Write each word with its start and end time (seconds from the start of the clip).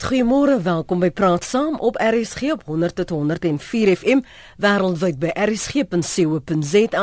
Goeiemôre, 0.00 0.62
welkom 0.64 1.02
by 1.02 1.10
Praat 1.12 1.44
Saam 1.44 1.74
op 1.84 1.98
RSG 2.00 2.54
op 2.54 2.62
100 2.64 2.94
tot 3.02 3.10
104 3.12 3.90
FM 4.00 4.22
wêreldwyd 4.56 5.18
by 5.20 5.28
rsg.co.za 5.36 7.02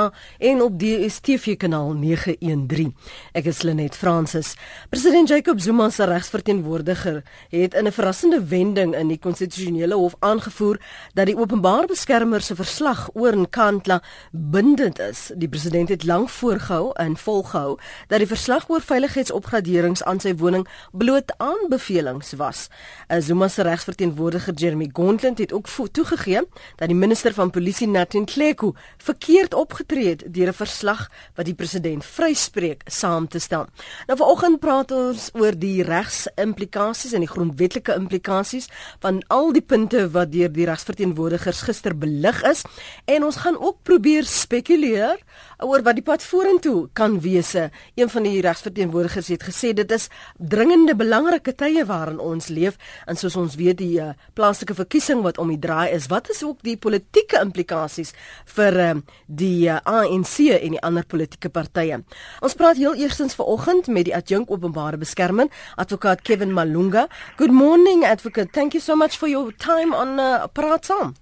en 0.49 0.61
op 0.65 0.79
DStv 0.81 1.53
kanaal 1.61 1.91
913. 1.93 2.89
Ek 3.37 3.49
is 3.51 3.61
Lenet 3.61 3.93
Fransis. 3.95 4.55
President 4.89 5.29
Jacob 5.29 5.61
Zuma 5.61 5.91
se 5.93 6.07
regsverteenwoordiger 6.09 7.21
het 7.53 7.77
in 7.77 7.85
'n 7.85 7.91
verrassende 7.91 8.41
wending 8.43 8.95
in 8.95 9.07
die 9.13 9.19
konstitusionele 9.19 9.95
hof 9.95 10.15
aangevoer 10.19 10.81
dat 11.13 11.25
die 11.25 11.37
openbare 11.37 11.85
beskermer 11.87 12.41
se 12.41 12.55
verslag 12.55 13.09
oor 13.13 13.37
Nkandla 13.37 14.01
bindend 14.31 14.99
is. 14.99 15.31
Die 15.35 15.49
president 15.49 15.89
het 15.89 16.03
lank 16.03 16.29
voorgehou 16.29 16.91
en 16.93 17.17
volgehou 17.17 17.77
dat 18.07 18.19
die 18.19 18.27
verslag 18.27 18.69
oor 18.69 18.81
veiligheidsopgraderings 18.81 20.03
aan 20.03 20.19
sy 20.19 20.35
woning 20.35 20.67
bloot 20.91 21.33
aanbevelings 21.37 22.33
was. 22.33 22.69
Zuma 23.19 23.47
se 23.47 23.61
regsverteenwoordiger 23.61 24.53
Jeremy 24.53 24.89
Gauntlet 24.93 25.37
het 25.37 25.53
ook 25.53 25.67
toegegee 25.91 26.41
dat 26.75 26.87
die 26.87 26.95
minister 26.95 27.33
van 27.33 27.49
polisie 27.49 27.87
Natin 27.87 28.25
Kleku 28.25 28.71
verkeerd 28.97 29.53
opgetree 29.53 30.09
het 30.09 30.23
deur 30.33 30.47
'n 30.47 30.53
verslag 30.53 31.09
wat 31.35 31.45
die 31.45 31.53
president 31.53 32.05
vryspreek 32.05 32.81
saam 32.85 33.27
te 33.27 33.39
stel. 33.39 33.65
Nou 34.07 34.17
vanoggend 34.19 34.59
praat 34.59 34.91
ons 34.91 35.29
oor 35.33 35.57
die 35.59 35.83
regsimplikasies 35.83 37.13
en 37.13 37.19
die 37.19 37.29
grondwetlike 37.29 37.93
implikasies 37.93 38.67
van 38.99 39.23
al 39.27 39.51
die 39.51 39.61
punte 39.61 40.09
wat 40.11 40.31
deur 40.31 40.51
die 40.51 40.65
regsverteenwoordigers 40.65 41.61
gister 41.61 41.97
belig 41.97 42.43
is 42.43 42.63
en 43.05 43.23
ons 43.23 43.35
gaan 43.35 43.57
ook 43.59 43.77
probeer 43.83 44.25
spekuleer 44.25 45.17
oor 45.65 45.81
wat 45.81 45.97
die 45.97 46.05
pad 46.05 46.23
vorentoe 46.23 46.89
kan 46.93 47.19
wees. 47.21 47.53
Een 47.95 48.09
van 48.09 48.23
die 48.23 48.41
regsverteenwoordigers 48.41 49.27
het 49.27 49.43
gesê 49.43 49.73
dit 49.73 49.91
is 49.91 50.07
dringende 50.37 50.95
belangrike 50.95 51.55
tye 51.55 51.85
waarin 51.85 52.19
ons 52.19 52.47
leef 52.47 52.76
en 53.07 53.19
soos 53.19 53.35
ons 53.39 53.55
weet 53.59 53.77
die 53.79 53.99
uh, 54.01 54.13
plaaslike 54.37 54.75
verkiesing 54.77 55.21
wat 55.25 55.37
om 55.41 55.51
die 55.53 55.59
draai 55.59 55.91
is, 55.95 56.09
wat 56.11 56.29
is 56.33 56.43
ook 56.43 56.63
die 56.65 56.77
politieke 56.77 57.41
implikasies 57.41 58.13
vir 58.57 58.79
uh, 58.83 58.89
die 59.27 59.67
uh, 59.67 59.77
eh, 59.77 59.93
ANC 60.07 60.35
en 60.57 60.75
die 60.75 60.81
ander 60.83 61.05
politieke 61.05 61.49
partye. 61.53 62.01
Ons 62.41 62.57
praat 62.57 62.77
heel 62.77 62.95
eerstens 62.95 63.37
vanoggend 63.37 63.87
met 63.87 64.07
die 64.09 64.15
adjunk 64.15 64.51
openbare 64.51 64.97
beskerming, 64.97 65.51
advokaat 65.75 66.21
Kevin 66.21 66.53
Malunga. 66.53 67.07
Good 67.37 67.51
morning 67.51 68.05
advocate. 68.05 68.51
Thank 68.53 68.73
you 68.73 68.81
so 68.81 68.95
much 68.95 69.17
for 69.17 69.29
your 69.29 69.51
time 69.51 69.93
on 69.93 70.19
uh, 70.19 70.47
Praat 70.53 70.89
Saam. 70.89 71.15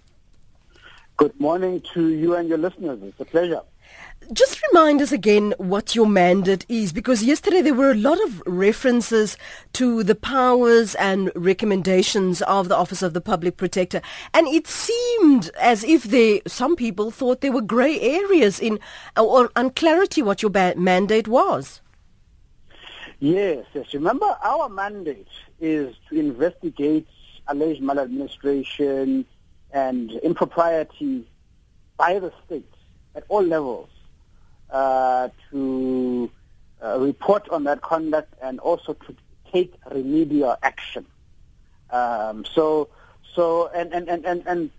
Good 1.18 1.40
morning 1.40 1.82
to 1.94 2.10
you 2.10 2.36
and 2.36 2.50
your 2.50 2.58
listeners. 2.58 3.00
It's 3.02 3.20
a 3.20 3.26
pleasure. 3.26 3.62
Just 4.34 4.60
remind 4.72 5.04
us 5.04 5.12
again 5.12 5.54
what 5.58 5.94
your 5.94 6.08
mandate 6.08 6.66
is, 6.68 6.92
because 6.92 7.22
yesterday 7.22 7.62
there 7.62 7.76
were 7.76 7.92
a 7.92 7.96
lot 7.96 8.20
of 8.24 8.42
references 8.48 9.38
to 9.74 10.02
the 10.02 10.16
powers 10.16 10.96
and 10.96 11.32
recommendations 11.36 12.42
of 12.44 12.68
the 12.68 12.76
Office 12.76 13.04
of 13.04 13.14
the 13.14 13.22
Public 13.22 13.56
Protector, 13.58 14.02
and 14.34 14.48
it 14.48 14.66
seemed 14.66 15.52
as 15.60 15.84
if 15.84 16.06
they, 16.06 16.42
some 16.48 16.76
people 16.76 17.12
thought 17.12 17.42
there 17.42 17.52
were 17.52 17.62
grey 17.62 18.00
areas 18.00 18.60
in 18.60 18.80
or 19.16 19.52
unclarity 19.56 20.24
what 20.24 20.42
your 20.42 20.50
ba- 20.50 20.74
mandate 20.76 21.28
was. 21.28 21.82
Yes, 23.20 23.66
yes. 23.76 23.94
Remember, 23.94 24.36
our 24.44 24.70
mandate 24.70 25.28
is 25.60 25.96
to 26.10 26.20
investigate 26.20 27.08
alleged 27.48 27.82
maladministration 27.82 29.26
and 29.72 30.12
impropriety 30.24 31.28
by 31.96 32.18
the 32.18 32.34
state 32.46 32.74
at 33.14 33.24
all 33.30 33.44
levels 33.44 33.90
uh, 34.76 35.30
to 35.50 36.30
uh, 36.84 37.00
report 37.00 37.48
on 37.48 37.64
that 37.64 37.82
conduct 37.82 38.34
and 38.42 38.60
also 38.60 38.92
to 38.94 39.16
take 39.54 39.74
remedial 39.90 40.58
action. 40.62 41.06
Um, 41.92 42.44
so, 42.44 42.90
so, 43.34 43.70
and, 43.70 43.94
and, 43.94 44.10
and, 44.10 44.26
and, 44.26 44.44
and, 44.46 44.70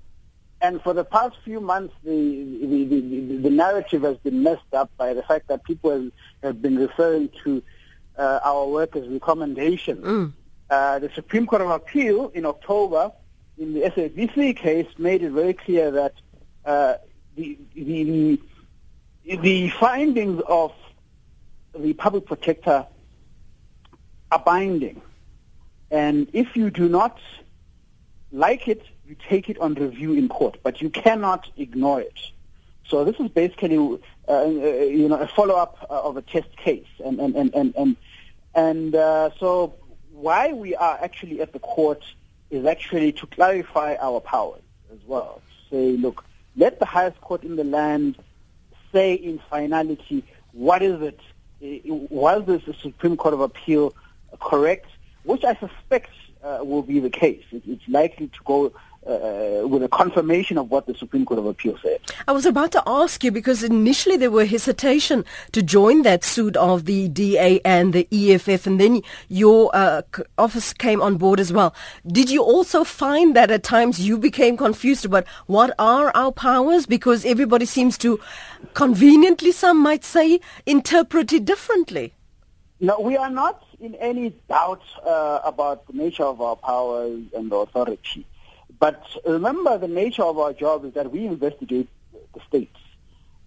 and 0.60 0.82
for 0.82 0.92
the 0.92 1.04
past 1.04 1.36
few 1.44 1.60
months, 1.62 1.94
the, 2.04 2.10
the, 2.10 2.84
the, 2.84 3.36
the 3.38 3.50
narrative 3.50 4.02
has 4.02 4.18
been 4.18 4.42
messed 4.42 4.74
up 4.74 4.90
by 4.98 5.14
the 5.14 5.22
fact 5.22 5.48
that 5.48 5.64
people 5.64 5.90
have, 5.90 6.12
have 6.42 6.60
been 6.60 6.76
referring 6.76 7.30
to 7.44 7.62
uh, 8.18 8.40
our 8.44 8.66
work 8.68 8.96
as 8.96 9.08
recommendations. 9.08 10.04
Mm. 10.04 10.32
Uh, 10.68 10.98
the 10.98 11.08
Supreme 11.14 11.46
Court 11.46 11.62
of 11.62 11.70
Appeal 11.70 12.32
in 12.34 12.44
October, 12.44 13.12
in 13.56 13.72
the 13.72 13.80
SABC 13.80 14.58
case, 14.58 14.88
made 14.98 15.22
it 15.22 15.30
very 15.30 15.54
clear 15.54 15.90
that 15.90 16.12
uh, 16.66 16.96
the, 17.34 17.56
the, 17.74 18.38
the 19.26 19.70
findings 19.70 20.40
of 20.46 20.72
the 21.76 21.92
public 21.94 22.26
protector 22.26 22.86
are 24.30 24.38
binding. 24.38 25.02
And 25.90 26.28
if 26.32 26.56
you 26.56 26.70
do 26.70 26.88
not 26.88 27.18
like 28.32 28.68
it, 28.68 28.82
you 29.06 29.16
take 29.28 29.48
it 29.48 29.58
on 29.58 29.74
review 29.74 30.12
in 30.14 30.28
court, 30.28 30.58
but 30.62 30.80
you 30.80 30.90
cannot 30.90 31.50
ignore 31.56 32.00
it. 32.00 32.18
So 32.88 33.04
this 33.04 33.16
is 33.18 33.28
basically, 33.28 33.76
uh, 33.76 34.32
uh 34.32 34.44
you 34.46 35.08
know, 35.08 35.18
a 35.18 35.26
follow-up 35.26 35.86
uh, 35.90 36.02
of 36.02 36.16
a 36.16 36.22
test 36.22 36.56
case, 36.56 36.86
and 37.04 37.18
and 37.20 37.34
and 37.34 37.54
and 37.54 37.74
and, 37.76 37.96
and 38.54 38.94
uh, 38.94 39.30
so 39.38 39.74
why 40.12 40.52
we 40.52 40.74
are 40.76 40.98
actually 41.02 41.40
at 41.40 41.52
the 41.52 41.58
court 41.58 42.02
is 42.50 42.64
actually 42.64 43.12
to 43.12 43.26
clarify 43.26 43.96
our 44.00 44.20
powers 44.20 44.62
as 44.92 44.98
well. 45.06 45.42
Say, 45.70 45.96
look, 45.96 46.24
let 46.56 46.78
the 46.78 46.84
highest 46.86 47.20
court 47.20 47.42
in 47.42 47.56
the 47.56 47.64
land 47.64 48.18
say 48.96 49.12
in 49.12 49.38
finality 49.50 50.24
what 50.52 50.82
is 50.82 51.02
it? 51.02 51.20
Was 52.10 52.46
the 52.46 52.74
Supreme 52.80 53.16
Court 53.16 53.34
of 53.34 53.40
Appeal 53.40 53.94
correct? 54.40 54.86
Which 55.24 55.44
I 55.44 55.54
suspect 55.56 56.10
uh, 56.42 56.60
will 56.62 56.82
be 56.82 56.98
the 57.00 57.10
case. 57.10 57.44
It's 57.52 57.88
likely 57.88 58.28
to 58.28 58.38
go 58.44 58.72
uh, 59.06 59.66
with 59.66 59.82
a 59.82 59.88
confirmation 59.88 60.58
of 60.58 60.70
what 60.70 60.86
the 60.86 60.94
Supreme 60.94 61.24
Court 61.24 61.38
of 61.38 61.46
Appeal 61.46 61.78
said. 61.82 62.00
I 62.26 62.32
was 62.32 62.46
about 62.46 62.72
to 62.72 62.82
ask 62.86 63.22
you 63.22 63.30
because 63.30 63.62
initially 63.62 64.16
there 64.16 64.30
were 64.30 64.44
hesitation 64.44 65.24
to 65.52 65.62
join 65.62 66.02
that 66.02 66.24
suit 66.24 66.56
of 66.56 66.84
the 66.84 67.08
DA 67.08 67.60
and 67.64 67.92
the 67.92 68.08
EFF, 68.10 68.66
and 68.66 68.80
then 68.80 69.02
your 69.28 69.70
uh, 69.74 70.02
office 70.38 70.72
came 70.72 71.00
on 71.00 71.16
board 71.16 71.40
as 71.40 71.52
well. 71.52 71.74
Did 72.06 72.30
you 72.30 72.42
also 72.42 72.84
find 72.84 73.36
that 73.36 73.50
at 73.50 73.62
times 73.62 74.00
you 74.00 74.18
became 74.18 74.56
confused 74.56 75.04
about 75.04 75.26
what 75.46 75.74
are 75.78 76.10
our 76.14 76.32
powers 76.32 76.86
because 76.86 77.24
everybody 77.24 77.66
seems 77.66 77.96
to 77.98 78.20
conveniently, 78.74 79.52
some 79.52 79.78
might 79.78 80.04
say, 80.04 80.40
interpret 80.66 81.32
it 81.32 81.44
differently? 81.44 82.12
No, 82.78 83.00
we 83.00 83.16
are 83.16 83.30
not 83.30 83.62
in 83.80 83.94
any 83.94 84.30
doubt 84.48 84.82
uh, 85.04 85.40
about 85.44 85.86
the 85.86 85.94
nature 85.94 86.24
of 86.24 86.40
our 86.40 86.56
powers 86.56 87.22
and 87.34 87.50
the 87.50 87.56
authority. 87.56 88.26
But 88.78 89.02
remember, 89.26 89.78
the 89.78 89.88
nature 89.88 90.22
of 90.22 90.38
our 90.38 90.52
job 90.52 90.84
is 90.84 90.94
that 90.94 91.10
we 91.10 91.26
investigate 91.26 91.88
the 92.34 92.40
states 92.48 92.78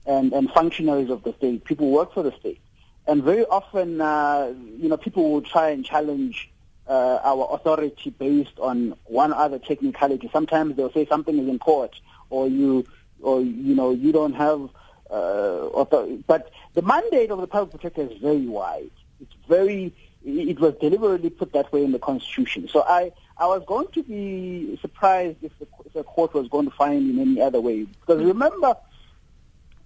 and, 0.06 0.34
and 0.34 0.50
functionaries 0.52 1.10
of 1.10 1.24
the 1.24 1.34
state. 1.34 1.64
People 1.66 1.92
work 1.92 2.14
for 2.14 2.24
the 2.24 2.32
state. 2.40 2.60
And 3.08 3.24
very 3.24 3.46
often, 3.46 4.02
uh, 4.02 4.54
you 4.78 4.90
know, 4.90 4.98
people 4.98 5.32
will 5.32 5.42
try 5.42 5.70
and 5.70 5.86
challenge 5.86 6.50
uh, 6.88 7.20
our 7.24 7.48
authority 7.54 8.10
based 8.12 8.58
on 8.60 8.96
one 9.06 9.34
other 9.34 9.60
technicality. 9.60 10.30
Sometimes 10.32 10.76
they'll 10.76 10.92
say 10.92 11.06
something 11.06 11.38
is 11.38 11.48
in 11.48 11.60
court, 11.60 12.00
or 12.30 12.48
you, 12.48 12.86
or 13.22 13.42
you 13.42 13.76
know, 13.76 13.92
you 13.92 14.12
don't 14.12 14.34
have. 14.34 14.70
Uh, 15.12 15.70
authority. 15.74 16.24
But 16.28 16.52
the 16.76 16.84
mandate 16.84 17.32
of 17.32 17.42
the 17.42 17.48
public 17.48 17.72
protector 17.72 18.04
is 18.04 18.20
very 18.20 18.46
wide. 18.46 18.92
It's 19.20 19.34
very. 19.48 19.92
It 20.24 20.60
was 20.60 20.76
deliberately 20.76 21.32
put 21.32 21.52
that 21.54 21.74
way 21.74 21.84
in 21.84 21.94
the 21.94 21.98
constitution. 21.98 22.68
So 22.68 22.84
I, 22.84 23.12
I 23.40 23.46
was 23.46 23.64
going 23.66 23.88
to 23.94 24.04
be 24.04 24.78
surprised 24.82 25.38
if 25.42 25.58
the, 25.60 25.68
if 25.86 25.94
the 25.94 26.04
court 26.04 26.34
was 26.34 26.50
going 26.50 26.70
to 26.70 26.76
find 26.76 27.10
in 27.10 27.20
any 27.20 27.42
other 27.42 27.62
way. 27.62 27.84
Because 27.84 28.22
remember, 28.22 28.76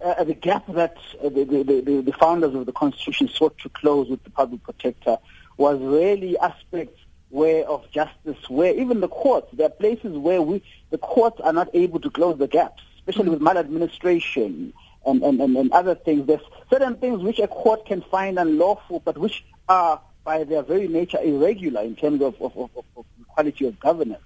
uh, 0.04 0.24
the 0.24 0.34
gap 0.34 0.66
that 0.74 0.98
uh, 1.24 1.30
the, 1.30 1.46
the, 1.46 2.02
the, 2.02 2.14
founders 2.14 2.56
of 2.56 2.66
the 2.66 2.72
Constitution 2.72 3.28
sought 3.28 3.56
to 3.60 3.70
close 3.70 4.10
with 4.10 4.24
the 4.24 4.32
public 4.32 4.64
protector 4.64 5.18
was 5.58 5.80
really 5.80 6.36
aspects 6.40 7.00
where 7.30 7.64
of 7.66 7.90
justice, 7.92 8.50
where 8.50 8.74
even 8.76 9.02
the 9.02 9.08
courts, 9.08 9.48
there 9.54 9.68
are 9.68 9.70
places 9.70 10.18
where 10.18 10.42
we, 10.42 10.64
the 10.90 10.98
courts 10.98 11.40
are 11.42 11.54
not 11.54 11.70
able 11.76 12.00
to 12.00 12.10
close 12.10 12.38
the 12.40 12.48
gaps, 12.48 12.82
especially 12.98 13.30
with 13.30 13.42
maladministration 13.42 14.74
and, 15.06 15.24
and, 15.24 15.40
and, 15.40 15.56
and 15.58 15.72
other 15.72 15.94
things. 15.94 16.26
There's 16.26 16.42
certain 16.72 16.96
things 16.96 17.22
which 17.22 17.38
a 17.38 17.48
court 17.48 17.86
can 17.86 18.02
find 18.02 18.40
unlawful, 18.40 19.00
but 19.00 19.18
which 19.18 19.46
are 19.70 20.02
by 20.24 20.44
their 20.44 20.62
very 20.62 20.88
nature 20.88 21.20
irregular 21.22 21.82
in 21.82 21.96
terms 21.96 22.22
of, 22.22 22.42
of, 22.42 22.56
of, 22.58 22.70
of 22.96 23.06
quality 23.28 23.68
of 23.68 23.80
governance. 23.80 24.24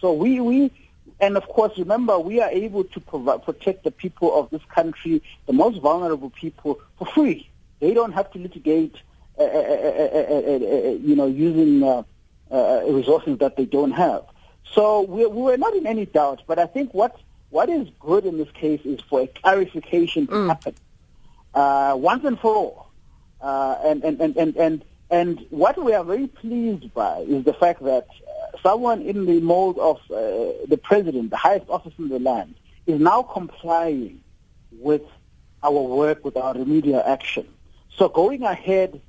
So 0.00 0.12
we, 0.12 0.40
we 0.40 0.70
and 1.20 1.36
of 1.36 1.46
course, 1.48 1.76
remember, 1.78 2.18
we 2.18 2.40
are 2.40 2.50
able 2.50 2.84
to 2.84 3.00
provide, 3.00 3.44
protect 3.44 3.84
the 3.84 3.90
people 3.90 4.38
of 4.38 4.50
this 4.50 4.62
country, 4.74 5.22
the 5.46 5.52
most 5.52 5.80
vulnerable 5.80 6.30
people, 6.30 6.80
for 6.98 7.06
free. 7.06 7.48
They 7.80 7.92
don't 7.92 8.12
have 8.12 8.30
to 8.32 8.38
litigate, 8.38 8.96
uh, 9.38 9.42
uh, 9.42 9.46
uh, 9.46 10.96
you 11.00 11.16
know, 11.16 11.26
using 11.26 11.80
resources 12.50 13.38
that 13.38 13.56
they 13.56 13.64
don't 13.64 13.92
have. 13.92 14.24
So 14.72 15.02
we, 15.02 15.26
we 15.26 15.42
were 15.42 15.56
not 15.56 15.74
in 15.74 15.86
any 15.86 16.06
doubt, 16.06 16.42
but 16.46 16.58
I 16.58 16.66
think 16.66 16.94
what 16.94 17.16
what 17.50 17.68
is 17.68 17.88
good 17.98 18.24
in 18.24 18.38
this 18.38 18.50
case 18.52 18.80
is 18.84 19.00
for 19.00 19.22
a 19.22 19.26
clarification 19.26 20.28
to 20.28 20.32
mm. 20.32 20.46
happen 20.46 20.74
uh, 21.54 21.94
once 21.96 22.24
and 22.24 22.38
for 22.38 22.54
all. 22.54 22.90
Uh, 23.40 23.76
and, 23.84 24.04
and, 24.04 24.20
and, 24.20 24.36
and, 24.36 24.56
and, 24.56 24.84
and 25.10 25.44
what 25.50 25.82
we 25.82 25.92
are 25.92 26.04
very 26.04 26.28
pleased 26.28 26.92
by 26.94 27.18
is 27.28 27.44
the 27.44 27.52
fact 27.52 27.82
that 27.84 28.06
someone 28.62 29.02
in 29.02 29.26
the 29.26 29.40
mold 29.40 29.78
of 29.78 29.96
uh, 30.10 30.66
the 30.68 30.78
president, 30.82 31.30
the 31.30 31.36
highest 31.36 31.68
office 31.68 31.92
in 31.98 32.08
the 32.08 32.18
land, 32.20 32.54
is 32.86 33.00
now 33.00 33.22
complying 33.22 34.22
with 34.72 35.02
our 35.62 35.72
work, 35.72 36.24
with 36.24 36.36
our 36.36 36.54
remedial 36.54 37.02
action. 37.04 37.46
So 37.96 38.08
going 38.08 38.42
ahead, 38.44 39.00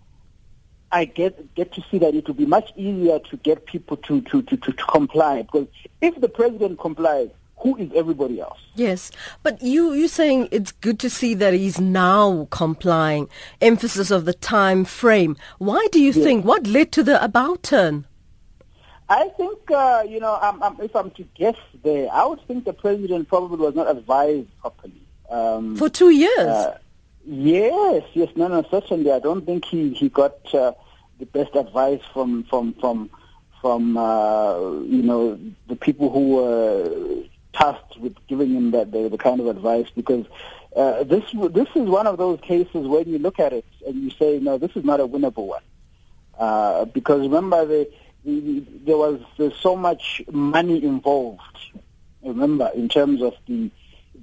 I 0.91 1.05
get 1.05 1.55
get 1.55 1.71
to 1.73 1.83
see 1.89 1.99
that 1.99 2.15
it 2.15 2.27
will 2.27 2.35
be 2.35 2.45
much 2.45 2.71
easier 2.75 3.19
to 3.19 3.37
get 3.37 3.65
people 3.65 3.95
to, 3.97 4.21
to, 4.21 4.41
to, 4.41 4.57
to, 4.57 4.71
to 4.73 4.83
comply 4.85 5.43
because 5.43 5.67
if 6.01 6.19
the 6.19 6.27
president 6.27 6.79
complies, 6.79 7.29
who 7.61 7.77
is 7.77 7.91
everybody 7.95 8.39
else? 8.39 8.59
Yes, 8.75 9.11
but 9.43 9.61
you 9.61 9.93
you 9.93 10.07
saying 10.07 10.49
it's 10.51 10.71
good 10.71 10.99
to 10.99 11.09
see 11.09 11.33
that 11.35 11.53
he's 11.53 11.79
now 11.79 12.47
complying. 12.49 13.29
Emphasis 13.61 14.11
of 14.11 14.25
the 14.25 14.33
time 14.33 14.85
frame. 14.85 15.37
Why 15.59 15.87
do 15.91 15.99
you 15.99 16.11
yes. 16.11 16.23
think? 16.23 16.45
What 16.45 16.67
led 16.67 16.91
to 16.93 17.03
the 17.03 17.23
about 17.23 17.63
turn? 17.63 18.05
I 19.09 19.27
think 19.37 19.69
uh, 19.69 20.03
you 20.07 20.19
know, 20.19 20.39
I'm, 20.41 20.63
I'm, 20.63 20.79
if 20.81 20.95
I'm 20.95 21.11
to 21.11 21.23
guess 21.35 21.57
there, 21.83 22.09
I 22.11 22.25
would 22.25 22.45
think 22.47 22.65
the 22.65 22.73
president 22.73 23.27
probably 23.27 23.57
was 23.57 23.75
not 23.75 23.89
advised 23.89 24.47
properly. 24.59 25.01
Um, 25.29 25.75
For 25.77 25.89
two 25.89 26.09
years. 26.09 26.39
Uh, 26.39 26.77
yes, 27.25 28.03
yes, 28.13 28.29
no, 28.35 28.47
no, 28.47 28.63
certainly. 28.71 29.11
I 29.11 29.19
don't 29.19 29.45
think 29.45 29.65
he 29.65 29.93
he 29.93 30.09
got 30.09 30.53
uh, 30.53 30.73
the 31.19 31.25
best 31.25 31.55
advice 31.55 32.01
from 32.13 32.43
from 32.45 32.73
from 32.75 33.09
from 33.61 33.97
uh, 33.97 34.59
you 34.81 35.03
know 35.03 35.39
the 35.67 35.75
people 35.75 36.09
who 36.09 36.35
were 36.35 37.23
tasked 37.53 37.97
with 37.97 38.15
giving 38.27 38.53
him 38.53 38.71
that 38.71 38.91
the, 38.91 39.09
the 39.09 39.17
kind 39.17 39.39
of 39.39 39.47
advice 39.47 39.87
because 39.95 40.25
uh, 40.75 41.03
this 41.03 41.23
this 41.51 41.67
is 41.75 41.89
one 41.89 42.07
of 42.07 42.17
those 42.17 42.39
cases 42.41 42.87
when 42.87 43.07
you 43.07 43.19
look 43.19 43.39
at 43.39 43.53
it 43.53 43.65
and 43.85 43.95
you 43.95 44.09
say 44.11 44.39
no 44.39 44.57
this 44.57 44.71
is 44.75 44.83
not 44.83 44.99
a 44.99 45.07
winnable 45.07 45.47
one. 45.47 45.63
Uh, 46.37 46.85
because 46.85 47.21
remember 47.21 47.65
the, 47.65 47.89
the, 48.25 48.39
the, 48.39 48.63
there 48.85 48.97
was 48.97 49.19
there's 49.37 49.55
so 49.57 49.75
much 49.75 50.21
money 50.31 50.83
involved 50.83 51.41
remember 52.23 52.71
in 52.73 52.87
terms 52.87 53.21
of 53.21 53.33
the 53.47 53.69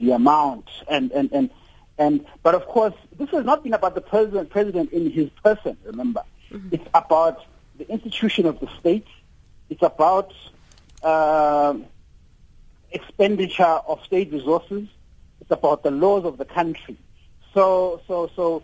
the 0.00 0.12
amount 0.12 0.68
and 0.88 1.10
and 1.12 1.30
and 1.32 1.50
and 1.98 2.24
but 2.42 2.54
of 2.54 2.64
course 2.66 2.94
this 3.18 3.28
has 3.30 3.44
not 3.44 3.62
been 3.62 3.74
about 3.74 3.94
the 3.94 4.00
president 4.00 4.48
president 4.48 4.92
in 4.92 5.10
his 5.10 5.28
person 5.42 5.76
remember. 5.84 6.22
Mm-hmm. 6.50 6.68
it's 6.72 6.88
about 6.94 7.44
the 7.78 7.88
institution 7.90 8.46
of 8.46 8.60
the 8.60 8.68
state. 8.80 9.06
It's 9.70 9.82
about 9.82 10.32
uh, 11.02 11.74
expenditure 12.90 13.64
of 13.64 14.02
state 14.04 14.32
resources. 14.32 14.88
It's 15.40 15.50
about 15.50 15.82
the 15.82 15.90
laws 15.90 16.24
of 16.24 16.38
the 16.38 16.44
country. 16.44 16.96
So, 17.54 18.02
so, 18.06 18.30
so, 18.34 18.62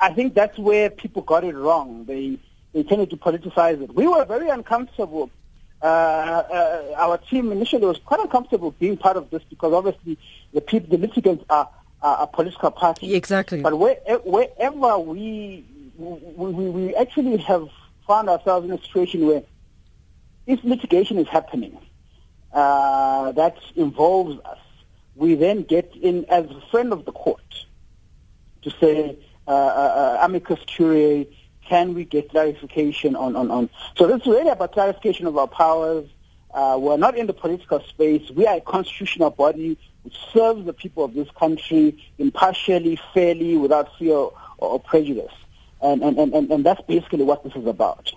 I 0.00 0.12
think 0.12 0.34
that's 0.34 0.58
where 0.58 0.90
people 0.90 1.22
got 1.22 1.44
it 1.44 1.54
wrong. 1.54 2.04
They 2.06 2.38
they 2.72 2.82
tended 2.82 3.10
to 3.10 3.16
politicize 3.16 3.80
it. 3.80 3.94
We 3.94 4.06
were 4.06 4.24
very 4.24 4.48
uncomfortable. 4.48 5.30
Uh, 5.80 5.86
uh, 5.86 6.94
our 6.96 7.18
team 7.18 7.52
initially 7.52 7.86
was 7.86 7.98
quite 7.98 8.20
uncomfortable 8.20 8.72
being 8.72 8.96
part 8.96 9.16
of 9.16 9.30
this 9.30 9.42
because 9.48 9.72
obviously 9.72 10.18
the 10.52 10.60
people, 10.60 10.90
the 10.90 11.06
litigants 11.06 11.44
are, 11.50 11.68
are 12.02 12.22
a 12.22 12.26
political 12.26 12.70
party. 12.70 13.14
Exactly. 13.14 13.60
But 13.62 13.78
where, 13.78 13.96
wherever 14.24 14.98
we, 14.98 15.64
we 15.96 16.50
we 16.50 16.96
actually 16.96 17.36
have 17.38 17.68
found 18.06 18.28
ourselves 18.28 18.66
in 18.66 18.72
a 18.72 18.78
situation 18.82 19.26
where 19.26 19.42
if 20.46 20.62
litigation 20.64 21.18
is 21.18 21.28
happening, 21.28 21.78
uh, 22.54 23.32
that 23.32 23.56
involves 23.74 24.38
us, 24.44 24.58
we 25.16 25.34
then 25.34 25.62
get 25.62 25.92
in 26.00 26.24
as 26.26 26.46
a 26.46 26.62
friend 26.70 26.92
of 26.92 27.04
the 27.04 27.12
court 27.12 27.66
to 28.62 28.70
say, 28.70 29.18
uh, 29.46 29.50
uh, 29.50 29.54
uh, 29.54 30.24
amicus 30.24 30.60
curiae, 30.66 31.28
can 31.66 31.94
we 31.94 32.04
get 32.04 32.30
clarification 32.30 33.16
on, 33.16 33.36
on, 33.36 33.50
on. 33.50 33.68
So 33.96 34.06
this 34.06 34.20
is 34.22 34.26
really 34.26 34.50
about 34.50 34.72
clarification 34.72 35.26
of 35.26 35.36
our 35.36 35.48
powers. 35.48 36.08
Uh, 36.52 36.78
we're 36.80 36.96
not 36.96 37.16
in 37.16 37.26
the 37.26 37.32
political 37.32 37.80
space. 37.80 38.30
We 38.30 38.46
are 38.46 38.56
a 38.56 38.60
constitutional 38.60 39.30
body 39.30 39.78
which 40.02 40.16
serves 40.32 40.64
the 40.64 40.72
people 40.72 41.04
of 41.04 41.14
this 41.14 41.28
country 41.32 41.98
impartially, 42.18 42.98
fairly, 43.12 43.56
without 43.56 43.88
fear 43.98 44.14
or, 44.14 44.32
or 44.58 44.80
prejudice. 44.80 45.32
And, 45.84 46.02
and, 46.02 46.18
and, 46.18 46.50
and 46.50 46.64
that's 46.64 46.80
basically 46.88 47.24
what 47.24 47.44
this 47.44 47.52
is 47.54 47.66
about. 47.66 48.10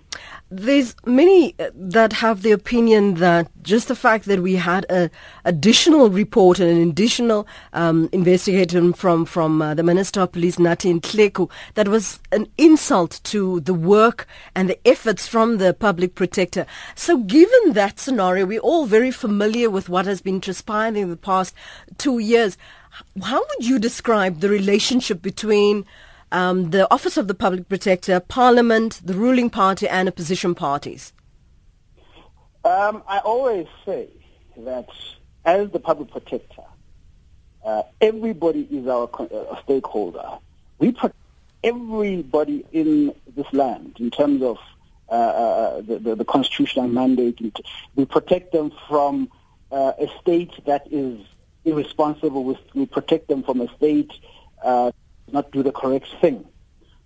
There's 0.50 0.96
many 1.06 1.54
uh, 1.60 1.72
that 1.76 2.14
have 2.14 2.42
the 2.42 2.52
opinion 2.52 3.16
that 3.16 3.50
just 3.62 3.90
the 3.90 3.96
fact 3.96 4.24
that 4.26 4.42
we 4.42 4.56
had 4.56 4.86
an 4.90 5.12
additional 5.44 6.10
report 6.10 6.62
and 6.62 6.72
an 6.72 6.90
additional 6.90 7.46
um, 7.74 8.08
investigation 8.14 8.94
from 8.94 9.26
from 9.26 9.62
uh, 9.62 9.74
the 9.74 9.84
Minister 9.84 10.22
of 10.22 10.32
Police 10.32 10.56
Nathi 10.56 10.98
Nhleko 10.98 11.52
that 11.74 11.90
was 11.90 12.20
an 12.32 12.48
insult 12.58 13.20
to 13.26 13.60
the 13.60 13.74
work 13.74 14.26
and 14.56 14.70
the 14.70 14.80
efforts 14.88 15.28
from 15.28 15.58
the 15.58 15.74
public 15.74 16.16
protector. 16.16 16.66
So, 16.96 17.18
given 17.18 17.74
that 17.74 18.00
scenario, 18.00 18.46
we're 18.46 18.62
all 18.62 18.86
very 18.86 19.12
familiar 19.12 19.70
with 19.70 19.90
what 19.90 20.06
has 20.06 20.22
been 20.22 20.40
transpiring 20.40 20.96
in 20.96 21.10
the 21.10 21.18
past 21.18 21.54
two 21.98 22.20
years. 22.20 22.58
How 23.22 23.40
would 23.40 23.68
you 23.68 23.78
describe 23.78 24.40
the 24.40 24.48
relationship 24.50 25.22
between 25.22 25.86
um, 26.32 26.72
the 26.72 26.92
Office 26.92 27.18
of 27.18 27.28
the 27.28 27.34
Public 27.34 27.70
Protector, 27.70 28.20
Parliament, 28.20 29.02
the 29.04 29.14
ruling 29.14 29.50
party, 29.50 29.88
and 29.88 30.08
opposition 30.08 30.56
parties? 30.56 31.14
Um, 32.64 33.04
I 33.08 33.20
always 33.20 33.68
say 33.86 34.10
that 34.58 34.90
as 35.46 35.72
the 35.72 35.80
public 35.80 36.12
protector, 36.12 36.64
uh, 37.66 37.84
everybody 38.02 38.68
is 38.70 38.88
our 38.88 39.10
uh, 39.20 39.62
stakeholder. 39.64 40.40
We 40.78 40.92
protect 40.92 41.16
everybody 41.64 42.66
in 42.74 43.14
this 43.36 43.48
land 43.54 43.96
in 44.00 44.12
terms 44.12 44.44
of 44.44 44.58
uh, 45.10 45.14
uh 45.14 45.82
the, 45.82 46.00
the, 46.00 46.16
the, 46.16 46.26
constitutional 46.26 46.90
mandate. 46.90 47.40
We 47.96 48.04
protect 48.06 48.52
them 48.52 48.74
from 48.90 49.30
uh, 49.72 49.94
a 49.98 50.08
state 50.22 50.52
that 50.66 50.88
is 50.92 51.20
irresponsible. 51.64 52.58
We, 52.74 52.86
protect 52.86 53.30
them 53.30 53.44
from 53.44 53.62
a 53.62 53.74
state 53.76 54.12
uh, 54.62 54.92
not 55.32 55.52
do 55.52 55.64
the 55.64 55.72
correct 55.72 56.08
thing. 56.22 56.46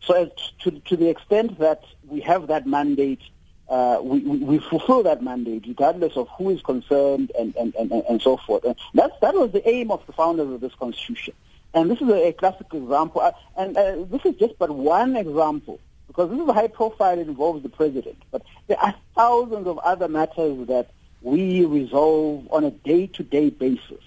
So 0.02 0.16
as 0.16 0.30
to, 0.62 0.72
to 0.72 0.98
the 0.98 1.10
extent 1.10 1.60
that 1.60 1.84
we 2.08 2.22
have 2.22 2.48
that 2.48 2.66
mandate, 2.66 3.22
uh, 3.70 4.00
we, 4.02 4.20
we 4.20 4.60
fulfill 4.60 5.04
that 5.04 5.22
mandate 5.24 5.66
regardless 5.68 6.18
of 6.18 6.28
who 6.38 6.50
is 6.50 6.62
concerned 6.62 7.32
and, 7.38 7.56
and, 7.56 7.74
and, 7.76 7.92
and 7.92 8.22
so 8.22 8.38
forth. 8.38 8.64
And 8.66 8.76
that's, 8.94 9.14
that 9.22 9.36
was 9.36 9.52
the 9.52 9.68
aim 9.68 9.92
of 9.92 10.06
the 10.08 10.14
founders 10.14 10.52
of 10.52 10.60
this 10.60 10.74
constitution. 10.76 11.34
And 11.74 11.90
this 11.90 12.02
is 12.02 12.10
a, 12.10 12.28
a 12.28 12.34
classic 12.34 12.68
example. 12.74 13.22
Uh, 13.22 13.32
and 13.58 13.78
uh, 13.78 14.04
this 14.10 14.26
is 14.26 14.36
just 14.36 14.58
but 14.60 14.72
one 14.72 15.16
example 15.16 15.80
because 16.08 16.30
this 16.30 16.40
is 16.40 16.50
a 16.50 16.54
high 16.54 16.68
profile. 16.68 17.18
It 17.18 17.28
involves 17.28 17.64
the 17.64 17.70
president. 17.70 18.22
But 18.32 18.42
there 18.68 18.80
are 18.80 18.94
thousands 19.16 19.68
of 19.68 19.78
other 19.80 20.10
matters 20.10 20.68
that 20.68 20.90
we 21.22 21.64
resolve 21.64 22.48
on 22.52 22.66
a 22.66 22.72
day-to-day 22.72 23.52
basis 23.52 24.04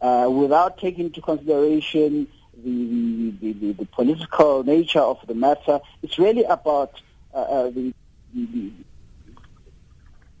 uh, 0.00 0.28
without 0.30 0.78
taking 0.78 1.06
into 1.06 1.22
consideration 1.22 2.28
the, 2.64 3.30
the, 3.40 3.52
the, 3.52 3.72
the, 3.72 3.84
political 3.86 4.62
nature 4.64 5.00
of 5.00 5.18
the 5.26 5.34
matter. 5.34 5.80
It's 6.02 6.18
really 6.18 6.44
about 6.44 7.00
uh, 7.34 7.38
uh, 7.38 7.70
the, 7.70 7.94
the, 8.34 8.72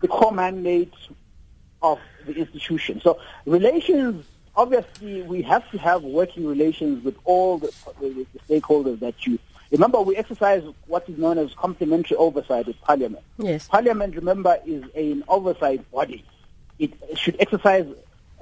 the 0.00 0.08
core 0.08 0.32
mandate 0.32 0.94
of 1.82 1.98
the 2.26 2.34
institution. 2.34 3.00
So 3.00 3.18
relations, 3.46 4.24
obviously, 4.56 5.22
we 5.22 5.42
have 5.42 5.68
to 5.70 5.78
have 5.78 6.02
working 6.02 6.46
relations 6.46 7.04
with 7.04 7.16
all 7.24 7.58
the, 7.58 7.72
the, 8.00 8.26
the 8.32 8.60
stakeholders 8.60 9.00
that 9.00 9.26
you 9.26 9.38
Remember, 9.70 10.00
we 10.00 10.16
exercise 10.16 10.64
what 10.86 11.08
is 11.08 11.16
known 11.16 11.38
as 11.38 11.54
complementary 11.54 12.16
oversight 12.16 12.66
with 12.66 12.80
Parliament. 12.80 13.24
Yes. 13.38 13.68
Parliament, 13.68 14.16
remember, 14.16 14.58
is 14.66 14.82
an 14.96 15.22
oversight 15.28 15.88
body. 15.92 16.24
It 16.80 16.92
should 17.14 17.36
exercise, 17.38 17.86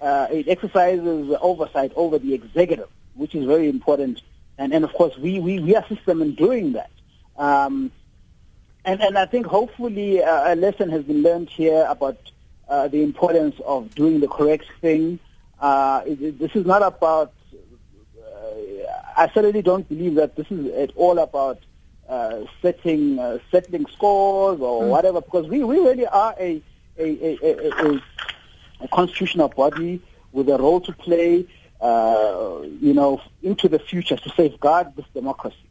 uh, 0.00 0.28
it 0.30 0.49
exercises 0.49 1.37
oversight 1.42 1.92
over 1.97 2.18
the 2.18 2.32
executive 2.32 2.88
which 3.18 3.34
is 3.34 3.44
very 3.44 3.68
important. 3.68 4.22
And, 4.56 4.72
and 4.75 4.84
of 4.84 4.92
course, 4.92 5.16
we, 5.18 5.38
we, 5.38 5.60
we 5.60 5.76
assist 5.76 6.04
them 6.06 6.22
in 6.22 6.34
doing 6.34 6.72
that. 6.72 6.90
Um, 7.37 7.92
and, 8.84 9.00
and 9.02 9.18
I 9.18 9.26
think 9.26 9.46
hopefully 9.46 10.22
uh, 10.22 10.52
a 10.52 10.56
lesson 10.56 10.88
has 10.90 11.02
been 11.04 11.22
learned 11.22 11.50
here 11.50 11.87
about 11.88 12.18
uh, 12.68 12.88
the 12.88 13.02
importance 13.02 13.56
of 13.64 13.94
doing 13.94 14.20
the 14.20 14.28
correct 14.28 14.66
thing. 14.80 15.18
Uh, 15.60 16.02
it, 16.06 16.38
this 16.38 16.52
is 16.54 16.64
not 16.66 16.82
about, 16.82 17.32
uh, 18.18 18.50
I 19.16 19.30
certainly 19.34 19.62
don't 19.62 19.88
believe 19.88 20.14
that 20.14 20.37
this 20.37 20.46
is 20.50 20.72
at 20.75 20.90
all 20.96 21.18
about 21.18 21.58
uh, 22.08 22.40
setting, 22.62 23.18
uh, 23.18 23.38
settling 23.50 23.87
scores 23.92 24.60
or 24.60 24.82
mm. 24.82 24.88
whatever, 24.88 25.20
because 25.20 25.46
we, 25.46 25.62
we 25.62 25.78
really 25.78 26.06
are 26.06 26.34
a, 26.38 26.62
a, 26.98 27.08
a, 27.28 27.87
a, 27.87 28.02
a 28.80 28.88
constitutional 28.88 29.48
body 29.48 30.00
with 30.32 30.48
a 30.48 30.58
role 30.58 30.80
to 30.80 30.92
play 30.92 31.46
Uh, 31.80 32.62
you 32.80 32.92
know, 32.92 33.20
into 33.42 33.68
the 33.68 33.78
future 33.78 34.16
to 34.16 34.30
safeguard 34.30 34.97
this 34.97 35.06
democracy. 35.14 35.67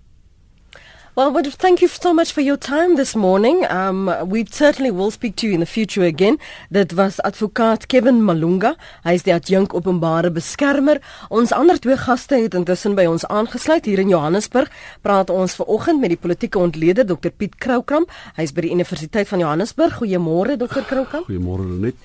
Well, 1.17 1.31
well, 1.31 1.43
thank 1.49 1.81
you 1.81 1.87
so 1.87 2.13
much 2.13 2.31
for 2.31 2.41
your 2.41 2.57
time 2.57 2.95
this 2.95 3.15
morning. 3.15 3.65
Um, 3.71 4.05
we 4.29 4.45
certainly 4.45 4.91
will 4.91 5.09
speak 5.09 5.35
to 5.37 5.47
you 5.47 5.53
in 5.53 5.61
the 5.61 5.65
future 5.65 6.03
again. 6.03 6.37
Dit 6.69 6.93
was 6.93 7.17
advokaat 7.21 7.87
Kevin 7.87 8.21
Malunga. 8.21 8.75
Hy 9.01 9.15
is 9.17 9.25
die 9.25 9.33
adjunk 9.33 9.73
openbare 9.73 10.29
beskermer. 10.29 11.01
Ons 11.33 11.55
ander 11.57 11.81
twee 11.81 11.97
gaste 11.97 12.37
het 12.37 12.53
intussen 12.53 12.93
by 12.93 13.07
ons 13.09 13.25
aangesluit 13.33 13.89
hier 13.89 14.03
in 14.03 14.13
Johannesburg. 14.13 14.69
Praat 15.01 15.33
ons 15.33 15.57
vanoggend 15.57 16.05
met 16.05 16.13
die 16.13 16.19
politieke 16.21 16.61
ontleder 16.61 17.09
Dr 17.09 17.33
Piet 17.33 17.57
Kroukramp. 17.57 18.13
Hy 18.37 18.45
is 18.45 18.53
by 18.53 18.67
die 18.67 18.75
Universiteit 18.77 19.33
van 19.33 19.41
Johannesburg. 19.41 19.97
Goeiemôre 19.97 20.53
Dr 20.61 20.85
Kroukramp. 20.85 21.25
Goeiemôre 21.33 21.65
net. 21.81 21.97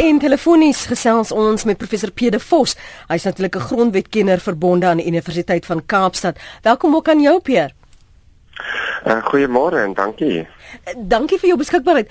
En 0.00 0.24
telefonies 0.24 0.86
gesels 0.88 1.36
ons 1.36 1.68
met 1.68 1.76
professor 1.76 2.16
Pede 2.16 2.40
Vos. 2.40 2.78
Hy's 3.12 3.28
natuurlik 3.28 3.60
'n 3.60 3.68
grondwetkenner 3.68 4.40
verbonde 4.40 4.86
aan 4.86 5.04
die 5.04 5.06
Universiteit 5.12 5.66
van 5.66 5.84
Kaapstad. 5.84 6.38
Welkom 6.62 6.94
ook 6.96 7.08
aan 7.08 7.20
jou 7.20 7.40
Pierre. 7.40 7.83
Uh, 9.06 9.20
Goeiemôre 9.20 9.84
en 9.84 9.94
dankie. 9.94 10.46
Dankie 10.96 11.38
vir 11.38 11.48
jou 11.48 11.58
beskikbaarheid. 11.58 12.10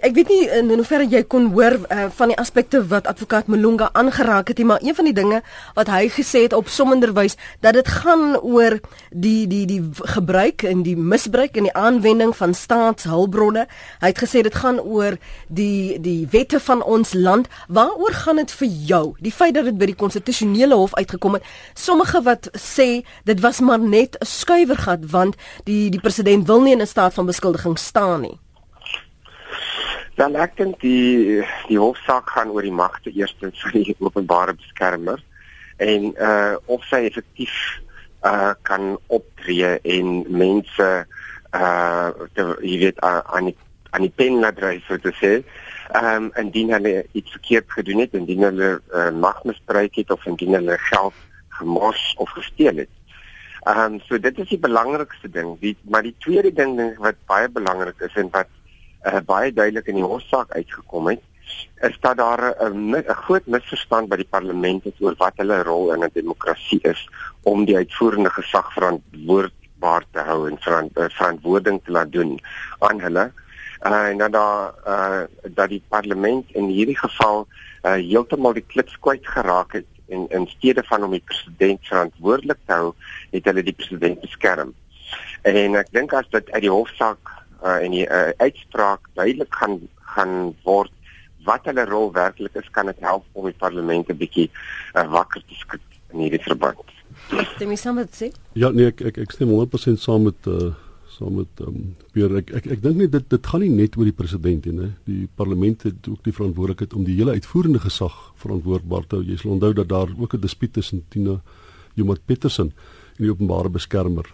Ek 0.00 0.14
weet 0.16 0.30
nie 0.32 0.48
in 0.48 0.70
hoeverre 0.72 1.04
jy 1.04 1.20
kon 1.28 1.50
hoor 1.52 1.74
uh, 1.76 2.06
van 2.16 2.30
die 2.32 2.38
aspekte 2.40 2.80
wat 2.88 3.06
advokaat 3.10 3.50
Malunga 3.52 3.90
aangeraak 3.92 4.48
het 4.48 4.58
nie, 4.58 4.64
maar 4.64 4.80
een 4.80 4.96
van 4.96 5.04
die 5.04 5.12
dinge 5.12 5.42
wat 5.76 5.90
hy 5.92 6.08
gesê 6.08 6.46
het 6.46 6.54
op 6.56 6.70
sommenderwys 6.72 7.36
dat 7.60 7.76
dit 7.76 7.88
gaan 8.00 8.38
oor 8.40 8.78
die 9.10 9.46
die 9.50 9.66
die 9.68 9.82
gebruik 10.14 10.64
en 10.64 10.82
die 10.86 10.96
misbruik 10.96 11.58
en 11.60 11.68
die 11.68 11.74
aanwending 11.76 12.32
van 12.36 12.54
staatshulpbronne. 12.56 13.66
Hy 14.00 14.12
het 14.12 14.22
gesê 14.22 14.42
dit 14.46 14.56
gaan 14.56 14.80
oor 14.80 15.18
die 15.52 15.98
die 16.00 16.24
wette 16.32 16.60
van 16.64 16.82
ons 16.82 17.12
land. 17.12 17.52
Waaroor 17.68 18.16
gaan 18.24 18.40
dit 18.40 18.56
vir 18.62 18.72
jou? 18.92 19.04
Die 19.20 19.32
feit 19.32 19.54
dat 19.54 19.68
dit 19.68 19.76
by 19.78 19.90
die 19.92 19.98
konstitusionele 20.00 20.80
hof 20.80 20.96
uitgekom 20.96 21.36
het. 21.38 21.44
Sommige 21.74 22.22
wat 22.24 22.48
sê 22.56 23.04
dit 23.28 23.44
was 23.44 23.60
maar 23.60 23.78
net 23.78 24.16
'n 24.16 24.24
skuiwergat 24.24 25.10
want 25.10 25.36
die 25.64 25.90
die 25.90 26.00
president 26.00 26.46
wil 26.46 26.62
nie 26.62 26.72
in 26.72 26.80
'n 26.80 26.86
staat 26.86 27.14
van 27.14 27.26
beskuldiging 27.26 27.78
staan 27.88 28.26
nie. 28.26 28.36
Dan 30.18 30.34
ek 30.34 30.56
dink 30.58 30.80
die 30.82 31.44
die 31.68 31.78
hofsaak 31.78 32.30
gaan 32.34 32.50
oor 32.54 32.66
die 32.66 32.74
magte 32.74 33.12
eerstens 33.14 33.60
van 33.62 33.84
die 33.86 33.96
openbare 34.02 34.56
beskermer 34.58 35.22
en 35.78 36.10
uh 36.18 36.56
of 36.66 36.82
sy 36.90 37.04
effektief 37.06 37.54
uh 38.26 38.54
kan 38.66 38.96
optree 39.06 39.76
en 39.78 40.24
mense 40.26 40.88
uh 41.54 42.08
te, 42.34 42.44
jy 42.66 42.76
weet 42.82 42.98
aan 43.06 43.52
die 43.52 43.56
aan 43.90 44.04
die 44.04 44.12
pen 44.14 44.42
laat 44.42 44.58
dryf 44.58 44.84
so 44.86 45.00
te 45.00 45.14
sê. 45.20 45.32
Ehm 45.96 46.28
um, 46.28 46.30
indien 46.42 46.74
hulle 46.74 47.06
iets 47.16 47.30
verkeerd 47.38 47.70
gedoen 47.72 48.02
het, 48.04 48.12
indien 48.12 48.44
hulle 48.44 48.68
uh, 48.92 49.08
mag 49.16 49.40
misbruik 49.48 49.94
het 49.96 50.10
of 50.12 50.26
indien 50.28 50.58
hulle 50.58 50.76
geld 50.90 51.14
gemors 51.60 52.14
of 52.18 52.30
gesteel 52.36 52.84
het. 52.84 52.92
Ehm 53.68 53.94
um, 53.94 54.00
so 54.08 54.16
dit 54.16 54.38
is 54.38 54.48
die 54.48 54.60
belangrikste 54.64 55.28
ding. 55.28 55.56
Die 55.60 55.74
maar 55.92 56.06
die 56.06 56.14
tweede 56.24 56.52
ding 56.56 56.78
wat 57.04 57.18
baie 57.28 57.48
belangrik 57.52 58.00
is 58.06 58.14
en 58.16 58.30
wat 58.32 58.48
uh, 59.04 59.20
baie 59.26 59.52
duidelik 59.52 59.90
in 59.92 59.98
die 60.00 60.06
hofsaak 60.08 60.54
uitgekom 60.56 61.10
het, 61.12 61.20
is 61.88 61.98
dat 62.00 62.16
daar 62.16 62.42
'n 62.68 62.96
'n 62.96 63.18
groot 63.24 63.46
misverstand 63.46 64.08
by 64.08 64.16
die 64.16 64.30
parlement 64.36 64.86
is 64.86 65.00
oor 65.00 65.14
wat 65.18 65.36
hulle 65.36 65.62
rol 65.68 65.92
in 65.92 66.04
'n 66.04 66.14
demokrasie 66.14 66.80
is 66.82 67.02
om 67.42 67.64
die 67.64 67.76
uitvoerende 67.76 68.30
gesag 68.30 68.72
verantwoordbaar 68.72 70.04
te 70.12 70.24
hou 70.30 70.48
en 70.48 70.56
verant, 70.60 70.98
uh, 70.98 71.10
verantwoording 71.20 71.80
te 71.84 71.92
laat 71.92 72.12
doen 72.12 72.40
aan 72.78 73.00
hulle. 73.00 73.32
Uh, 73.86 74.08
en 74.08 74.18
dan 74.18 74.30
daar 74.30 74.74
uh, 74.86 75.22
dat 75.44 75.68
die 75.68 75.82
parlement 75.88 76.44
in 76.52 76.66
hierdie 76.66 76.98
geval 76.98 77.46
uh, 77.82 77.92
heeltemal 77.92 78.52
die 78.52 78.66
klits 78.66 78.98
kwyt 78.98 79.26
geraak 79.26 79.72
het 79.72 79.86
en 80.08 80.26
in 80.28 80.46
steede 80.56 80.82
van 80.88 81.04
om 81.04 81.14
die 81.16 81.24
president 81.24 81.80
verantwoordelik 81.86 82.60
te 82.66 82.72
hou, 82.72 82.92
het 83.30 83.48
hulle 83.50 83.62
die 83.62 83.76
president 83.76 84.20
beskerm. 84.20 84.74
En 85.48 85.76
ek 85.80 85.92
dink 85.96 86.12
as 86.16 86.28
dit 86.34 86.50
uit 86.50 86.64
die 86.64 86.72
hofsaak 86.72 87.32
uh, 87.62 87.78
en 87.78 87.94
die 87.94 88.06
uh, 88.06 88.30
uitspraak 88.36 89.08
duidelik 89.18 89.54
gaan 89.60 89.80
gaan 90.08 90.54
word 90.64 90.92
wat 91.46 91.68
hulle 91.68 91.84
rol 91.88 92.10
werklik 92.12 92.56
is, 92.58 92.68
kan 92.72 92.88
dit 92.90 93.00
help 93.04 93.24
om 93.32 93.46
die 93.46 93.56
parlement 93.60 94.08
'n 94.08 94.16
bietjie 94.16 94.48
uh, 94.94 95.04
wakker 95.12 95.42
te 95.46 95.54
skud 95.54 95.84
in 96.12 96.24
hierdie 96.24 96.42
verband. 96.42 96.84
Stem 97.54 97.70
jy 97.70 97.76
saam 97.76 98.00
met 98.00 98.12
sê? 98.16 98.32
Ja, 98.52 98.70
nee, 98.70 98.88
ek 98.88 99.00
ek, 99.00 99.18
ek 99.24 99.32
stem 99.36 99.52
100% 99.52 100.00
saam 100.00 100.28
met 100.28 100.48
uh 100.48 100.72
saam 101.18 101.34
met 101.40 101.62
ehm 101.62 101.74
um, 101.74 101.94
weer 102.16 102.36
ek 102.40 102.52
ek 102.60 102.66
ek 102.76 102.82
dink 102.82 102.96
nie 103.00 103.08
dit 103.10 103.30
dit 103.34 103.46
gaan 103.52 103.64
nie 103.64 103.70
net 103.74 103.96
oor 103.98 104.08
die 104.08 104.16
president 104.20 104.66
nie. 104.66 104.90
Die 105.06 105.28
parlement 105.40 105.82
het 105.88 106.08
ook 106.08 106.22
die 106.24 106.34
verantwoordelikheid 106.34 106.94
om 106.94 107.04
die 107.04 107.16
hele 107.18 107.34
uitvoerende 107.38 107.82
gesag 107.82 108.16
verantwoordbaar 108.44 109.06
te 109.06 109.18
hou. 109.18 109.24
Jy 109.26 109.38
sal 109.42 109.56
onthou 109.56 109.72
dat 109.74 109.88
daar 109.88 110.12
ook 110.16 110.34
'n 110.34 110.40
dispuut 110.40 110.72
tussen 110.72 111.04
Tina 111.08 111.40
Jomat 111.94 112.20
Petersen 112.24 112.72
en 113.16 113.24
die 113.24 113.30
openbare 113.30 113.68
beskermer 113.68 114.26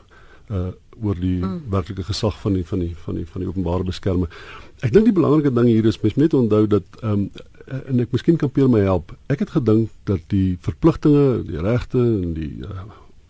uh 0.50 0.72
oor 1.02 1.16
die 1.18 1.40
mm. 1.42 1.70
werklike 1.70 2.04
gesag 2.06 2.36
van 2.40 2.54
die 2.54 2.64
van 2.64 2.78
die 2.78 2.92
van 2.94 3.16
die 3.18 3.26
van 3.26 3.40
die 3.42 3.48
openbare 3.48 3.84
beskermer. 3.84 4.28
Ek 4.80 4.92
dink 4.92 5.08
die 5.08 5.16
belangrike 5.16 5.50
ding 5.50 5.66
hier 5.66 5.86
is 5.90 5.98
mens 6.02 6.14
net 6.14 6.34
onthou 6.34 6.66
dat 6.66 6.84
ehm 7.02 7.12
um, 7.12 7.30
en 7.66 8.00
ek 8.00 8.12
miskien 8.12 8.36
kan 8.36 8.50
Pierre 8.52 8.70
my 8.70 8.82
help. 8.84 9.14
Ek 9.32 9.40
het 9.40 9.50
gedink 9.50 9.88
dat 10.04 10.20
die 10.28 10.58
verpligtinge, 10.60 11.42
die 11.48 11.60
regte 11.64 11.98
en 11.98 12.34
die 12.36 12.50
uh, 12.60 12.84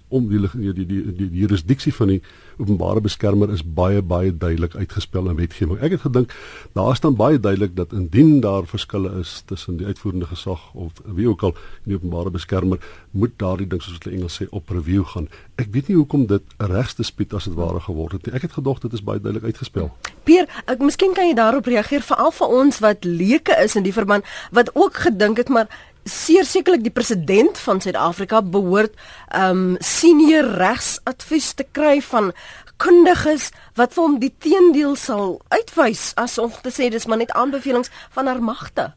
om 0.08 0.28
die 0.28 0.40
die 0.40 0.72
die 0.72 0.86
die, 0.86 1.02
die, 1.16 1.28
jurisdiksie 1.40 1.92
van 1.94 2.12
die 2.12 2.20
openbare 2.58 3.00
beskermer 3.00 3.50
is 3.50 3.62
baie 3.64 4.02
baie 4.02 4.30
duidelik 4.30 4.76
uitgespel 4.76 5.30
in 5.30 5.38
wetgewing. 5.38 5.80
Ek 5.82 5.96
het 5.96 6.04
gedink 6.04 6.34
daar 6.76 6.96
staan 6.96 7.16
baie 7.18 7.40
duidelik 7.40 7.74
dat 7.76 7.92
indien 7.92 8.40
daar 8.44 8.68
verskille 8.70 9.10
is 9.20 9.42
tussen 9.46 9.78
die 9.80 9.86
uitvoerende 9.86 10.28
gesag 10.30 10.60
of 10.74 11.00
wie 11.04 11.28
ook 11.28 11.42
al 11.42 11.56
die 11.84 11.96
openbare 11.96 12.30
beskermer 12.30 12.78
moet 13.10 13.34
daardie 13.42 13.66
ding 13.66 13.82
soos 13.82 13.98
hulle 14.02 14.16
Engels 14.16 14.38
sê 14.40 14.46
op 14.50 14.70
review 14.70 15.06
gaan. 15.14 15.28
Ek 15.58 15.72
weet 15.74 15.88
nie 15.88 15.96
hoekom 15.96 16.26
dit 16.26 16.42
'n 16.58 16.70
regsdispuut 16.70 17.34
as 17.34 17.44
dit 17.44 17.54
ware 17.54 17.80
geword 17.80 18.12
het 18.12 18.26
nie. 18.26 18.34
Ek 18.34 18.42
het 18.42 18.52
gedog 18.52 18.80
dit 18.80 18.92
is 18.92 19.02
baie 19.02 19.20
duidelik 19.20 19.44
uitgespel. 19.44 19.90
Pier, 20.24 20.46
ek 20.66 20.78
miskien 20.78 21.14
kan 21.14 21.26
jy 21.26 21.34
daarop 21.34 21.66
reageer 21.66 22.02
veral 22.02 22.30
vir 22.30 22.48
ons 22.48 22.78
wat 22.78 23.04
leuke 23.04 23.56
is 23.64 23.76
in 23.76 23.82
die 23.82 23.92
verband 23.92 24.24
wat 24.50 24.70
ook 24.74 24.94
gedink 24.94 25.36
het 25.36 25.48
maar 25.48 25.68
sekerlik 26.04 26.82
die 26.84 26.92
president 26.92 27.58
van 27.58 27.80
Suid-Afrika 27.80 28.42
behoort 28.42 28.94
um 29.36 29.76
senior 29.80 30.44
regsadvies 30.58 31.52
te 31.54 31.66
kry 31.72 32.00
van 32.02 32.32
kundiges 32.76 33.50
wat 33.78 33.94
vir 33.94 34.02
hom 34.02 34.18
die 34.20 34.32
teendeel 34.38 34.96
sal 34.96 35.38
uitwys 35.54 36.12
asof 36.20 36.60
te 36.64 36.72
sê 36.74 36.90
dis 36.90 37.06
maar 37.06 37.22
net 37.22 37.32
aanbevelings 37.32 37.90
van 38.16 38.26
haar 38.26 38.42
magte. 38.42 38.92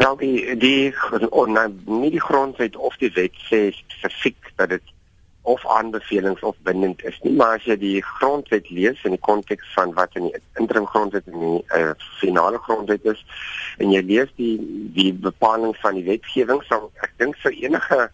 Ja, 0.00 0.14
die 0.16 0.56
die 0.56 0.94
nee, 1.52 1.68
nie 1.84 2.10
die 2.10 2.22
grondwet 2.24 2.76
of 2.76 2.96
die 2.96 3.12
wet 3.14 3.36
sê 3.50 3.68
spesifiek 3.76 4.52
dat 4.56 4.72
dit 4.76 4.94
of 5.42 5.66
aanbevelings 5.66 6.42
of 6.42 6.56
bindend 6.62 7.04
is 7.04 7.16
nie 7.22 7.32
maar 7.32 7.56
as 7.58 7.64
jy 7.68 7.76
die 7.80 8.00
grondwet 8.04 8.68
lees 8.70 9.00
in 9.08 9.16
die 9.16 9.24
konteks 9.28 9.72
van 9.76 9.94
wat 9.96 10.16
in 10.20 10.28
die 10.28 10.42
interim 10.60 10.86
grondwet 10.86 11.30
en 11.32 11.40
die 11.46 11.62
uh, 11.78 11.94
finale 12.20 12.60
grondwet 12.66 13.06
is 13.14 13.24
en 13.78 13.94
jy 13.94 14.02
lees 14.10 14.34
die 14.36 14.56
die 14.98 15.12
bepaling 15.28 15.72
van 15.80 15.96
die 15.96 16.04
wetgewing 16.10 16.60
sal 16.68 16.90
ek 17.06 17.16
dink 17.22 17.40
vir 17.44 17.56
enige 17.56 18.10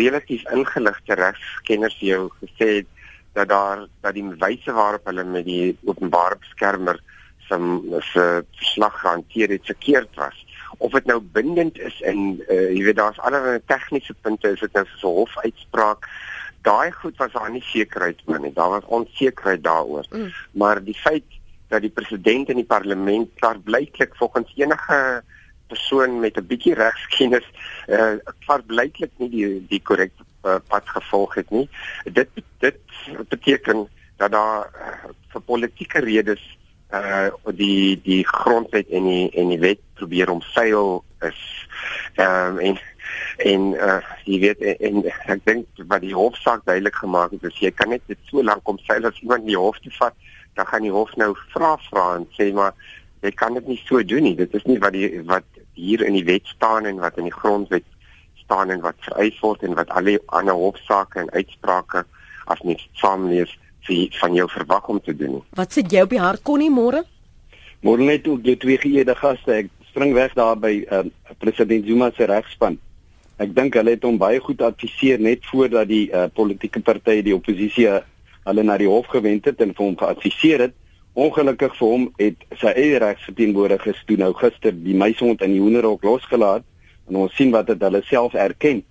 relatief 0.00 0.46
ingeligte 0.54 1.18
regskenners 1.18 1.98
jou 2.04 2.28
gesê 2.38 2.72
het 2.80 2.96
dat 3.32 3.48
daar 3.48 3.86
dat 4.00 4.14
die 4.14 4.26
wyse 4.38 4.72
waarop 4.72 5.06
hulle 5.10 5.24
met 5.24 5.44
die 5.44 5.76
openbare 5.84 6.38
beskermer 6.38 7.00
se 7.48 7.58
se 8.12 8.44
verslag 8.56 9.00
gehanteer 9.00 9.48
het 9.48 9.64
verkeerd 9.64 10.14
was. 10.14 10.46
Of 10.78 10.92
dit 10.92 11.04
nou 11.04 11.20
bindend 11.20 11.78
is 11.78 12.00
in 12.00 12.42
uh, 12.48 12.70
jy 12.70 12.84
weet 12.84 12.96
daar's 12.96 13.18
allerlei 13.18 13.58
tegniese 13.66 14.14
punte 14.20 14.52
is 14.54 14.60
dit 14.60 14.72
nou 14.72 14.84
so 14.96 15.10
'n 15.10 15.14
hofuitspraak 15.14 16.08
daai 16.62 16.92
goed 16.92 17.16
was 17.16 17.32
daar 17.32 17.50
nie 17.50 17.62
sekerheid 17.62 18.22
oor 18.26 18.40
nie. 18.40 18.52
Daar 18.52 18.70
was 18.70 18.84
onsekerheid 18.86 19.64
daaroor. 19.64 20.06
Mm. 20.10 20.32
Maar 20.52 20.84
die 20.84 20.96
feit 20.96 21.24
dat 21.68 21.80
die 21.80 21.90
president 21.94 22.48
en 22.48 22.58
die 22.58 22.66
parlement 22.66 23.28
klaar 23.34 23.58
blyklik 23.58 24.16
volgens 24.16 24.52
enige 24.56 25.22
persoon 25.66 26.20
met 26.20 26.36
'n 26.36 26.46
bietjie 26.46 26.74
regskennis 26.74 27.46
eh 27.86 27.98
uh, 27.98 28.32
klaar 28.44 28.62
blyklik 28.62 29.10
nie 29.16 29.30
die 29.30 29.66
die 29.68 29.82
korrekte 29.82 30.24
uh, 30.44 30.58
pad 30.68 30.88
gevolg 30.88 31.34
het 31.34 31.50
nie. 31.50 31.68
Dit 32.04 32.28
dit 32.58 32.78
beteken 33.28 33.88
dat 34.16 34.32
daar 34.32 34.70
uh, 34.74 35.10
vir 35.32 35.40
politieke 35.40 36.00
redes 36.00 36.42
uh, 36.90 37.30
die 37.54 38.00
die 38.02 38.26
grondwet 38.26 38.88
en 38.88 39.04
die 39.04 39.30
en 39.30 39.48
die 39.48 39.58
wet 39.58 39.80
probeer 39.94 40.30
omseil 40.30 41.04
is. 41.20 41.40
Ehm 42.14 42.58
um, 42.58 42.58
en 42.58 42.78
en 43.52 43.72
uh 43.74 44.00
jy 44.24 44.40
weet 44.46 44.64
en, 44.72 45.02
en 45.04 45.10
ek 45.34 45.44
dink 45.44 45.84
wat 45.92 46.04
die 46.04 46.14
hofsaak 46.14 46.64
duidelik 46.64 46.96
gemaak 47.02 47.36
het 47.36 47.44
is 47.50 47.60
jy 47.62 47.70
kan 47.70 47.92
net 47.94 48.02
dit 48.06 48.18
so 48.30 48.42
lank 48.42 48.64
kom 48.64 48.78
seil 48.86 49.06
as 49.08 49.20
iemand 49.22 49.46
die 49.46 49.58
hof 49.58 49.78
toe 49.84 49.92
vat 49.98 50.14
dan 50.58 50.66
gaan 50.66 50.82
die 50.82 50.94
hof 50.94 51.14
nou 51.16 51.34
vra 51.54 51.76
vra 51.88 52.06
en 52.18 52.26
sê 52.36 52.50
maar 52.54 52.74
jy 53.24 53.32
kan 53.36 53.56
dit 53.56 53.66
nie 53.68 53.80
so 53.84 54.02
doen 54.02 54.24
nie. 54.24 54.36
Dit 54.36 54.54
is 54.56 54.66
nie 54.68 54.78
wat 54.82 54.96
die 54.96 55.08
wat 55.28 55.46
hier 55.78 56.04
in 56.04 56.16
die 56.16 56.26
wet 56.26 56.48
staan 56.48 56.88
en 56.88 57.00
wat 57.00 57.18
in 57.20 57.28
die 57.28 57.36
grondwet 57.36 57.86
staan 58.42 58.72
en 58.74 58.82
wat 58.84 58.98
vereis 59.06 59.38
word 59.44 59.62
en 59.64 59.76
wat 59.78 59.92
alle 59.96 60.18
ander 60.26 60.56
hofsaake 60.58 61.22
en 61.22 61.32
uitsprake 61.36 62.04
as 62.50 62.62
net 62.66 62.82
saamlees 63.00 63.52
van 64.20 64.36
jou 64.36 64.46
verwag 64.50 64.88
om 64.92 65.00
te 65.02 65.14
doen 65.16 65.40
wat 65.58 65.72
sê 65.74 65.82
jy 65.82 66.04
op 66.04 66.12
die 66.12 66.20
hart 66.22 66.44
kon 66.46 66.60
nie 66.62 66.70
môre? 66.70 67.02
Môre 67.82 68.04
net 68.06 68.28
ook 68.28 68.44
jy 68.46 68.54
twee 68.60 68.78
geëerde 68.78 69.16
gaste. 69.18 69.64
Ek 69.64 69.70
spring 69.88 70.12
weg 70.14 70.36
daar 70.38 70.58
by 70.60 70.72
uh, 70.92 71.02
president 71.42 71.88
Zuma 71.88 72.10
se 72.14 72.28
regspan 72.28 72.78
Ek 73.40 73.54
dink 73.56 73.76
hulle 73.78 73.94
het 73.94 74.02
hom 74.04 74.18
baie 74.20 74.40
goed 74.44 74.60
adviseer 74.60 75.20
net 75.24 75.46
voordat 75.48 75.88
die 75.88 76.10
uh, 76.12 76.26
politieke 76.28 76.82
partye 76.84 77.22
die 77.24 77.32
oppositie 77.32 77.86
'n 77.88 78.02
hulle 78.44 78.62
na 78.64 78.76
die 78.76 78.88
hof 78.88 79.06
gewend 79.08 79.48
het 79.48 79.60
en 79.64 79.72
vir 79.72 79.84
hom 79.86 79.96
geadviseer 79.96 80.60
het. 80.66 80.74
Ongelukkig 81.14 81.72
vir 81.78 81.88
hom 81.88 82.04
het 82.18 82.44
sy 82.60 82.72
eie 82.76 82.98
regsverteenwoordigers 83.00 84.04
toe 84.06 84.18
nou 84.20 84.32
gister 84.36 84.76
die 84.76 84.94
meisond 84.94 85.40
in 85.42 85.56
die 85.56 85.60
hoenderhok 85.60 86.04
losgelaat 86.04 86.64
en 87.08 87.16
ons 87.16 87.34
sien 87.36 87.50
wat 87.56 87.66
dit 87.72 87.80
hulle 87.80 88.02
self 88.12 88.34
erken. 88.34 88.84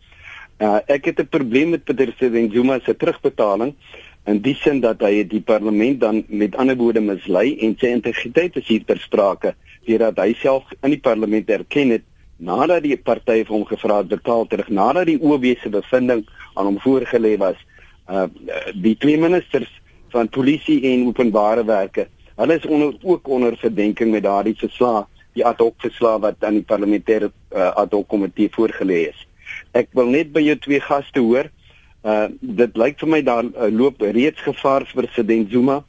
Uh, 0.59 0.79
ek 0.87 1.05
het 1.05 1.19
'n 1.21 1.29
probleem 1.29 1.69
met 1.69 1.85
president 1.85 2.53
Zuma 2.53 2.79
se 2.79 2.97
terugbetaling 2.97 3.73
in 4.25 4.41
die 4.41 4.55
sin 4.55 4.81
dat 4.81 5.01
hy 5.01 5.23
die 5.29 5.45
parlement 5.45 6.01
dan 6.01 6.23
met 6.27 6.55
ander 6.55 6.75
woorde 6.75 7.01
mislei 7.01 7.57
en 7.61 7.77
sy 7.79 7.93
integriteit 7.93 8.57
is 8.57 8.67
hier 8.67 8.83
ter 8.85 8.97
sprake 8.97 9.53
deurdat 9.85 10.17
hy 10.17 10.33
self 10.33 10.63
in 10.81 10.89
die 10.89 11.03
parlement 11.05 11.49
erken 11.49 11.89
het 11.89 12.08
nadat 12.39 12.83
die 12.83 12.97
partye 12.97 13.43
vir 13.45 13.55
hom 13.55 13.65
gevra 13.67 13.99
het 14.01 14.11
betaal 14.11 14.47
terug. 14.47 14.69
Nadat 14.71 15.09
die 15.11 15.19
OB 15.19 15.45
se 15.61 15.69
bevinding 15.69 16.23
aan 16.55 16.71
hom 16.71 16.79
voorgelê 16.79 17.35
was 17.37 17.59
uh 18.09 18.27
die 18.73 18.95
twee 18.97 19.19
ministers 19.21 19.69
van 20.09 20.29
polisie 20.29 20.81
en 20.89 21.05
openbare 21.07 21.63
werke 21.65 22.07
hulle 22.39 22.55
is 22.55 22.65
onder, 22.65 22.93
ook 23.03 23.27
onder 23.27 23.57
verdenking 23.57 24.11
met 24.11 24.23
daardie 24.23 24.55
verslag 24.57 25.07
die 25.37 25.45
ad 25.45 25.59
hoc 25.61 25.75
verslag 25.83 26.21
wat 26.23 26.43
aan 26.43 26.57
die 26.57 26.65
parlementêre 26.65 27.29
uh, 27.29 27.69
ad 27.77 27.91
hoc 27.93 28.07
komitee 28.09 28.49
voorgelê 28.51 29.03
is. 29.11 29.19
Ek 29.77 29.91
wil 29.97 30.09
net 30.09 30.31
by 30.33 30.41
jou 30.41 30.55
twee 30.63 30.81
gaste 30.83 31.23
hoor 31.23 31.51
uh 32.07 32.27
dit 32.39 32.77
lyk 32.79 32.95
vir 33.01 33.09
my 33.11 33.19
daar 33.27 33.43
uh, 33.43 33.67
loop 33.67 33.99
reeds 34.01 34.39
gevaar 34.45 34.85
vir 34.87 35.03
president 35.03 35.51
Zuma 35.51 35.81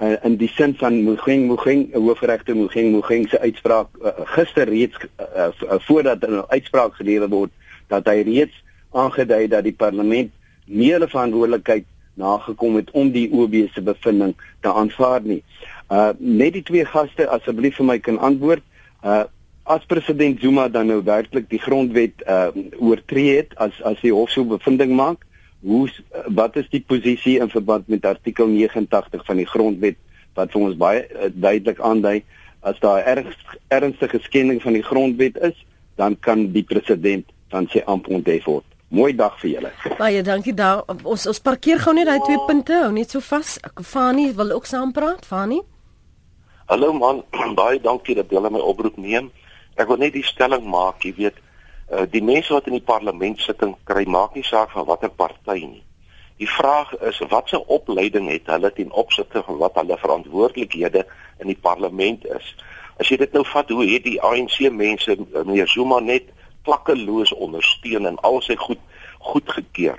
uh, 0.00 0.16
in 0.24 0.36
die 0.40 0.48
sin 0.48 0.74
van 0.80 1.02
Mugeng 1.04 1.46
Mugeng 1.48 1.92
hoofregter 1.94 2.56
Mugeng 2.56 2.92
Mugeng 2.92 3.28
se 3.28 3.40
uitspraak 3.40 3.88
uh, 4.02 4.12
gister 4.34 4.68
reeds 4.68 4.96
uh, 5.20 5.48
uh, 5.48 5.78
voordat 5.86 6.26
'n 6.26 6.44
uitspraak 6.48 6.94
gelewer 6.94 7.28
word 7.28 7.50
dat 7.88 8.06
hy 8.06 8.22
reeds 8.22 8.64
aangedui 8.90 9.48
dat 9.48 9.64
die 9.64 9.76
parlement 9.76 10.30
nie 10.64 10.92
hulle 10.92 11.08
verantwoordelikheid 11.08 11.86
nagekom 12.14 12.76
het 12.76 12.90
om 12.90 13.10
die 13.10 13.28
OB 13.32 13.54
se 13.74 13.82
bevinding 13.82 14.34
te 14.60 14.72
aanvaar 14.72 15.20
nie. 15.24 15.42
Uh 15.90 16.10
net 16.18 16.52
die 16.58 16.62
twee 16.66 16.84
gaste 16.86 17.28
asseblief 17.28 17.76
vir 17.80 17.88
my 17.92 17.98
kan 17.98 18.18
antwoord. 18.18 18.62
Uh 19.04 19.24
as 19.70 19.84
president 19.86 20.40
Zuma 20.40 20.68
dan 20.68 20.88
nou 20.90 21.02
werklik 21.04 21.48
die 21.50 21.62
grondwet 21.62 22.22
uh 22.26 22.50
oortree 22.78 23.36
het 23.36 23.54
as 23.56 23.82
as 23.82 24.00
die 24.02 24.14
hof 24.14 24.30
so 24.30 24.44
bevinding 24.44 24.94
maak, 24.96 25.26
hoe 25.60 25.88
wat 26.26 26.56
is 26.56 26.68
die 26.72 26.80
posisie 26.80 27.38
in 27.40 27.50
verband 27.52 27.88
met 27.88 28.04
artikel 28.04 28.48
89 28.48 29.24
van 29.26 29.36
die 29.36 29.48
grondwet 29.48 29.98
wat 30.34 30.52
vir 30.52 30.60
ons 30.60 30.78
baie 30.80 31.02
uh, 31.04 31.28
duidelik 31.32 31.80
aandui 31.80 32.22
as 32.60 32.78
daar 32.80 33.04
erns, 33.04 33.36
ernstige 33.68 34.20
skending 34.24 34.60
van 34.62 34.76
die 34.76 34.84
grondwet 34.84 35.36
is 35.44 35.56
dan 36.00 36.16
kan 36.20 36.50
die 36.52 36.64
president 36.64 37.28
van 37.52 37.66
sy 37.72 37.82
amp 37.86 38.08
onthef 38.08 38.46
word. 38.48 38.64
Mooi 38.90 39.12
dag 39.14 39.36
vir 39.40 39.50
julle. 39.50 39.70
Baie 39.98 40.22
dankie 40.26 40.54
daar. 40.56 40.82
Ons 41.04 41.26
ons 41.30 41.42
parkeer 41.44 41.78
gou 41.82 41.92
net 41.94 42.08
daai 42.08 42.22
twee 42.24 42.40
punte, 42.48 42.74
hou 42.74 42.90
net 42.94 43.12
so 43.12 43.22
vas. 43.22 43.58
Fani 43.86 44.30
wil 44.34 44.54
ook 44.56 44.66
saam 44.66 44.92
praat, 44.92 45.26
Fani. 45.26 45.60
Hallo 46.70 46.92
man, 46.94 47.22
baie 47.60 47.78
dankie 47.82 48.16
dat 48.18 48.32
jy 48.32 48.42
my 48.48 48.62
oproep 48.62 48.98
neem. 48.98 49.30
Ek 49.78 49.88
wil 49.90 50.00
net 50.02 50.16
die 50.16 50.26
stelling 50.26 50.66
maak, 50.66 51.04
jy 51.06 51.14
weet, 51.16 51.38
Uh, 51.90 52.04
die 52.06 52.22
mense 52.22 52.52
wat 52.54 52.68
in 52.70 52.76
die 52.76 52.86
parlement 52.86 53.40
sit 53.42 53.62
en 53.66 53.72
kry 53.90 54.04
maak 54.06 54.36
nie 54.38 54.44
saak 54.46 54.70
van 54.70 54.86
watter 54.86 55.10
party 55.10 55.64
nie. 55.66 55.82
Die 56.38 56.46
vraag 56.48 56.92
is 57.08 57.18
watse 57.32 57.58
opleiding 57.66 58.28
het 58.30 58.46
hulle 58.46 58.70
ten 58.76 58.92
opsigte 59.02 59.42
van 59.42 59.58
wat 59.58 59.74
hulle 59.74 59.98
verantwoordelikhede 59.98 61.02
in 61.42 61.50
die 61.50 61.58
parlement 61.58 62.28
is. 62.36 62.54
As 63.02 63.10
jy 63.10 63.18
dit 63.24 63.34
nou 63.34 63.42
vat 63.42 63.74
hoe 63.74 63.88
het 63.90 64.06
die 64.06 64.20
ANC 64.22 64.60
mense 64.70 65.18
eh, 65.18 65.42
meneer 65.42 65.66
Zuma 65.68 65.98
net 65.98 66.30
klakkeloos 66.62 67.34
ondersteun 67.34 68.06
en 68.06 68.22
al 68.22 68.38
sy 68.46 68.54
goed 68.56 68.86
goed 69.32 69.50
gekeer. 69.58 69.98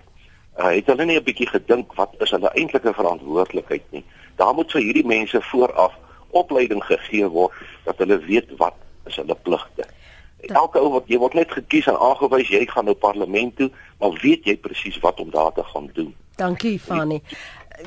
Uh, 0.55 0.71
het 0.71 0.87
hulle 0.87 1.05
nie 1.05 1.19
'n 1.19 1.27
bietjie 1.27 1.51
gedink 1.51 1.91
wat 1.99 2.15
is 2.23 2.31
hulle 2.31 2.55
eintlike 2.55 2.93
verantwoordelikheid 2.93 3.83
nie. 3.91 4.05
Daar 4.39 4.55
moet 4.55 4.71
vir 4.71 4.81
hierdie 4.81 5.05
mense 5.05 5.41
vooraf 5.51 5.99
opleiding 6.29 6.83
gegee 6.83 7.27
word 7.27 7.51
dat 7.83 7.97
hulle 7.99 8.23
weet 8.23 8.55
wat 8.57 8.79
is 9.05 9.19
hulle 9.19 9.35
pligte 9.35 9.91
elke 10.47 10.79
ou 10.79 10.91
wat 10.91 11.07
jy 11.07 11.17
word 11.21 11.33
net 11.33 11.51
gekies 11.51 11.87
en 11.87 11.97
aangewys 11.99 12.49
jy 12.49 12.65
gaan 12.69 12.85
nou 12.85 12.95
parlement 12.95 13.55
toe, 13.55 13.69
maar 13.99 14.17
weet 14.21 14.45
jy 14.45 14.57
presies 14.57 14.99
wat 14.99 15.19
om 15.19 15.29
daar 15.29 15.53
te 15.53 15.63
gaan 15.63 15.89
doen. 15.93 16.13
Dankie 16.35 16.79
Fanny. 16.79 17.21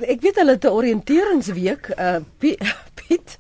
Ek 0.00 0.20
weet 0.20 0.37
hulle 0.42 0.58
te 0.58 0.73
oriënteringsweek 0.73 1.90
uh 1.99 2.20
Piet. 2.94 3.38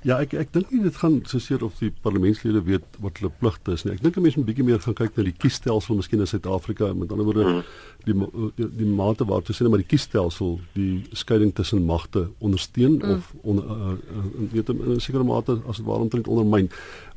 Ja, 0.00 0.16
ek 0.24 0.32
ek 0.32 0.52
dink 0.54 0.70
nie 0.72 0.80
dit 0.86 0.96
gaan 0.96 1.18
so 1.28 1.36
seer 1.42 1.60
of 1.66 1.76
die 1.76 1.90
parlementslede 1.92 2.62
weet 2.64 2.86
wat 3.04 3.18
hulle 3.20 3.28
pligte 3.42 3.74
is 3.76 3.82
nie. 3.84 3.92
Ek 3.98 4.00
dink 4.00 4.16
'n 4.16 4.22
mens 4.24 4.36
moet 4.36 4.46
'n 4.46 4.48
bietjie 4.48 4.64
meer 4.64 4.80
gaan 4.80 4.96
kyk 4.96 5.16
na 5.16 5.24
die 5.28 5.36
kiesstelsel 5.36 5.96
miskien 5.96 6.20
in 6.20 6.26
Suid-Afrika, 6.26 6.94
met 6.94 7.12
ander 7.12 7.26
woorde 7.28 7.44
hmm. 7.44 7.62
die, 8.06 8.14
die 8.56 8.68
die 8.80 8.86
mate 8.88 9.26
waartoe 9.28 9.54
sien 9.54 9.68
maar 9.68 9.84
die 9.84 9.92
kiesstelsel 9.92 10.58
die 10.72 11.04
skeiding 11.12 11.52
tussen 11.52 11.84
magte 11.84 12.30
ondersteun 12.40 12.96
hmm. 12.96 13.10
of 13.12 13.34
onder 13.42 13.64
uh, 13.64 13.92
uh, 13.92 14.24
weet 14.52 14.68
in 14.68 14.96
'n 14.96 15.00
sekere 15.00 15.24
mate 15.24 15.60
as 15.68 15.76
dit 15.76 15.86
waar 15.86 16.00
omtrent 16.00 16.28
ondermyn. 16.28 16.70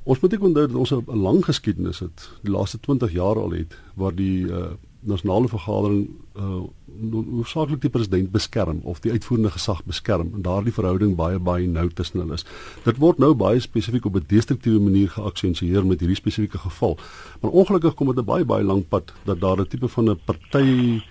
Ons 0.03 0.19
moet 0.19 0.33
ek 0.33 0.43
onthou 0.43 0.67
dat 0.67 0.75
ons 0.75 0.91
'n 0.91 1.19
lang 1.27 1.45
geskiedenis 1.45 1.99
het, 1.99 2.29
die 2.41 2.51
laaste 2.51 2.79
20 2.79 3.11
jaar 3.11 3.39
al 3.39 3.51
het 3.51 3.77
waar 3.95 4.15
die 4.15 4.47
uh, 4.47 4.73
nasionale 4.99 5.47
vergadering 5.47 6.09
uh, 6.35 6.63
hoofsaaklik 7.11 7.81
die 7.81 7.89
president 7.89 8.31
beskerm 8.31 8.79
of 8.83 8.99
die 9.03 9.11
uitvoerende 9.11 9.51
gesag 9.51 9.83
beskerm 9.85 10.33
en 10.33 10.41
daardie 10.45 10.73
verhouding 10.73 11.15
baie 11.15 11.39
baie 11.39 11.67
nou 11.67 11.89
tussen 11.89 12.19
hulle 12.19 12.33
is. 12.33 12.45
Dit 12.85 12.99
word 13.03 13.19
nou 13.19 13.33
baie 13.33 13.59
spesifiek 13.59 14.05
op 14.05 14.15
'n 14.15 14.25
destruktiewe 14.27 14.79
manier 14.79 15.09
geaksensieer 15.09 15.85
met 15.85 15.99
hierdie 15.99 16.19
spesifieke 16.19 16.57
geval. 16.57 16.97
Maar 17.41 17.51
ongelukkig 17.51 17.93
kom 17.93 18.07
dit 18.07 18.17
'n 18.17 18.25
baie 18.25 18.45
baie 18.45 18.63
lank 18.63 18.89
pad 18.89 19.13
dat 19.25 19.39
daar 19.39 19.59
'n 19.59 19.67
tipe 19.67 19.87
van 19.87 20.09
'n 20.09 20.19
party 20.25 21.01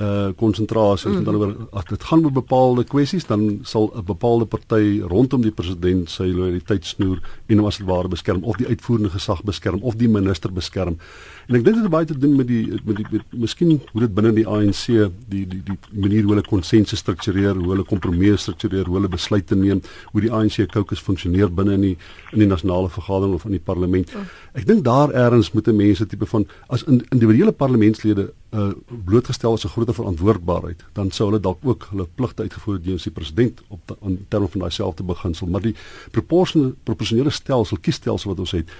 uh 0.00 0.32
konsentrasie 0.34 1.10
mm. 1.10 1.24
dan 1.24 1.36
oor 1.38 1.52
as 1.72 1.84
dit 1.86 2.02
gaan 2.02 2.24
oor 2.24 2.32
bepaalde 2.34 2.84
kwessies 2.84 3.26
dan 3.26 3.60
sal 3.62 3.92
'n 3.94 4.04
bepaalde 4.04 4.46
party 4.46 5.00
rondom 5.00 5.42
die 5.42 5.54
president 5.54 6.10
sy 6.10 6.26
loyaliteit 6.34 6.84
snoer 6.84 7.20
en 7.46 7.58
hom 7.58 7.66
as 7.66 7.78
ware 7.78 8.08
beskerm 8.08 8.42
of 8.44 8.56
die 8.56 8.66
uitvoerende 8.66 9.10
gesag 9.10 9.44
beskerm 9.44 9.82
of 9.82 9.94
die 9.94 10.08
minister 10.08 10.50
beskerm. 10.52 10.98
En 11.48 11.58
ek 11.58 11.64
dink 11.64 11.76
dit 11.76 11.82
het 11.84 11.92
baie 11.92 12.06
te 12.08 12.16
doen 12.18 12.36
met 12.36 12.48
die 12.48 12.62
met 12.84 12.96
die 12.96 13.06
met, 13.10 13.24
miskien 13.44 13.74
hoe 13.92 14.00
dit 14.04 14.14
binne 14.16 14.32
die 14.36 14.46
ANC 14.48 14.86
die 14.86 15.44
die 15.48 15.60
die 15.66 15.76
manier 15.92 16.24
hoe 16.24 16.34
hulle 16.34 16.46
konsensus 16.46 17.02
struktureer, 17.04 17.58
hoe 17.58 17.72
hulle 17.74 17.84
kompromieë 17.88 18.38
struktureer, 18.40 18.88
hoe 18.88 18.96
hulle 18.96 19.10
besluite 19.12 19.58
neem, 19.58 19.82
hoe 20.12 20.24
die 20.24 20.32
ANC 20.32 20.64
caucus 20.72 21.02
funksioneer 21.04 21.52
binne 21.52 21.76
in 21.76 21.84
die 21.88 21.96
in 22.32 22.44
die 22.44 22.48
nasionale 22.48 22.88
vergadering 22.88 23.34
of 23.36 23.44
in 23.44 23.58
die 23.58 23.62
parlement. 23.62 24.14
Mm. 24.14 24.32
Ek 24.54 24.66
dink 24.66 24.84
daar 24.86 25.12
eers 25.12 25.52
moet 25.52 25.68
mense 25.74 26.06
tipe 26.06 26.26
van 26.26 26.48
as 26.68 26.86
individuele 26.88 27.52
parlementslede 27.52 28.30
uh 28.54 28.70
blootgestel 29.04 29.52
as 29.52 29.64
'n 29.64 29.68
groter 29.68 29.94
verantwoordbaarheid, 29.94 30.84
dan 30.92 31.10
sou 31.10 31.28
hulle 31.28 31.40
dalk 31.40 31.58
ook 31.62 31.88
hulle 31.90 32.06
pligte 32.14 32.42
uitgevoer 32.42 32.74
het 32.74 32.82
teenoor 32.82 33.02
die 33.02 33.10
president 33.10 33.62
op 33.68 33.80
die, 33.86 33.96
in 34.02 34.26
terme 34.28 34.48
van 34.48 34.60
daai 34.60 34.70
selfde 34.70 35.02
beginsel, 35.02 35.46
maar 35.46 35.62
die 35.62 35.74
proporsionele 36.10 36.74
proporsionele 36.84 37.30
stelsel, 37.30 37.76
kiesstelsel 37.76 38.30
wat 38.30 38.38
ons 38.38 38.50
het, 38.50 38.70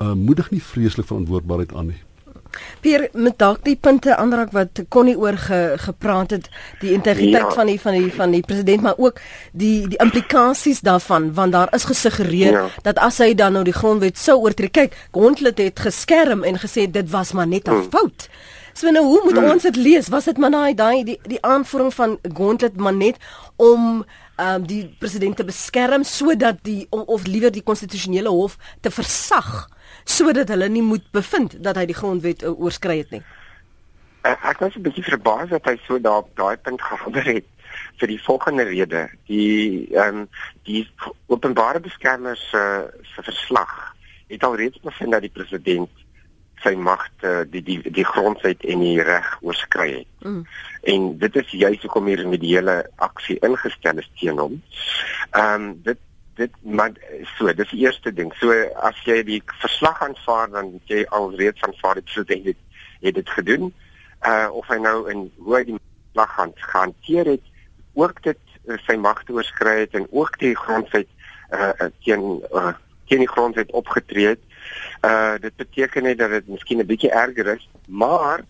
uh 0.00 0.12
moedig 0.12 0.50
nie 0.50 0.62
vreeslik 0.62 1.06
verantwoordbaarheid 1.06 1.74
aan 1.74 1.86
nie. 1.86 2.05
Pier 2.80 3.08
met 3.12 3.38
dalk 3.38 3.64
die 3.64 3.76
punte 3.76 4.16
aanraak 4.16 4.52
wat 4.52 4.82
Connie 4.88 5.16
oor 5.18 5.36
ge, 5.36 5.74
gepraat 5.76 6.30
het, 6.30 6.48
die 6.80 6.92
integriteit 6.92 7.48
ja. 7.48 7.50
van 7.50 7.66
die 7.66 7.80
van 7.80 7.92
die 7.92 8.12
van 8.12 8.30
die 8.30 8.42
president, 8.42 8.82
maar 8.82 8.98
ook 8.98 9.20
die 9.52 9.88
die 9.88 9.98
implikasies 9.98 10.80
daarvan 10.80 11.34
want 11.34 11.52
daar 11.52 11.74
is 11.74 11.84
gesuggereer 11.84 12.52
ja. 12.52 12.66
dat 12.82 12.98
as 12.98 13.18
hy 13.18 13.34
dan 13.34 13.52
nou 13.52 13.64
die 13.64 13.76
grondwet 13.76 14.18
sou 14.18 14.38
oortree, 14.40 14.68
kyk, 14.68 14.94
Gondlet 15.10 15.58
het 15.58 15.80
geskerm 15.80 16.44
en 16.44 16.58
gesê 16.60 16.90
dit 16.90 17.10
was 17.10 17.32
maar 17.32 17.46
net 17.46 17.68
'n 17.68 17.70
hmm. 17.70 17.90
fout. 17.90 18.28
So 18.76 18.90
nou 18.90 19.04
hoe 19.04 19.20
moet 19.24 19.36
hmm. 19.36 19.50
ons 19.50 19.62
dit 19.62 19.76
lees? 19.76 20.08
Was 20.08 20.24
dit 20.24 20.38
maar 20.38 20.50
daai 20.50 20.74
daai 20.74 21.04
die 21.04 21.18
die 21.22 21.42
aanvoering 21.42 21.94
van 21.94 22.18
Gauntlet 22.34 22.76
maar 22.76 22.94
net 22.94 23.16
om 23.56 24.04
um, 24.36 24.66
die 24.66 24.96
president 24.98 25.36
te 25.36 25.44
beskerm 25.44 26.04
sodat 26.04 26.60
die 26.62 26.86
of, 26.90 27.06
of 27.06 27.26
liewer 27.26 27.52
die 27.52 27.62
konstitusionele 27.62 28.28
hof 28.28 28.58
te 28.80 28.90
versag 28.90 29.68
sodat 30.06 30.48
hulle 30.48 30.68
nie 30.70 30.84
moet 30.86 31.04
bevind 31.12 31.58
dat 31.62 31.76
hy 31.76 31.86
die 31.90 31.98
grondwet 31.98 32.44
uh, 32.46 32.54
oorskry 32.54 33.00
het 33.02 33.10
nie. 33.10 33.22
Ek, 34.22 34.38
ek 34.54 34.62
was 34.62 34.78
'n 34.78 34.86
bietjie 34.86 35.04
verbaas 35.04 35.50
dat 35.50 35.66
hy 35.66 35.76
so 35.86 35.98
daar 36.00 36.22
op 36.24 36.30
daai 36.38 36.56
punt 36.56 36.82
gehandel 36.82 37.28
het 37.34 37.46
vir 38.00 38.08
die 38.08 38.22
volgende 38.22 38.64
rede. 38.70 39.08
Die 39.26 39.88
ehm 39.94 40.22
um, 40.22 40.28
die 40.68 40.86
openbare 41.26 41.80
beskermer 41.80 42.36
se 42.36 42.62
se 43.14 43.22
verslag 43.22 43.94
het 44.26 44.44
alreeds 44.44 44.80
bevind 44.82 45.12
dat 45.12 45.26
die 45.26 45.34
president 45.34 45.90
sy 46.64 46.74
magte 46.74 47.28
uh, 47.28 47.44
die 47.50 47.62
die 47.62 47.78
die 47.92 48.04
grondwet 48.04 48.64
en 48.64 48.80
die 48.80 49.02
reg 49.02 49.28
oorskry 49.42 49.90
het. 49.98 50.28
Mm. 50.28 50.46
En 50.82 51.18
dit 51.18 51.36
is 51.36 51.50
juist 51.50 51.82
hoekom 51.82 52.06
hier 52.06 52.24
'n 52.24 52.32
mediale 52.32 52.90
aksie 52.96 53.38
ingestel 53.38 53.98
is 53.98 54.10
teen 54.18 54.38
hom. 54.38 54.62
Ehm 55.30 55.54
um, 55.54 55.80
dit 55.82 55.98
dit 56.36 56.52
maar 56.62 56.92
so 57.36 57.52
dis 57.54 57.70
die 57.72 57.82
eerste 57.84 58.12
ding. 58.12 58.32
So 58.40 58.54
as 58.84 58.98
jy 59.08 59.22
die 59.26 59.42
verslag 59.62 60.00
aanvaar 60.04 60.50
dan 60.52 60.74
jy 60.90 61.04
alreeds 61.16 61.64
aanvaar 61.66 62.00
dit 62.00 62.14
so 62.14 62.24
dink 62.28 62.44
dit 62.44 62.58
het 63.04 63.14
dit 63.14 63.30
gedoen. 63.38 63.70
Uh 64.26 64.48
of 64.52 64.68
hy 64.72 64.78
nou 64.82 64.98
in 65.12 65.26
hoe 65.36 65.56
hy 65.56 65.62
die 65.72 65.78
verslag 65.78 66.34
gaan 66.36 66.54
hanteer 66.72 67.32
het, 67.36 67.44
ook 67.94 68.22
dit 68.24 68.40
uh, 68.66 68.76
sy 68.86 68.96
magte 69.00 69.32
oorskry 69.36 69.78
het 69.84 69.94
en 69.96 70.08
ook 70.10 70.38
die 70.40 70.54
grondwet 70.56 71.08
uh 71.54 71.88
teen 72.04 72.42
uh, 72.52 72.74
teen 73.06 73.22
die 73.22 73.30
grondwet 73.30 73.72
opgetree 73.72 74.34
het. 74.34 74.42
Uh 75.06 75.36
dit 75.40 75.56
beteken 75.56 76.08
net 76.08 76.18
dat 76.18 76.30
dit 76.36 76.48
miskien 76.48 76.82
'n 76.82 76.86
bietjie 76.86 77.12
erger 77.12 77.54
is, 77.56 77.68
maar 77.86 78.44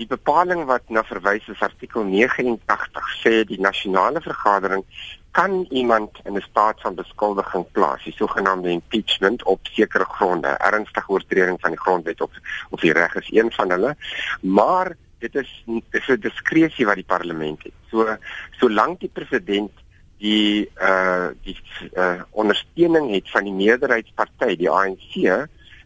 die 0.00 0.06
bepaling 0.06 0.64
wat 0.64 0.88
na 0.88 1.02
verwys 1.04 1.48
is 1.52 1.60
artikel 1.60 2.04
89 2.08 3.10
sê 3.22 3.42
die 3.48 3.60
nasionale 3.60 4.22
vergadering 4.24 4.84
kan 5.32 5.64
iemand 5.70 6.18
in 6.24 6.36
'n 6.36 6.44
staat 6.50 6.80
van 6.80 6.94
beskuldiging 6.94 7.64
plaas, 7.72 8.04
die 8.04 8.12
sogenaamde 8.12 8.68
impeachment 8.70 9.42
op 9.42 9.60
sekere 9.62 10.04
gronde. 10.04 10.48
Ernstige 10.48 11.08
oortreding 11.08 11.60
van 11.60 11.70
die 11.70 11.80
grondwet 11.80 12.20
of 12.20 12.30
of 12.70 12.80
die 12.80 12.92
reg 12.92 13.14
is 13.14 13.30
een 13.30 13.52
van 13.52 13.70
hulle. 13.70 13.96
Maar 14.40 14.96
dit 15.18 15.34
is 15.34 15.64
dis 15.90 16.08
'n 16.08 16.20
diskresie 16.20 16.86
wat 16.86 16.94
die 16.94 17.12
parlement 17.14 17.62
het. 17.62 17.72
So 17.90 18.16
solank 18.50 19.00
die 19.00 19.12
president 19.12 19.72
die 20.18 20.70
uh 20.80 21.28
die 21.42 21.58
uh 21.96 22.22
ondersteuning 22.30 23.10
het 23.10 23.30
van 23.30 23.44
die 23.44 23.52
meerderheidsparty, 23.52 24.56
die 24.56 24.70
ANC, 24.70 25.14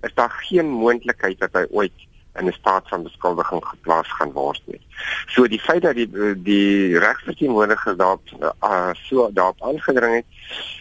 is 0.00 0.14
daar 0.14 0.30
geen 0.30 0.66
moontlikheid 0.66 1.38
dat 1.38 1.52
hy 1.52 1.64
ooit 1.70 2.05
in 2.38 2.46
'n 2.46 2.52
staat 2.52 2.88
van 2.88 3.02
beskuldiging 3.02 3.64
geplaas 3.64 4.12
gaan 4.12 4.32
word 4.32 4.62
nie. 4.64 4.80
So 5.26 5.46
die 5.48 5.60
feit 5.60 5.82
dat 5.82 5.94
die 5.94 6.08
die 6.42 6.98
regsverteenwoordiger 6.98 7.96
daarop 7.96 8.22
uh, 8.60 8.90
so 8.94 9.30
daarop 9.32 9.62
aangedring 9.62 10.14
het, 10.14 10.28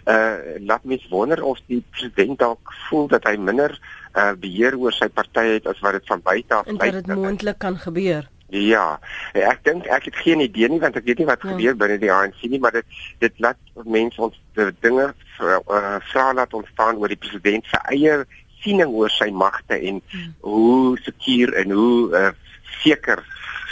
uh 0.05 0.59
laat 0.59 0.83
mens 0.83 1.07
wonder 1.09 1.43
of 1.43 1.59
die 1.65 1.83
president 1.89 2.39
dalk 2.39 2.73
voel 2.89 3.07
dat 3.07 3.23
hy 3.23 3.35
minder 3.35 3.79
uh 4.15 4.31
beheer 4.39 4.77
oor 4.77 4.91
sy 4.91 5.07
party 5.07 5.47
het 5.57 5.67
as 5.67 5.79
wat 5.79 5.91
dit 5.91 6.07
van 6.07 6.21
buite 6.21 6.53
af 6.53 6.65
lyk. 6.65 6.81
En 6.81 6.91
dat 6.91 7.05
dit 7.05 7.15
moontlik 7.15 7.57
kan 7.57 7.77
gebeur. 7.77 8.29
Ja, 8.53 8.99
ek 9.33 9.63
dink 9.65 9.87
ek 9.89 10.05
het 10.05 10.15
geen 10.21 10.39
idee 10.39 10.69
nie 10.69 10.79
want 10.79 10.95
ek 10.95 11.07
weet 11.09 11.17
nie 11.17 11.25
wat 11.25 11.41
ja. 11.41 11.49
gebeur 11.49 11.75
binne 11.75 11.97
die 11.97 12.11
ANC 12.13 12.43
nie, 12.45 12.59
maar 12.61 12.75
dit 12.77 12.85
dit 13.19 13.39
laat 13.41 13.57
mense 13.83 14.21
ons 14.21 14.37
dinge 14.85 15.07
uh, 15.41 15.97
vra 16.11 16.33
laat 16.33 16.53
ontstaan 16.53 17.01
oor 17.01 17.09
die 17.09 17.19
president 17.19 17.65
se 17.65 17.79
eie 17.89 18.21
siening 18.65 18.91
oor 18.91 19.13
sy 19.13 19.29
magte 19.31 19.77
en 19.77 20.01
hmm. 20.01 20.35
hoe 20.41 20.97
seker 21.05 21.53
en 21.61 21.71
hoe 21.71 21.95
uh, 22.17 22.31
seker 22.81 23.23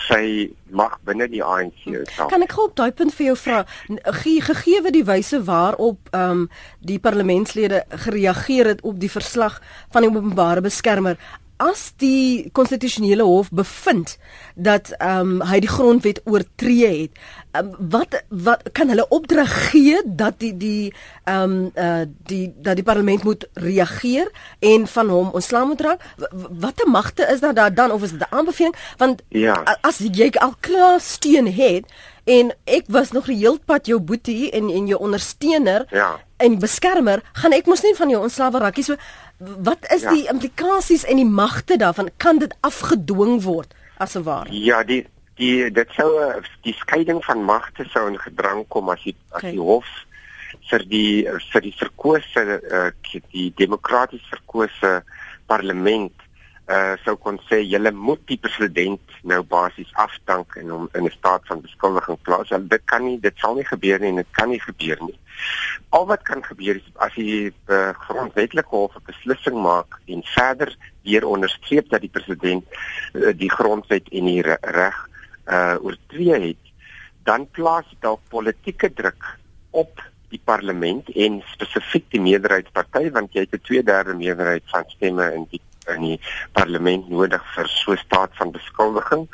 sy 0.04 0.50
mag 0.74 0.98
binne 1.08 1.28
die 1.32 1.42
ANC 1.46 1.86
is. 1.88 2.10
Kan 2.18 2.44
ek 2.44 2.56
gou 2.58 2.68
op 2.68 2.76
daai 2.80 2.92
punt 2.96 3.14
vir 3.16 3.30
jou 3.30 3.36
vra 3.40 3.62
gegee 4.44 4.82
die 4.96 5.06
wyse 5.08 5.40
waarop 5.48 6.12
ehm 6.12 6.44
um, 6.44 6.50
die 6.84 7.00
parlementslede 7.00 7.84
gereageer 8.06 8.74
het 8.74 8.82
op 8.84 9.00
die 9.00 9.12
verslag 9.12 9.62
van 9.94 10.04
die 10.04 10.12
openbare 10.12 10.64
beskermer 10.66 11.16
as 11.58 11.94
die 12.02 12.50
konstitusionele 12.52 13.24
hof 13.24 13.50
bevind 13.52 14.18
dat 14.56 14.94
ehm 14.98 15.40
um, 15.40 15.42
hy 15.42 15.60
die 15.60 15.70
grondwet 15.70 16.22
oortree 16.26 16.90
het 17.02 17.20
um, 17.58 17.74
wat 17.78 18.24
wat 18.30 18.64
kan 18.72 18.90
hulle 18.90 19.08
opdrag 19.08 19.54
gee 19.72 20.02
dat 20.06 20.40
die 20.40 20.54
die 20.58 20.94
ehm 21.24 21.44
um, 21.44 21.72
uh, 21.76 22.06
die 22.30 22.54
dat 22.56 22.76
die 22.76 22.86
parlement 22.86 23.24
moet 23.24 23.48
reageer 23.54 24.32
en 24.60 24.88
van 24.88 25.10
hom 25.10 25.30
ontslae 25.34 25.66
moet 25.66 25.82
raak 25.82 26.02
watter 26.50 26.90
magte 26.90 27.28
is 27.32 27.40
daar 27.40 27.74
dan 27.74 27.92
of 27.92 28.04
is 28.04 28.12
dit 28.12 28.22
'n 28.22 28.36
aanbeveling 28.36 28.76
want 28.98 29.22
ja. 29.30 29.78
as 29.82 29.98
jy 29.98 30.30
al 30.30 30.56
klaar 30.60 31.00
steun 31.00 31.48
het 31.48 31.86
en 32.24 32.54
ek 32.64 32.84
was 32.88 33.12
nog 33.12 33.26
heelpad 33.26 33.88
jou 33.88 34.00
boetie 34.00 34.52
en 34.52 34.70
en 34.70 34.88
jou 34.88 35.00
ondersteuner 35.00 35.86
ja. 35.90 36.20
en 36.38 36.60
beskermer 36.60 37.24
gaan 37.34 37.52
ek 37.52 37.66
mos 37.66 37.84
nie 37.84 37.96
van 37.96 38.10
jou 38.10 38.22
ontslae 38.22 38.60
raak 38.60 38.76
nie 38.76 38.86
so 38.88 38.96
wat 39.64 39.92
is 39.92 40.02
ja. 40.02 40.14
die 40.14 40.28
implikasies 40.32 41.04
en 41.06 41.20
die 41.20 41.30
magte 41.30 41.78
daarvan? 41.78 42.10
Kan 42.18 42.40
dit 42.40 42.56
afgedwing 42.62 43.42
word 43.44 43.74
as 43.98 44.16
'n 44.16 44.24
waar 44.24 44.48
ja 44.50 44.84
die 44.84 45.06
die 45.36 45.72
dit 45.72 45.90
sou 45.98 46.10
die 46.62 46.76
skeiding 46.78 47.22
van 47.26 47.44
magte 47.44 47.86
sou 47.94 48.08
in 48.08 48.20
gedrang 48.20 48.66
kom 48.68 48.90
as 48.90 49.04
die 49.04 49.16
as 49.32 49.42
die 49.42 49.60
hof 49.60 49.90
vir 50.70 50.86
die 50.90 51.26
vir 51.52 51.62
die 51.62 51.76
verkose 51.78 52.44
uh, 52.78 52.92
die 53.32 53.50
demokraties 53.58 54.26
verkose 54.30 55.02
parlement 55.52 56.14
uh 56.74 56.96
sou 57.04 57.18
kon 57.20 57.40
sê 57.50 57.60
julle 57.66 57.92
moet 57.92 58.22
die 58.28 58.40
president 58.40 59.13
nou 59.24 59.40
basies 59.48 59.92
afdank 60.00 60.56
en 60.60 60.70
hom 60.70 60.88
in 60.94 61.06
'n 61.06 61.12
staat 61.12 61.48
van 61.48 61.62
beskuldiging 61.62 62.22
plaas. 62.22 62.52
En 62.52 62.68
dit 62.68 62.82
kan 62.86 63.04
nie, 63.04 63.20
dit 63.20 63.38
sal 63.38 63.56
nie 63.56 63.66
gebeur 63.66 64.00
nie 64.00 64.10
en 64.10 64.16
dit 64.16 64.32
kan 64.32 64.50
nie 64.50 64.60
gebeur 64.60 64.98
nie. 65.02 65.20
Al 65.90 66.06
wat 66.06 66.22
kan 66.22 66.44
gebeur 66.44 66.76
is 66.76 66.90
as 66.96 67.14
die 67.16 67.54
uh, 67.68 67.90
grondwetlike 68.08 68.70
hof 68.70 68.96
'n 68.96 69.06
beslissing 69.06 69.62
maak 69.62 70.00
en 70.06 70.24
verder 70.24 70.76
weer 71.04 71.26
onderstreep 71.26 71.90
dat 71.90 72.02
die 72.02 72.10
president 72.10 72.64
uh, 73.14 73.34
die 73.36 73.52
grondwet 73.52 74.10
en 74.12 74.26
die 74.26 74.42
reg 74.62 75.10
uh 75.48 75.76
oortree 75.82 76.40
het, 76.40 76.64
dan 77.24 77.48
plaas 77.52 77.90
dit 77.90 78.02
dalk 78.02 78.22
politieke 78.30 78.94
druk 78.94 79.40
op 79.72 80.00
die 80.34 80.42
parlement 80.44 81.10
en 81.10 81.42
spesifiek 81.52 82.06
die 82.14 82.22
meerderheidsparty 82.22 83.12
want 83.12 83.34
jy 83.34 83.46
het 83.46 83.54
'n 83.54 83.64
2/3 83.68 84.16
meerderheid 84.18 84.64
van 84.66 84.84
stemme 84.88 85.34
in 85.34 85.46
die 85.50 85.62
in 85.88 86.02
die 86.02 86.20
parlement 86.52 87.10
nodig 87.10 87.44
vir 87.56 87.68
so 87.68 87.92
'n 87.92 87.98
staat 87.98 88.32
van 88.40 88.52
beskuldiging. 88.52 89.28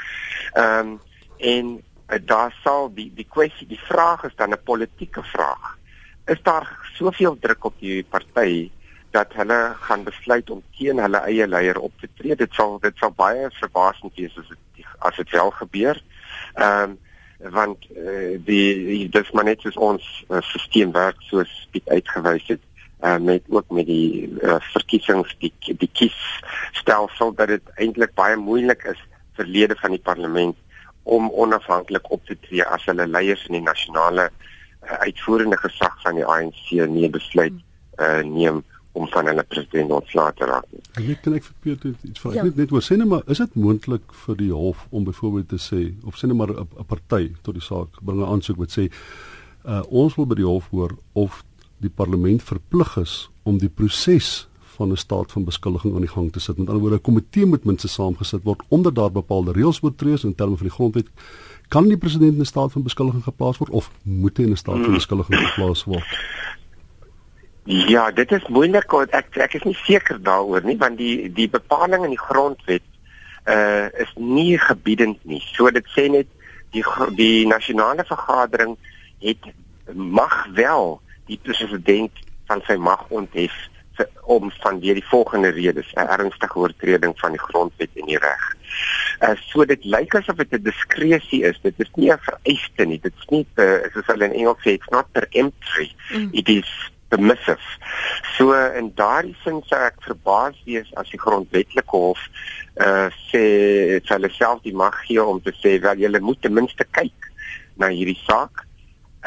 Ehm 0.54 0.80
um, 0.80 1.00
en 1.38 1.84
uh, 2.10 2.20
daar 2.26 2.56
sal 2.64 2.94
die 2.94 3.12
die 3.16 3.28
kwessie 3.30 3.68
die 3.68 3.80
vraag 3.92 4.24
is 4.24 4.36
dan 4.36 4.52
'n 4.52 4.64
politieke 4.64 5.24
vraag. 5.24 5.78
Is 6.26 6.42
daar 6.44 6.68
soveel 6.94 7.38
druk 7.40 7.64
op 7.64 7.76
die 7.80 8.04
party 8.04 8.72
dat 9.12 9.34
hulle 9.34 9.76
gaan 9.80 10.04
besluit 10.04 10.50
om 10.50 10.64
teen 10.78 11.00
hulle 11.00 11.18
eie 11.18 11.48
leier 11.48 11.80
op 11.80 11.92
te 12.00 12.10
tree? 12.16 12.36
Dit 12.36 12.54
sal 12.54 12.80
dit 12.80 12.98
sal 12.98 13.12
baie 13.12 13.50
verbasend 13.52 14.16
wees 14.16 14.38
as 14.38 14.48
dit 14.48 14.86
as 15.00 15.16
dit 15.16 15.30
wel 15.30 15.52
gebeur. 15.52 16.02
Ehm 16.54 16.90
um, 16.90 17.00
want 17.40 17.86
uh, 17.96 18.36
die 18.46 19.10
dis 19.10 19.32
maar 19.32 19.44
net 19.44 19.62
soos 19.62 19.78
ons 19.78 20.26
uh, 20.28 20.42
stelsel 20.42 20.92
werk 20.92 21.22
soos 21.30 21.68
dit 21.72 21.90
uitgewys 21.90 22.48
het 22.48 22.60
uh, 23.04 23.18
met 23.18 23.44
ook 23.48 23.70
met 23.72 23.86
die 23.86 24.30
uh, 24.42 24.58
verkiesings 24.74 25.36
die 25.40 25.54
die 25.66 25.92
kiesstelsel 25.94 27.34
dat 27.36 27.48
dit 27.48 27.72
eintlik 27.76 28.16
baie 28.20 28.36
moeilik 28.36 28.84
is 28.92 29.00
vir 29.38 29.46
lede 29.46 29.78
van 29.80 29.96
die 29.96 30.04
parlement 30.04 30.58
om 31.04 31.30
onafhanklik 31.32 32.12
op 32.12 32.26
te 32.26 32.38
tree 32.48 32.66
as 32.66 32.86
hulle 32.86 33.08
leiers 33.08 33.46
in 33.48 33.60
die 33.60 33.66
nasionale 33.66 34.30
uh, 34.30 35.00
uitvoerende 35.06 35.58
gesag 35.58 35.96
van 36.04 36.20
die 36.20 36.26
ANC 36.26 36.76
nie 36.92 37.10
besluit 37.10 37.56
uh, 38.00 38.22
neem 38.26 38.64
om 38.92 39.08
van 39.08 39.30
hulle 39.30 39.44
president 39.48 39.92
ontslae 39.92 40.34
te 40.36 40.48
raak. 40.50 40.66
Ek 40.98 41.22
kan 41.24 41.36
ek 41.38 41.46
vir 41.46 41.58
Peter 41.64 41.92
iets 42.08 42.22
vra. 42.24 42.34
Ja. 42.36 42.46
Net 42.48 42.58
net 42.60 42.72
oor 42.74 42.84
sê 42.84 42.98
net 43.00 43.08
maar 43.08 43.28
is 43.32 43.42
dit 43.42 43.58
moontlik 43.60 44.16
vir 44.26 44.40
die 44.40 44.52
hof 44.52 44.88
om 44.90 45.06
byvoorbeeld 45.08 45.52
te 45.54 45.60
sê 45.62 45.82
of 46.10 46.18
sê 46.20 46.30
net 46.30 46.40
maar 46.40 46.52
'n 46.58 46.88
party 46.90 47.32
tot 47.46 47.56
die 47.56 47.64
saak 47.64 48.02
bring 48.02 48.20
'n 48.20 48.32
aansoek 48.34 48.58
wat 48.58 48.74
sê 48.76 48.90
uh, 49.66 49.84
ons 49.90 50.16
wil 50.16 50.26
by 50.26 50.36
die 50.42 50.50
hof 50.50 50.68
hoor 50.74 50.98
of 51.14 51.44
die 51.80 51.90
parlement 51.90 52.44
verplig 52.44 52.98
is 52.98 53.30
om 53.44 53.58
die 53.58 53.70
proses 53.70 54.48
van 54.80 54.92
'n 54.92 54.98
staat 54.98 55.32
van 55.32 55.44
beskuldiging 55.44 55.94
aan 55.94 56.06
die 56.08 56.16
gang 56.16 56.32
te 56.32 56.40
sit. 56.40 56.58
Met 56.58 56.68
ander 56.68 56.82
woorde, 56.82 56.96
'n 56.96 57.02
komitee 57.10 57.46
moet 57.46 57.64
minstens 57.64 57.94
saamgesit 57.94 58.44
word 58.44 58.62
onder 58.68 58.94
daar 58.94 59.12
bepaalde 59.12 59.52
reëls 59.52 59.82
oortree 59.84 60.18
in 60.24 60.36
terme 60.36 60.56
van 60.58 60.68
die 60.68 60.76
grondwet. 60.76 61.08
Kan 61.68 61.88
die 61.88 61.98
president 61.98 62.34
in 62.34 62.40
'n 62.40 62.46
staat 62.46 62.72
van 62.72 62.84
beskuldiging 62.84 63.24
geplaas 63.24 63.58
word 63.58 63.72
of 63.72 63.92
moet 64.04 64.38
hy 64.38 64.44
in 64.44 64.52
'n 64.52 64.58
staat 64.58 64.76
van 64.76 64.84
hmm. 64.84 64.94
beskuldiging 64.94 65.40
geplaas 65.48 65.84
word? 65.84 66.06
Ja, 67.64 68.12
dit 68.12 68.32
is 68.32 68.48
moeilik 68.48 68.92
want 68.92 69.10
ek 69.10 69.38
ek 69.38 69.54
is 69.54 69.64
nie 69.64 69.78
seker 69.84 70.18
daaroor 70.24 70.64
nie 70.64 70.78
want 70.78 70.98
die 70.98 71.34
die 71.34 71.50
bepaling 71.50 72.04
in 72.04 72.10
die 72.10 72.26
grondwet 72.28 72.82
uh 73.46 73.88
is 74.04 74.12
nie 74.16 74.58
gebiedend 74.58 75.18
nie. 75.26 75.42
So 75.54 75.70
dit 75.72 75.86
sê 75.98 76.10
net 76.10 76.28
die 76.72 76.84
die 77.16 77.48
nasionale 77.48 78.04
vergadering 78.06 78.78
het 79.20 79.44
mag 79.94 80.48
wel 80.54 81.02
die 81.30 81.40
president 81.44 82.24
van 82.50 82.64
sy 82.68 82.76
mag 82.82 83.06
onthef 83.10 83.56
om 84.24 84.52
van 84.62 84.80
deur 84.80 84.94
die 84.94 85.08
volgende 85.10 85.50
redes 85.50 85.92
'n 85.94 86.08
ernstige 86.08 86.58
oortreding 86.58 87.14
van 87.20 87.32
die 87.32 87.46
grondwet 87.48 87.90
en 87.94 88.06
die 88.06 88.18
reg. 88.18 88.46
Uh 89.22 89.36
so 89.50 89.66
dit 89.66 89.84
lyk 89.84 90.16
asof 90.16 90.36
dit 90.36 90.54
'n 90.54 90.64
diskresie 90.64 91.44
is. 91.44 91.60
Dit 91.62 91.74
is 91.78 91.92
nie 91.96 92.12
'n 92.12 92.18
vereiste 92.22 92.86
nie. 92.86 93.00
Dit 93.00 93.14
is 93.20 93.28
nie 93.30 93.46
uh, 93.56 93.84
soos 93.94 94.06
hulle 94.06 94.26
in 94.26 94.34
Engels 94.34 94.62
sê, 94.64 94.72
it's 94.78 94.90
not 94.90 95.12
peremptory. 95.12 95.92
Mm. 96.14 96.30
It 96.32 96.50
is 96.50 96.70
permissive. 97.10 97.66
So 98.38 98.54
in 98.54 98.92
daardie 98.96 99.36
sin 99.44 99.62
sou 99.66 99.80
ek 99.82 100.02
verbaas 100.06 100.56
wees 100.66 100.90
as 100.94 101.10
die 101.10 101.20
grondwetlike 101.20 101.92
hof 101.92 102.22
uh 102.80 103.10
sê 103.32 103.44
hulle 104.06 104.30
self 104.30 104.62
die 104.62 104.76
mag 104.76 104.96
gee 105.06 105.24
om 105.24 105.42
te 105.42 105.52
sê 105.52 105.80
wel 105.82 106.06
julle 106.06 106.20
moet 106.20 106.42
ten 106.42 106.54
minste 106.54 106.86
kyk 106.92 107.32
na 107.76 107.88
hierdie 107.88 108.20
saak 108.28 108.66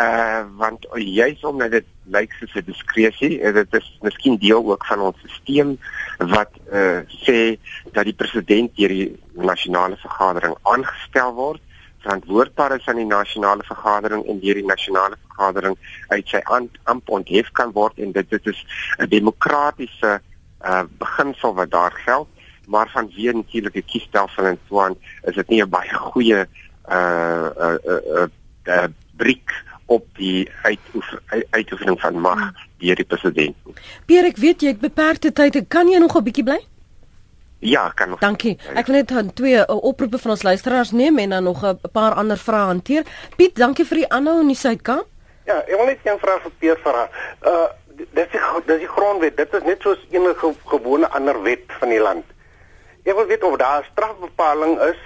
uh 0.01 0.45
want 0.57 0.87
juis 0.95 1.41
omdat 1.45 1.71
dit 1.71 1.85
lyk 2.05 2.33
soos 2.33 2.55
'n 2.55 2.65
diskresie 2.65 3.41
uh, 3.41 3.53
dit 3.53 3.75
is 3.75 3.99
miskien 4.01 4.39
deel 4.39 4.65
ook 4.65 4.87
van 4.87 5.01
ons 5.01 5.17
stelsel 5.27 5.77
wat 6.19 6.53
uh 6.73 7.05
sê 7.25 7.59
dat 7.93 8.05
die 8.05 8.17
president 8.17 8.77
deur 8.77 8.89
die 8.89 9.21
nasionale 9.33 9.97
vergadering 9.97 10.57
aangestel 10.63 11.35
word 11.35 11.61
verantwoordbaar 12.01 12.77
is 12.77 12.87
aan 12.89 12.97
die 12.97 13.07
nasionale 13.07 13.63
vergadering 13.69 14.25
en 14.27 14.41
deur 14.41 14.55
die 14.55 14.67
nasionale 14.67 15.17
vergadering 15.27 15.77
uit 16.09 16.29
sy 16.29 16.41
amp 16.85 17.09
onthef 17.09 17.51
kan 17.53 17.73
word 17.73 17.99
en 17.99 18.13
dit 18.13 18.31
dit 18.31 18.47
is 18.47 18.65
'n 18.99 19.09
demokratiese 19.09 20.21
uh 20.65 20.85
beginsel 20.99 21.55
wat 21.55 21.71
daar 21.71 21.93
geld 21.93 22.29
maar 22.67 22.89
vanweer 22.91 23.35
natuurlik 23.35 23.73
die 23.73 23.91
kiesstelsel 23.93 24.45
en 24.45 24.59
so 24.69 24.81
aan 24.81 24.97
is 25.23 25.35
dit 25.35 25.49
nie 25.49 25.63
'n 25.63 25.69
baie 25.69 25.95
goeie 25.95 26.47
uh 26.89 27.49
uh 27.67 27.79
uh, 27.85 28.03
uh, 28.17 28.29
uh 28.65 28.89
briek 29.17 29.51
op 29.93 30.07
die 30.19 30.49
uitoefening 31.51 32.01
van 32.01 32.21
mag 32.21 32.41
hmm. 32.41 32.69
deur 32.83 33.01
die 33.01 33.09
president. 33.09 33.57
Pierre, 34.09 34.33
ek 34.33 34.41
weet 34.43 34.65
jy 34.65 34.75
het 34.75 34.83
beperkte 34.83 35.33
tyd. 35.33 35.59
Kan 35.69 35.91
jy 35.93 36.01
nog 36.03 36.17
'n 36.17 36.25
bietjie 36.25 36.45
bly? 36.45 36.61
Ja, 37.63 37.89
kan 37.95 38.09
nog. 38.11 38.19
Dankie. 38.19 38.59
Ek 38.75 38.87
wil 38.87 38.97
net 38.97 39.11
uh, 39.11 39.23
twee 39.39 39.55
uh, 39.55 39.65
oproepe 39.69 40.19
van 40.19 40.31
ons 40.35 40.43
luisteraars 40.43 40.91
neem 40.91 41.19
en 41.19 41.31
dan 41.31 41.45
nog 41.45 41.63
'n 41.63 41.79
paar 41.93 42.15
ander 42.19 42.39
vrae 42.39 42.67
hanteer. 42.73 43.05
Piet, 43.37 43.55
dankie 43.57 43.87
vir 43.87 43.97
die 43.97 44.09
aanhou 44.09 44.41
in 44.41 44.51
die 44.51 44.57
Suid-Kaap. 44.57 45.07
Ja, 45.47 45.63
ek 45.67 45.77
wil 45.77 45.87
net 45.87 46.03
'n 46.05 46.19
vraag 46.19 46.43
vir 46.43 46.53
Pier 46.59 46.79
vra. 46.83 47.09
Uh 47.47 47.69
dis 47.97 48.29
die 48.33 48.41
dis 48.67 48.79
die 48.79 48.89
grondwet. 48.89 49.37
Dit 49.37 49.55
is 49.55 49.63
net 49.63 49.81
soos 49.81 50.01
enige 50.11 50.55
gewone 50.65 51.09
ander 51.09 51.43
wet 51.43 51.71
van 51.79 51.89
die 51.89 52.01
land. 52.01 52.25
Ek 53.05 53.15
wil 53.15 53.27
weet 53.27 53.43
of 53.43 53.57
daar 53.57 53.81
'n 53.81 53.91
strafbepaling 53.93 54.81
is 54.81 55.01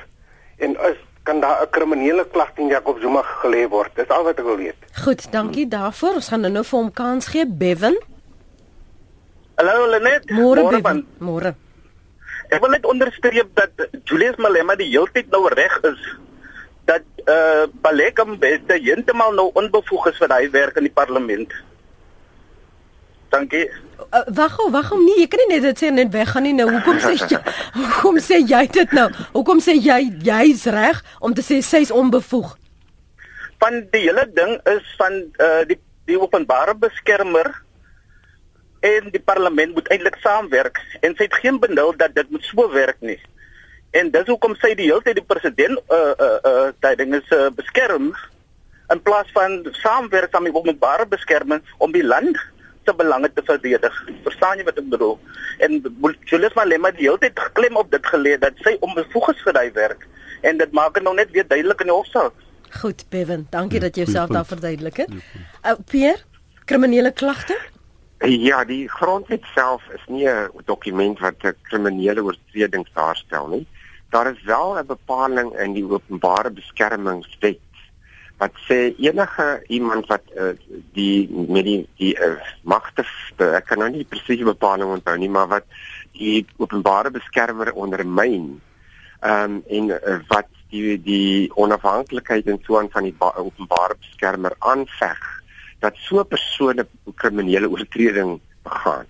en 0.57 0.77
is 0.91 1.01
kan 1.27 1.41
daar 1.41 1.63
'n 1.63 1.71
kriminele 1.71 2.25
klag 2.35 2.51
teen 2.55 2.69
Jacob 2.69 3.01
Zuma 3.01 3.23
gelê 3.43 3.69
word. 3.69 3.91
Dis 3.95 4.09
al 4.09 4.25
wat 4.25 4.39
ek 4.39 4.45
wil 4.45 4.57
weet. 4.57 4.79
Goed, 5.05 5.33
dankie 5.33 5.69
daarvoor. 5.69 6.15
Ons 6.15 6.29
gaan 6.29 6.41
nou 6.41 6.65
vir 6.65 6.79
hom 6.79 6.93
kans 6.93 7.27
gee, 7.27 7.47
Bevan. 7.47 7.97
Hallo 9.57 9.87
Lenet. 9.91 10.31
Môre 10.31 10.69
Bevan. 10.71 11.07
Môre. 11.19 11.55
Ek 12.49 12.61
wil 12.61 12.71
net 12.71 12.87
onderstreep 12.87 13.49
dat 13.55 13.73
Julius 14.05 14.37
Malema 14.37 14.77
die 14.77 14.91
heeltyd 14.91 15.31
nou 15.31 15.49
reg 15.49 15.81
is 15.83 16.03
dat 16.85 17.03
eh 17.25 17.35
uh, 17.35 17.65
Balekam 17.83 18.39
beste 18.39 18.79
heeltemal 18.79 19.33
nou 19.35 19.51
onbevoeg 19.55 20.07
is 20.13 20.19
vir 20.19 20.31
hy 20.31 20.51
werk 20.51 20.77
in 20.77 20.87
die 20.87 20.95
parlement. 20.95 21.53
Dankie. 23.37 23.67
Uh, 24.11 24.23
wag, 24.33 24.57
wag 24.71 24.89
hom 24.93 25.03
nie. 25.05 25.19
Jy 25.21 25.27
kan 25.33 25.43
nie 25.43 25.57
net 25.57 25.65
dit 25.67 25.83
sê 25.83 25.91
net 25.93 26.13
weggaan 26.15 26.47
nie. 26.47 26.55
Nou 26.57 26.69
hoekom 26.71 27.01
sê 27.03 27.13
jy 27.17 27.41
hoekom 27.79 28.21
sê 28.23 28.41
jy 28.41 28.63
dit 28.73 28.95
nou? 28.97 29.09
Hoekom 29.35 29.61
sê 29.65 29.77
jy 29.77 29.99
jy's 30.25 30.65
reg 30.73 31.03
om 31.21 31.37
te 31.37 31.45
sê 31.45 31.61
sy's 31.65 31.93
onbevoeg? 31.93 32.55
Van 33.61 33.81
die 33.93 34.05
hele 34.07 34.27
ding 34.37 34.57
is 34.73 34.89
van 35.01 35.21
eh 35.21 35.51
uh, 35.51 35.63
die 35.69 35.79
die 36.07 36.19
openbare 36.21 36.77
beskermer 36.79 37.51
en 38.87 39.09
die 39.11 39.23
parlement 39.31 39.75
moet 39.75 39.89
eintlik 39.91 40.21
saamwerk 40.23 40.79
en 41.01 41.17
sy 41.19 41.27
het 41.27 41.41
geen 41.43 41.59
benul 41.59 41.97
dat 41.99 42.15
dit 42.15 42.31
moet 42.31 42.45
so 42.47 42.69
werk 42.73 43.01
nie. 43.01 43.19
En 43.97 44.13
dis 44.15 44.29
hoekom 44.31 44.55
sy 44.63 44.75
die 44.79 44.87
hele 44.87 45.03
tyd 45.03 45.19
die 45.19 45.29
president 45.35 45.81
uh 45.93 46.15
uh 46.15 46.39
uh 46.53 46.67
daai 46.85 46.95
ding 47.01 47.17
is 47.19 47.33
uh, 47.35 47.49
beskerm 47.59 48.13
in 48.95 49.03
plaas 49.03 49.33
van 49.35 49.65
saamwerk 49.83 50.33
met 50.39 50.53
die 50.53 50.61
openbare 50.61 51.09
beskerming 51.11 51.65
om 51.83 51.93
die 51.93 52.07
land 52.07 52.39
se 52.87 52.95
belange 52.95 53.31
te 53.35 53.43
verdedig. 53.45 53.99
Verstaan 54.25 54.61
jy 54.61 54.65
wat 54.69 54.79
ek 54.79 54.89
bedoel? 54.95 55.19
En 55.65 55.79
Julius 56.31 56.57
Malema 56.59 56.93
het 56.93 56.99
die 57.01 57.09
hele 57.09 57.21
tyd 57.23 57.39
geklem 57.49 57.77
op 57.77 57.91
dit 57.91 58.07
geleer 58.07 58.41
dat 58.43 58.65
sy 58.65 58.77
onbevoeg 58.87 59.31
is 59.35 59.45
vir 59.47 59.57
daai 59.59 59.71
werk 59.79 60.07
en 60.47 60.59
dit 60.61 60.75
maak 60.77 60.95
dit 60.95 61.07
nou 61.07 61.15
net 61.17 61.31
weer 61.35 61.47
duidelik 61.49 61.81
in 61.83 61.91
die 61.91 61.97
hofsaak. 61.97 62.45
Goed, 62.81 63.07
Bevan, 63.11 63.47
dankie 63.51 63.81
dat 63.81 63.97
jy 63.97 64.05
jouself 64.05 64.35
daar 64.35 64.47
verduidelik 64.47 65.01
het. 65.05 65.15
Uh, 65.65 65.77
Pierre, 65.91 66.23
kriminele 66.69 67.13
klagte? 67.13 67.57
Ja, 68.25 68.65
die 68.65 68.87
grondwet 68.89 69.45
self 69.55 69.83
is 69.95 70.05
nie 70.09 70.29
'n 70.29 70.51
dokument 70.65 71.19
wat 71.21 71.43
'n 71.45 71.55
kriminele 71.69 72.23
oortreding 72.23 72.87
daarstel 72.95 73.47
nie. 73.49 73.67
Daar 74.11 74.31
is 74.31 74.43
wel 74.45 74.79
'n 74.79 74.87
bepaling 74.87 75.59
in 75.59 75.73
die 75.73 75.85
openbare 75.85 76.51
beskermingswet 76.51 77.61
wat 78.39 78.53
sê 78.69 78.95
enige 79.01 79.63
iemand 79.73 80.07
wat 80.07 80.23
uh, 80.37 80.53
die 80.93 81.29
met 81.49 81.65
die 81.65 81.79
die 81.97 82.13
uh, 82.21 82.37
magte 82.63 83.05
ek 83.39 83.67
kan 83.71 83.81
nou 83.81 83.89
nie 83.91 84.05
presies 84.05 84.45
bepaling 84.45 84.93
onthou 84.93 85.17
nie, 85.17 85.31
maar 85.33 85.49
wat 85.49 85.65
die 86.17 86.45
openbare 86.57 87.11
beskermer 87.11 87.73
ondermyn 87.73 88.61
ehm 89.21 89.57
um, 89.57 89.63
en 89.79 89.91
uh, 89.97 90.19
wat 90.29 90.53
die 90.71 90.97
die 91.01 91.49
onafhanklikheid 91.57 92.47
en 92.47 92.61
so 92.67 92.79
aan 92.79 92.93
van 92.93 93.09
die 93.09 93.17
openbare 93.21 93.97
beskermer 94.01 94.55
aanveg 94.59 95.21
dat 95.81 95.97
so 95.97 96.21
'n 96.21 96.29
persoon 96.29 96.81
'n 96.81 97.15
kriminele 97.15 97.71
oortreding 97.71 98.41
begaan. 98.63 99.07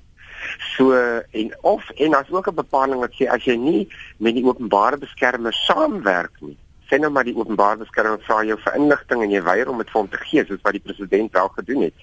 So 0.77 0.93
en 1.31 1.49
of 1.62 1.91
en 1.91 2.15
as 2.15 2.31
ook 2.31 2.49
'n 2.49 2.55
bepaling 2.55 3.01
wat 3.01 3.15
sê 3.19 3.27
as 3.27 3.45
jy 3.45 3.57
nie 3.57 3.89
met 4.19 4.35
die 4.35 4.45
openbare 4.45 4.99
beskermer 4.99 5.53
saamwerk 5.53 6.35
nie, 6.41 6.57
sê 6.90 6.99
nou 7.01 7.11
maar 7.11 7.25
die 7.25 7.37
openbare 7.37 7.83
beskermer 7.83 8.22
vra 8.27 8.42
jou 8.44 8.57
vir 8.64 8.79
inligting 8.79 9.22
en 9.22 9.31
jy 9.31 9.42
weier 9.42 9.68
om 9.70 9.79
dit 9.83 9.90
vir 9.90 10.01
hom 10.01 10.11
te 10.11 10.22
gee 10.22 10.44
soos 10.46 10.62
wat 10.62 10.77
die 10.77 10.85
president 10.87 11.33
wel 11.33 11.49
gedoen 11.59 11.87
het, 11.88 11.94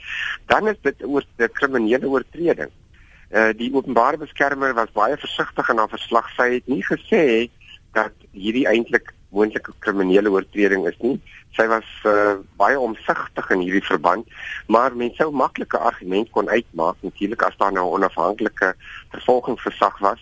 dan 0.52 0.68
is 0.68 0.80
dit 0.82 1.04
'n 1.04 1.50
kriminele 1.60 2.08
oortreding. 2.08 2.72
Uh 3.32 3.52
die 3.58 3.74
openbare 3.74 4.18
beskermer 4.18 4.74
was 4.74 4.92
baie 4.94 5.18
versigtig 5.18 5.70
in 5.70 5.78
haar 5.78 5.90
verslag. 5.90 6.30
Sy 6.36 6.54
het 6.54 6.68
nie 6.68 6.84
gesê 6.84 7.50
dat 7.94 8.14
hierdie 8.32 8.68
eintlik 8.68 9.14
moontlike 9.34 9.74
kriminele 9.80 10.30
oortreding 10.30 10.86
is 10.88 10.98
nie. 11.02 11.18
Sy 11.58 11.66
was 11.70 11.90
uh, 12.10 12.36
baie 12.58 12.80
omsigtig 12.80 13.50
in 13.54 13.62
hierdie 13.66 13.86
verband, 13.86 14.30
maar 14.68 14.96
mense 14.98 15.22
sou 15.22 15.32
maklike 15.32 15.78
argument 15.78 16.30
kon 16.32 16.50
uitmaak 16.50 16.98
natuurlik 17.02 17.42
as 17.42 17.58
daar 17.58 17.74
nou 17.74 17.86
'n 17.90 17.94
onafhanklike 18.00 18.74
vervolgingsgesag 19.12 20.00
was 20.00 20.22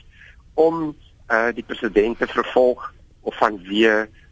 om 0.53 0.95
uh, 1.31 1.51
die 1.55 1.63
president 1.63 2.19
te 2.19 2.27
vervolg 2.27 2.93
of 3.21 3.35
van 3.37 3.59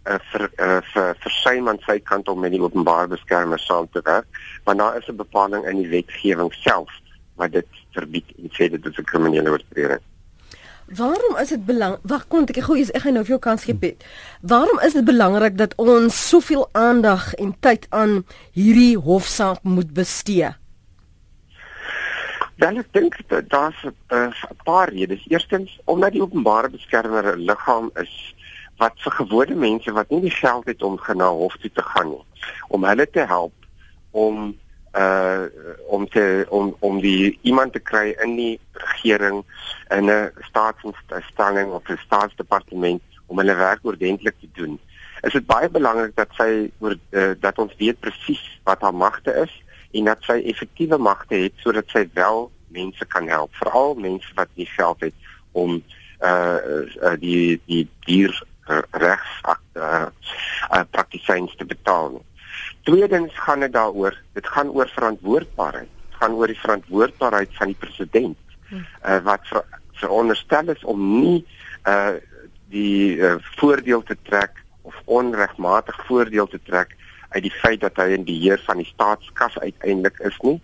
wie 0.06 0.14
uh, 0.14 0.20
vir 0.32 0.50
uh, 0.60 0.82
vir 0.94 1.16
versuim 1.20 1.68
aan 1.68 1.80
sy 1.86 2.00
kant 2.00 2.28
om 2.28 2.40
met 2.40 2.52
die 2.52 2.62
openbare 2.62 3.08
beskermer 3.08 3.60
saam 3.60 3.88
te 3.92 4.02
werk, 4.06 4.28
want 4.66 4.80
daar 4.80 4.98
is 4.98 5.08
'n 5.10 5.16
bepaling 5.16 5.66
in 5.66 5.78
die 5.82 5.90
wetgewing 5.90 6.54
self 6.54 6.90
wat 7.36 7.52
dit 7.52 7.68
verbied 7.94 8.26
en 8.38 8.50
sê 8.52 8.70
dit 8.70 8.86
is 8.86 8.98
'n 8.98 9.04
kriminele 9.04 9.50
oortreding. 9.50 10.02
Waarom 10.96 11.38
is 11.38 11.50
dit 11.50 11.66
belangrik? 11.66 12.00
Wag, 12.04 12.28
kom 12.28 12.44
ek 12.48 12.64
gou 12.64 12.78
eens 12.78 12.92
ek 12.92 13.02
gaan 13.02 13.14
nou 13.14 13.24
vir 13.24 13.38
jou 13.38 13.40
kans 13.40 13.64
gee. 13.64 13.76
Pet. 13.76 14.04
Waarom 14.42 14.80
is 14.80 14.94
dit 14.94 15.06
belangrik 15.06 15.58
dat 15.58 15.76
ons 15.76 16.30
soveel 16.30 16.70
aandag 16.72 17.34
en 17.36 17.56
tyd 17.60 17.86
aan 17.90 18.26
hierdie 18.54 18.98
hofsaak 18.98 19.64
moet 19.64 19.94
bestee? 19.94 20.50
Dan 22.58 22.78
ek 22.78 22.88
dink 22.92 23.16
dat 23.28 23.50
daar 23.50 23.76
'n 24.10 24.34
paar 24.64 24.90
redes. 24.90 25.26
Eerstens, 25.30 25.80
omdat 25.86 26.12
die 26.12 26.22
openbare 26.22 26.70
beskermer 26.70 27.38
'n 27.38 27.46
liggaam 27.46 27.92
is 27.96 28.34
wat 28.80 28.96
vir 29.04 29.16
gewone 29.20 29.56
mense 29.56 29.92
wat 29.92 30.10
nie 30.10 30.22
die 30.28 30.36
geld 30.36 30.66
het 30.72 30.84
om 30.84 30.98
na 31.16 31.30
hof 31.30 31.56
toe 31.60 31.72
te 31.72 31.84
gaan 31.84 32.10
nie, 32.14 32.26
om 32.70 32.88
hulle 32.88 33.08
te 33.10 33.26
help 33.28 33.54
om 34.12 34.56
uh 34.98 35.46
om 35.88 36.08
te 36.10 36.46
om 36.50 36.76
om 36.80 37.02
die 37.02 37.38
iemand 37.42 37.74
te 37.74 37.80
kry 37.80 38.16
in 38.24 38.36
die 38.36 38.60
regering 38.74 39.44
in 39.90 40.10
'n 40.10 40.32
staatsinstelling 40.50 41.72
of 41.72 41.90
'n 41.90 42.00
staatsdepartement 42.06 43.02
om 43.28 43.38
hulle 43.38 43.56
werk 43.56 43.80
ordentlik 43.84 44.36
te 44.40 44.50
doen. 44.54 44.80
Is 45.22 45.34
dit 45.34 45.46
baie 45.46 45.70
belangrik 45.70 46.16
dat 46.16 46.30
sy 46.38 46.72
oor 46.80 46.96
uh, 47.12 47.32
dat 47.40 47.60
ons 47.60 47.76
weet 47.78 48.00
presies 48.00 48.60
wat 48.64 48.82
haar 48.82 48.96
magte 48.96 49.34
is 49.34 49.64
en 49.92 50.04
dat 50.04 50.24
sy 50.24 50.42
effektiewe 50.46 50.98
magte 50.98 51.36
het 51.36 51.54
sodat 51.56 51.90
sy 51.90 52.10
wel 52.14 52.52
mense 52.68 53.06
kan 53.06 53.28
help, 53.28 53.54
veral 53.54 53.96
mense 53.96 54.32
wat 54.36 54.50
nie 54.54 54.66
geld 54.66 55.00
het 55.00 55.14
om 55.52 55.84
uh, 56.22 56.58
uh 57.02 57.16
die 57.20 57.62
die 57.66 57.88
dier 58.06 58.34
uh, 58.70 58.82
regsakte 58.92 60.12
uh, 60.72 60.84
praktisyns 60.92 61.56
te 61.58 61.66
betaal. 61.66 62.10
Nie. 62.18 62.26
Tweedens 62.88 63.34
gaan 63.46 63.60
dit 63.66 63.74
daaroor, 63.74 64.16
dit 64.34 64.48
gaan 64.48 64.70
oor 64.70 64.90
verantwoordbaarheid. 64.94 65.90
Dit 66.10 66.22
gaan 66.22 66.38
oor 66.40 66.48
die 66.48 66.62
verantwoordbaarheid 66.62 67.58
van 67.58 67.74
die 67.74 67.80
president. 67.80 68.38
Uh, 68.70 69.18
wat 69.26 69.46
ver, 69.50 69.66
veronderstel 70.00 70.70
is 70.76 70.84
om 70.84 71.06
nie 71.20 71.46
uh 71.90 72.18
die 72.70 73.18
uh, 73.18 73.40
voordeel 73.58 74.04
te 74.06 74.14
trek 74.28 74.60
of 74.86 74.94
onregmatig 75.10 75.96
voordeel 76.06 76.46
te 76.48 76.60
trek 76.62 76.92
uit 77.30 77.42
die 77.42 77.54
feit 77.62 77.82
dat 77.82 77.98
hy 77.98 78.12
in 78.14 78.28
beheer 78.28 78.62
van 78.68 78.78
die 78.78 78.86
staatskas 78.86 79.58
uiteindelik 79.58 80.20
is 80.30 80.38
nie. 80.46 80.60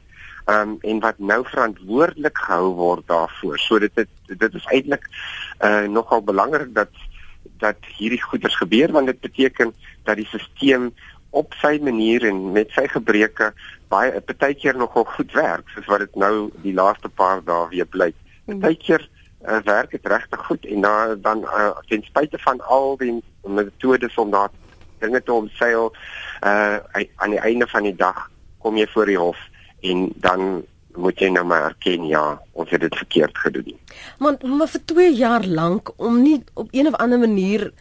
Um 0.46 0.76
en 0.86 1.00
wat 1.02 1.18
nou 1.18 1.40
verantwoordelik 1.50 2.38
gehou 2.38 2.76
word 2.78 3.08
daarvoor. 3.10 3.58
So 3.58 3.82
dit 3.82 3.96
dit, 3.98 4.38
dit 4.38 4.60
is 4.62 4.70
eintlik 4.70 5.10
uh 5.66 5.88
nogal 5.90 6.22
belangrik 6.22 6.76
dat 6.78 6.94
dat 7.60 7.78
hierdie 7.98 8.22
goeders 8.22 8.56
gebeur 8.56 8.92
want 8.92 9.08
dit 9.12 9.20
beteken 9.20 9.74
dat 10.04 10.18
die 10.18 10.28
stelsel 10.28 10.92
op 11.36 11.54
sy 11.60 11.78
manier 11.84 12.24
en 12.28 12.52
met 12.56 12.72
sy 12.72 12.86
gebreke 12.88 13.52
baie 13.92 14.22
partykeer 14.22 14.78
nogal 14.80 15.04
goed 15.18 15.34
werk 15.36 15.70
soos 15.74 15.88
wat 15.92 16.06
dit 16.06 16.16
nou 16.16 16.50
die 16.64 16.74
laaste 16.74 17.10
paar 17.10 17.44
dae 17.44 17.68
weer 17.74 17.88
blyk. 17.92 18.16
Hmm. 18.46 18.60
Partykeer 18.60 19.04
uh, 19.48 19.60
werk 19.68 19.92
dit 19.92 20.08
regtig 20.08 20.46
goed 20.46 20.66
en 20.66 20.82
dan 20.82 21.22
dan 21.22 21.44
uh, 21.44 21.74
ten 21.90 22.06
spyte 22.08 22.40
van 22.46 22.62
al 22.62 22.96
die 23.02 23.18
metodes 23.44 24.16
om 24.22 24.32
daar 24.32 24.54
dinge 25.00 25.24
te 25.24 25.34
omseil 25.34 25.92
uh 26.46 26.78
aan 27.16 27.34
die 27.36 27.40
einde 27.40 27.68
van 27.68 27.84
die 27.84 27.96
dag 27.96 28.30
kom 28.60 28.78
jy 28.78 28.88
voor 28.94 29.06
die 29.12 29.20
hof 29.20 29.40
en 29.82 30.10
dan 30.16 30.64
moet 30.98 31.20
jy 31.20 31.30
nou 31.30 31.46
maar 31.46 31.66
erken 31.72 32.08
ja 32.08 32.42
ons 32.52 32.70
het 32.70 32.82
dit 32.82 32.96
verkeerd 32.96 33.38
gedoen. 33.38 33.76
Maar 34.18 34.38
maar 34.44 34.68
vir 34.68 34.86
2 34.86 35.14
jaar 35.16 35.46
lank 35.46 35.92
om 35.96 36.22
nie 36.22 36.44
op 36.54 36.68
een 36.72 36.88
of 36.88 36.96
ander 36.96 37.20
manier 37.20 37.72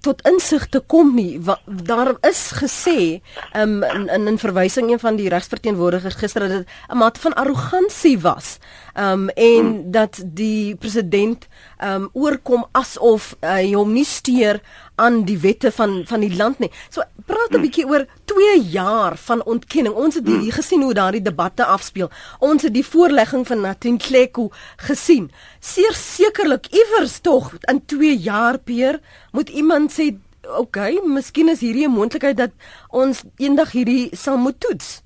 tot 0.00 0.22
insig 0.28 0.68
te 0.68 0.80
kom 0.80 1.14
nie. 1.14 1.40
Daar 1.66 2.14
is 2.20 2.50
gesê 2.56 3.20
um, 3.56 3.82
in 3.82 4.08
in, 4.08 4.26
in 4.26 4.38
verwysing 4.38 4.90
een 4.90 5.02
van 5.02 5.16
die 5.16 5.28
regsverteenwoordigers 5.28 6.14
gister 6.14 6.46
dat 6.46 6.50
dit 6.50 6.68
'n 6.88 6.96
mate 6.96 7.20
van 7.20 7.34
arrogansie 7.34 8.18
was. 8.20 8.58
Um 8.94 9.28
en 9.28 9.66
hmm. 9.66 9.90
dat 9.90 10.20
die 10.24 10.74
president 10.76 11.46
um 11.84 12.08
oorkom 12.12 12.64
asof 12.72 13.34
hy 13.40 13.72
hom 13.72 13.92
nie 13.92 14.04
steur 14.04 14.60
aan 15.00 15.22
die 15.24 15.38
wette 15.38 15.70
van 15.72 16.02
van 16.06 16.20
die 16.20 16.36
land 16.36 16.58
nie. 16.58 16.70
So 16.90 17.02
praat 17.26 17.50
'n 17.50 17.54
hmm. 17.54 17.62
bietjie 17.62 17.86
oor 17.86 18.06
2 18.24 18.60
jaar 18.70 19.16
van 19.16 19.44
ontkenning. 19.44 19.94
Ons 19.94 20.14
het 20.14 20.26
hier 20.26 20.38
hmm. 20.38 20.50
gesien 20.50 20.82
hoe 20.82 20.94
daardie 20.94 21.22
debatte 21.22 21.64
afspeel. 21.64 22.10
Ons 22.38 22.62
het 22.62 22.74
die 22.74 22.86
voorlegging 22.86 23.46
van 23.46 23.60
Natin 23.60 23.98
Kleko 23.98 24.50
gesien. 24.76 25.30
Seer 25.60 25.94
sekerlik 25.94 26.66
iewers 26.66 27.20
tog 27.20 27.54
in 27.60 27.84
2 27.86 28.16
jaar 28.16 28.58
peer 28.58 29.00
moet 29.32 29.48
iemand 29.48 29.92
sê 29.92 30.16
Oké, 30.40 30.58
okay, 30.58 31.00
miskien 31.04 31.48
is 31.48 31.60
hierdie 31.60 31.86
'n 31.86 31.92
moontlikheid 31.92 32.36
dat 32.36 32.50
ons 32.88 33.22
eendag 33.36 33.72
hierdie 33.72 34.08
sal 34.16 34.36
moet 34.36 34.60
toets. 34.60 35.02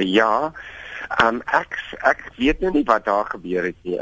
Ja. 0.00 0.52
Um, 1.20 1.42
ek 1.46 1.76
ek 2.08 2.22
weet 2.36 2.60
nou 2.60 2.72
nie 2.72 2.84
wat 2.88 3.04
daar 3.04 3.26
gebeur 3.30 3.64
het 3.68 3.76
nie. 3.82 3.98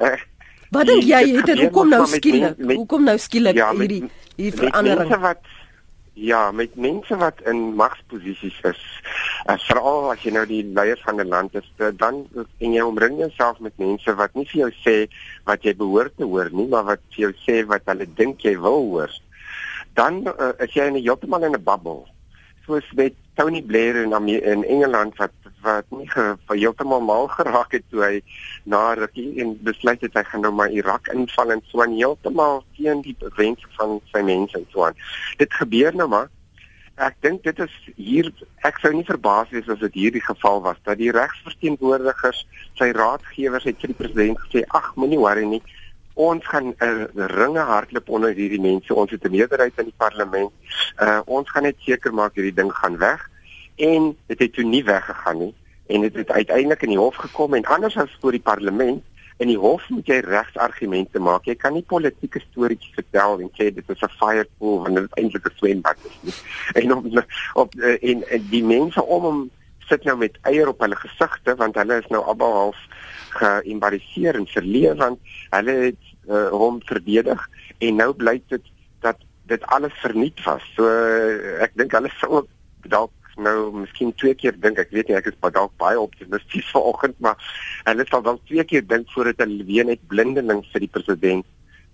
Wat 0.70 0.86
dink 0.86 1.02
jy 1.02 1.22
het 1.34 1.48
dit 1.50 1.62
hoekom 1.64 1.88
nou 1.90 2.04
skielik? 2.06 2.60
Hoekom 2.60 3.08
nou 3.08 3.16
skielik 3.18 3.58
ja, 3.58 3.72
hierdie 3.74 4.04
hier 4.36 4.54
verandering? 4.54 5.08
Mense 5.08 5.18
wat 5.24 5.42
ja, 6.20 6.50
met 6.50 6.74
mense 6.76 7.16
wat 7.16 7.40
in 7.48 7.74
magsposisies 7.78 8.58
is. 8.68 8.82
Uh, 9.48 9.56
Veral 9.64 10.10
as 10.12 10.22
jy 10.24 10.34
nou 10.36 10.44
die 10.46 10.62
leiers 10.76 11.00
van 11.06 11.20
'n 11.20 11.32
land 11.32 11.54
is, 11.54 11.66
dan 11.96 12.26
en 12.36 12.72
jy 12.76 12.82
omring 12.82 13.18
jouself 13.18 13.58
met 13.60 13.72
mense 13.78 14.14
wat 14.14 14.34
nie 14.34 14.46
vir 14.52 14.60
jou 14.60 14.70
sê 14.84 14.96
wat 15.44 15.64
jy 15.64 15.74
behoort 15.74 16.16
te 16.16 16.24
hoor 16.24 16.50
nie, 16.52 16.68
maar 16.68 16.84
wat 16.84 17.00
vir 17.14 17.30
jou 17.30 17.32
sê 17.46 17.64
wat 17.66 17.82
hulle 17.86 18.06
dink 18.06 18.44
jy 18.44 18.54
wil 18.60 18.84
hoor. 18.92 19.10
Dan 19.94 20.26
uh, 20.28 20.52
is 20.60 20.74
jy 20.74 20.86
in 20.86 20.96
'n 20.96 21.02
heeltemal 21.02 21.44
in 21.44 21.56
'n 21.56 21.64
bubble. 21.64 22.04
Soos 22.66 22.86
met 22.94 23.14
Tony 23.34 23.62
Blair 23.62 23.96
in 24.04 24.12
in 24.28 24.64
Engeland 24.64 25.16
wat 25.16 25.32
wat 25.62 25.86
nie 25.90 26.08
heeltemal 26.48 27.00
mal 27.00 27.28
geraak 27.28 27.72
het 27.76 27.84
toe 27.90 28.02
hy 28.04 28.20
na 28.64 28.94
rukkie 28.98 29.40
en 29.42 29.56
besluit 29.66 30.00
het 30.00 30.18
hy 30.18 30.24
gaan 30.28 30.44
nou 30.46 30.52
maar 30.52 30.72
Irak 30.74 31.08
inval 31.14 31.54
en 31.56 31.62
so 31.68 31.82
aan 31.82 31.96
heeltemal 31.96 32.62
teen 32.76 33.02
die 33.06 33.16
wense 33.36 33.66
van 33.78 33.98
sy 34.12 34.22
mense 34.26 34.58
en 34.58 34.66
so 34.72 34.84
aan. 34.88 34.98
Dit 35.38 35.52
gebeur 35.54 35.96
nou 35.96 36.08
maar. 36.08 36.30
Ek 37.00 37.16
dink 37.24 37.44
dit 37.48 37.58
is 37.64 37.74
hier 37.96 38.28
ek 38.68 38.80
sou 38.82 38.92
nie 38.92 39.06
verbaas 39.08 39.52
wees 39.54 39.68
as 39.72 39.80
dit 39.80 40.00
hierdie 40.02 40.24
geval 40.24 40.60
was 40.66 40.80
dat 40.84 41.00
die 41.00 41.12
regsverteenwoordigers 41.16 42.44
sy 42.80 42.90
raadgewers 42.96 43.68
het 43.68 43.80
vir 43.80 43.94
die 43.94 44.00
president 44.02 44.42
gesê 44.44 44.64
ag 44.68 44.92
moenie 45.00 45.20
worry 45.20 45.46
nie 45.48 45.62
ons 46.20 46.44
gaan 46.46 46.74
'n 46.74 46.76
uh, 46.84 47.26
ringe 47.32 47.64
hardloop 47.72 48.08
onder 48.08 48.34
hierdie 48.36 48.60
mense 48.60 48.94
ons 48.94 49.10
het 49.10 49.24
'n 49.24 49.30
meerderheid 49.30 49.78
in 49.78 49.88
die 49.88 50.00
parlement 50.04 50.52
uh, 51.00 51.20
ons 51.24 51.48
gaan 51.50 51.62
net 51.62 51.76
seker 51.78 52.12
maak 52.12 52.34
hierdie 52.34 52.58
ding 52.60 52.72
gaan 52.72 52.98
weg 52.98 53.30
en 53.80 54.10
dit 54.32 54.38
het 54.44 54.52
toe 54.56 54.64
nie 54.64 54.84
weggegaan 54.84 55.38
nie 55.38 55.54
en 55.90 56.04
dit 56.06 56.14
het, 56.14 56.30
uiteindelik 56.30 56.82
in 56.86 56.94
die 56.94 57.00
hof 57.00 57.16
gekom 57.18 57.54
en 57.58 57.64
anders 57.64 57.96
as 57.98 58.18
voor 58.20 58.36
die 58.36 58.44
parlement 58.44 59.02
in 59.40 59.48
die 59.48 59.58
hof 59.58 59.86
moet 59.88 60.06
jy 60.06 60.18
regsargumente 60.20 61.18
maak. 61.18 61.46
Jy 61.48 61.54
kan 61.56 61.72
nie 61.72 61.84
politieke 61.88 62.42
storieetjies 62.44 62.98
vertel 62.98 63.40
en 63.40 63.48
sê 63.56 63.70
dit 63.72 63.94
is 63.94 64.02
'n 64.04 64.12
fire 64.20 64.46
pool 64.58 64.82
want 64.84 64.96
dit 64.96 65.04
is 65.04 65.16
eintlik 65.22 65.46
'n 65.48 65.56
swembad 65.56 65.98
en 66.80 66.92
op 66.92 67.06
op 67.54 67.74
in 68.00 68.24
die 68.50 68.64
mense 68.64 69.02
om 69.04 69.22
hom 69.22 69.40
sit 69.88 70.04
nou 70.04 70.16
met 70.16 70.38
eier 70.42 70.68
op 70.68 70.80
hulle 70.84 70.96
gesigte 70.96 71.56
want 71.56 71.74
hulle 71.80 71.98
is 72.02 72.10
nou 72.12 72.22
albe 72.24 72.44
half 72.44 72.76
geïmbariseer 73.40 74.36
en 74.38 74.46
verleer 74.46 74.96
want 74.96 75.18
hulle 75.50 75.76
het 75.88 76.04
uh, 76.28 76.48
hom 76.48 76.80
verdedig. 76.84 77.48
En 77.78 77.96
nou 77.96 78.12
blyk 78.14 78.42
dit 78.48 78.72
dat 79.00 79.16
dit 79.50 79.62
alles 79.74 79.94
verniet 80.02 80.42
was. 80.44 80.62
So 80.76 80.86
uh, 80.86 81.62
ek 81.64 81.74
dink 81.74 81.96
hulle 81.96 82.12
sou 82.20 82.44
dalk 82.86 83.14
nou 83.42 83.70
miskien 83.82 84.12
twee 84.20 84.36
keer 84.38 84.56
dink 84.60 84.78
ek 84.82 84.92
weet 84.94 85.10
nie 85.10 85.18
ek 85.18 85.30
is 85.32 85.38
dalk 85.54 85.72
baie 85.80 85.98
optimisties 86.00 86.68
vanoggend 86.74 87.18
maar 87.24 87.36
hulle 87.88 88.06
sal 88.10 88.24
dalk 88.26 88.44
twee 88.50 88.64
keer 88.64 88.86
dink 88.86 89.10
voordat 89.14 89.44
hulle 89.46 89.66
weer 89.68 89.88
net 89.88 90.02
blindelings 90.12 90.70
vir 90.72 90.86
die 90.86 90.92
president 90.98 91.46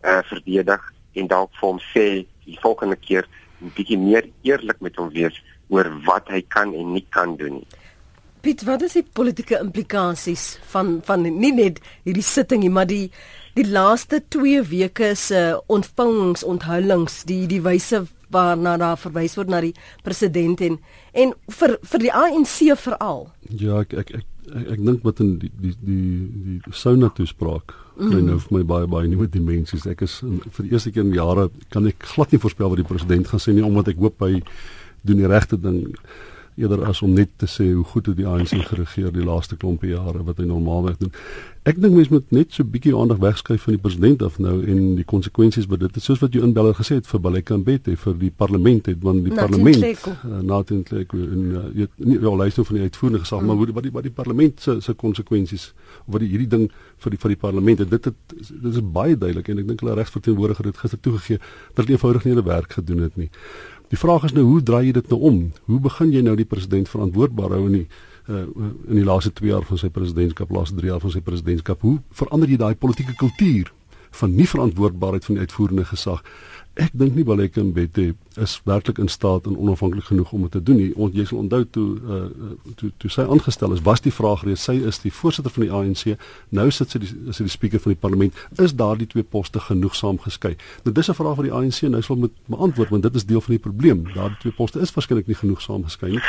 uh, 0.05 0.23
verdedig 0.31 0.93
en 1.17 1.29
dalk 1.33 1.53
vir 1.61 1.69
hom 1.69 1.83
sê 1.93 2.07
die 2.47 2.59
volgende 2.63 2.99
keer 3.01 3.29
bietjie 3.77 3.99
meer 3.99 4.29
eerlik 4.45 4.83
met 4.85 4.99
hom 5.01 5.11
wees 5.15 5.37
oor 5.73 5.89
wat 6.07 6.29
hy 6.31 6.43
kan 6.53 6.75
en 6.77 6.93
nie 6.95 7.05
kan 7.11 7.35
doen 7.41 7.61
nie. 7.61 7.83
Piet, 8.45 8.63
wat 8.69 8.85
is 8.87 8.95
die 8.95 9.03
politieke 9.03 9.59
implikasies 9.59 10.45
van 10.71 11.01
van 11.07 11.25
nie 11.27 11.53
net 11.57 11.81
hierdie 12.07 12.27
sitting 12.27 12.63
nie, 12.63 12.71
maar 12.71 12.87
die 12.87 13.09
die 13.57 13.65
laaste 13.65 14.21
2 14.35 14.63
weke 14.71 15.15
se 15.17 15.41
uh, 15.55 15.59
ontvangings, 15.73 16.45
onthullings, 16.45 17.23
die 17.29 17.47
die 17.51 17.63
wyse 17.65 18.05
waarna 18.35 18.77
daar 18.77 18.99
verwys 18.99 19.37
word 19.39 19.51
na 19.53 19.63
die 19.65 19.75
president 20.05 20.61
en 20.61 20.79
en 21.17 21.33
vir 21.59 21.77
vir 21.93 22.03
die 22.03 22.13
ANC 22.13 22.57
veral. 22.83 23.29
Ja, 23.49 23.81
ek 23.85 23.95
ek 23.95 24.13
ek 24.19 24.25
ek, 24.53 24.67
ek 24.77 24.85
dink 24.85 25.07
wat 25.07 25.23
in 25.25 25.37
die 25.43 25.53
die 25.63 25.75
die 25.81 26.61
die 26.67 26.75
sauna 26.75 27.11
toespraak 27.17 27.75
mm. 27.97 28.11
kry 28.11 28.23
nou 28.27 28.39
vir 28.45 28.57
my 28.59 28.65
baie 28.75 28.91
baie 28.91 29.11
nuwe 29.11 29.31
dimensies. 29.31 29.87
Ek 29.89 30.05
is 30.07 30.19
in, 30.27 30.41
vir 30.45 30.67
die 30.67 30.75
eerste 30.75 30.93
keer 30.93 31.07
in 31.07 31.15
jare 31.17 31.49
kan 31.75 31.89
ek 31.89 32.09
glad 32.15 32.35
nie 32.35 32.43
voorspel 32.43 32.73
wat 32.75 32.83
die 32.83 32.89
president 32.89 33.31
gaan 33.31 33.43
sê 33.43 33.55
nie 33.57 33.67
omdat 33.67 33.95
ek 33.95 34.03
hoop 34.03 34.27
hy 34.27 34.43
doen 35.07 35.23
die 35.23 35.31
regte 35.31 35.59
ding 35.61 35.85
eerder 36.57 36.85
as 36.89 37.03
om 37.03 37.13
net 37.13 37.31
te 37.37 37.47
sê 37.47 37.73
hoe 37.73 37.85
goed 37.85 38.07
het 38.07 38.17
die 38.17 38.27
ANC 38.27 38.55
geregeer 38.69 39.13
die 39.13 39.25
laaste 39.25 39.57
klompe 39.57 39.89
jare 39.91 40.25
wat 40.25 40.41
hy 40.41 40.49
normaalweg 40.49 40.97
doen. 41.03 41.13
Ek 41.67 41.81
dink 41.83 41.97
mense 41.99 42.13
moet 42.15 42.31
net 42.31 42.55
so 42.55 42.65
bietjie 42.65 42.93
aandag 42.95 43.19
wegskuif 43.19 43.65
van 43.67 43.75
die 43.75 43.83
president 43.83 44.21
af 44.23 44.37
nou 44.39 44.55
en 44.71 44.83
die 44.95 45.05
konsekwensies 45.05 45.67
wat 45.67 45.83
dit 45.83 45.99
het 45.99 46.05
soos 46.05 46.21
wat 46.23 46.37
jy 46.37 46.45
inbeller 46.47 46.77
gesê 46.79 47.01
het 47.01 47.09
vir 47.11 47.23
Baleka 47.25 47.57
en 47.57 47.65
Bette 47.67 47.97
vir 48.05 48.15
die 48.21 48.31
parlement 48.31 48.87
het 48.87 49.03
want 49.03 49.25
die 49.27 49.35
Natin 49.35 49.57
parlement 49.57 50.07
uh, 50.13 50.43
Natin 50.47 50.85
Kleko 50.87 51.19
en 51.19 51.49
uh, 51.59 51.89
nie 52.07 52.21
wel 52.23 52.39
luister 52.45 52.69
van 52.69 52.79
die 52.79 52.87
uitvoerende 52.87 53.25
gesag 53.25 53.43
mm. 53.43 53.51
maar 53.51 53.75
wat 53.75 53.89
die 53.89 53.95
wat 53.99 54.07
die 54.07 54.15
parlement 54.15 54.63
se 54.63 54.77
se 54.81 54.95
konsekwensies 54.95 55.73
wat 56.07 56.23
die 56.23 56.31
hierdie 56.31 56.51
ding 56.55 56.69
vir 57.03 57.17
die 57.17 57.21
vir 57.25 57.35
die 57.35 57.41
parlement 57.43 57.83
en 57.83 57.91
dit 57.97 58.11
het 58.13 58.37
dit 58.37 58.71
is 58.73 58.83
baie 59.01 59.19
duidelik 59.19 59.51
en 59.51 59.65
ek 59.65 59.73
dink 59.73 59.83
hulle 59.83 59.99
regsverteenwoordiger 59.99 60.71
het 60.71 60.85
gister 60.85 61.03
toegegee 61.03 61.43
dat 61.43 61.83
hulle 61.83 61.99
eenvoudig 61.99 62.25
nie 62.29 62.37
hulle 62.37 62.47
werk 62.47 62.79
gedoen 62.79 63.03
het 63.09 63.19
nie. 63.19 63.31
Die 63.93 63.99
vraag 63.99 64.25
is 64.27 64.35
nou 64.35 64.43
hoe 64.49 64.63
draai 64.67 64.89
jy 64.89 64.93
dit 64.97 65.09
nou 65.13 65.21
om? 65.29 65.41
Hoe 65.71 65.79
begin 65.81 66.11
jy 66.11 66.23
nou 66.27 66.35
die 66.39 66.49
president 66.49 66.89
verantwoordbaar 66.91 67.55
hou 67.55 67.67
in 67.69 67.77
die 67.81 67.87
uh, 68.27 68.43
in 68.91 68.99
die 68.99 69.07
laaste 69.07 69.31
2 69.31 69.53
jaar 69.53 69.67
van 69.69 69.79
sy 69.79 69.91
presidentskap, 69.95 70.51
laaste 70.51 70.75
3 70.81 70.91
jaar 70.91 71.03
van 71.05 71.15
sy 71.15 71.23
presidentskap? 71.23 71.85
Hoe 71.87 72.01
verander 72.11 72.51
jy 72.51 72.59
daai 72.59 72.75
politieke 72.75 73.15
kultuur 73.21 73.71
van 74.17 74.35
nie 74.35 74.49
verantwoordbaarheid 74.49 75.25
van 75.25 75.35
die 75.35 75.47
uitvoerende 75.47 75.85
gesag? 75.85 76.23
Ek 76.77 76.93
dink 76.93 77.15
nie 77.17 77.25
Baleka 77.25 77.63
Mbete 77.65 78.11
is 78.37 78.59
werklik 78.69 78.99
in 79.01 79.09
staat 79.09 79.47
en 79.49 79.55
onafhanklik 79.57 80.11
genoeg 80.11 80.33
om 80.37 80.43
dit 80.45 80.53
te 80.53 80.61
doen 80.63 80.77
nie. 80.77 80.91
Ons 80.93 81.15
jy 81.17 81.25
sal 81.25 81.39
onthou 81.41 81.63
toe 81.73 81.87
uh 82.05 82.51
toe 82.77 82.91
toe 83.01 83.11
sy 83.11 83.25
aangestel 83.25 83.73
is, 83.73 83.81
was 83.87 84.05
die 84.05 84.13
vraag 84.13 84.45
reeds 84.45 84.67
sy 84.69 84.75
is 84.91 85.01
die 85.01 85.13
voorsitter 85.19 85.55
van 85.55 85.65
die 85.65 85.73
ANC. 85.73 86.21
Nou 86.53 86.69
sit 86.71 86.93
sy 86.93 87.01
die 87.01 87.09
sy 87.33 87.47
die 87.49 87.55
spreker 87.55 87.81
van 87.81 87.95
die 87.95 88.01
parlement. 88.03 88.45
Is 88.61 88.77
daardie 88.77 89.09
twee 89.09 89.25
poste 89.25 89.63
genoegsaam 89.71 90.21
geskei? 90.27 90.53
Nou 90.85 90.93
dis 90.93 91.09
'n 91.09 91.17
vraag 91.17 91.41
wat 91.41 91.49
die 91.49 91.57
ANC 91.57 91.81
nou 91.89 92.03
sal 92.03 92.17
moet 92.17 92.37
beantwoord 92.47 92.93
want 92.93 93.03
dit 93.09 93.15
is 93.15 93.25
deel 93.25 93.41
van 93.41 93.55
die 93.57 93.65
probleem. 93.69 94.05
Daardie 94.13 94.39
twee 94.45 94.53
poste 94.53 94.81
is 94.81 94.93
waarskynlik 94.93 95.27
nie 95.27 95.41
genoegsaam 95.41 95.85
geskei 95.85 96.11
nie. 96.11 96.21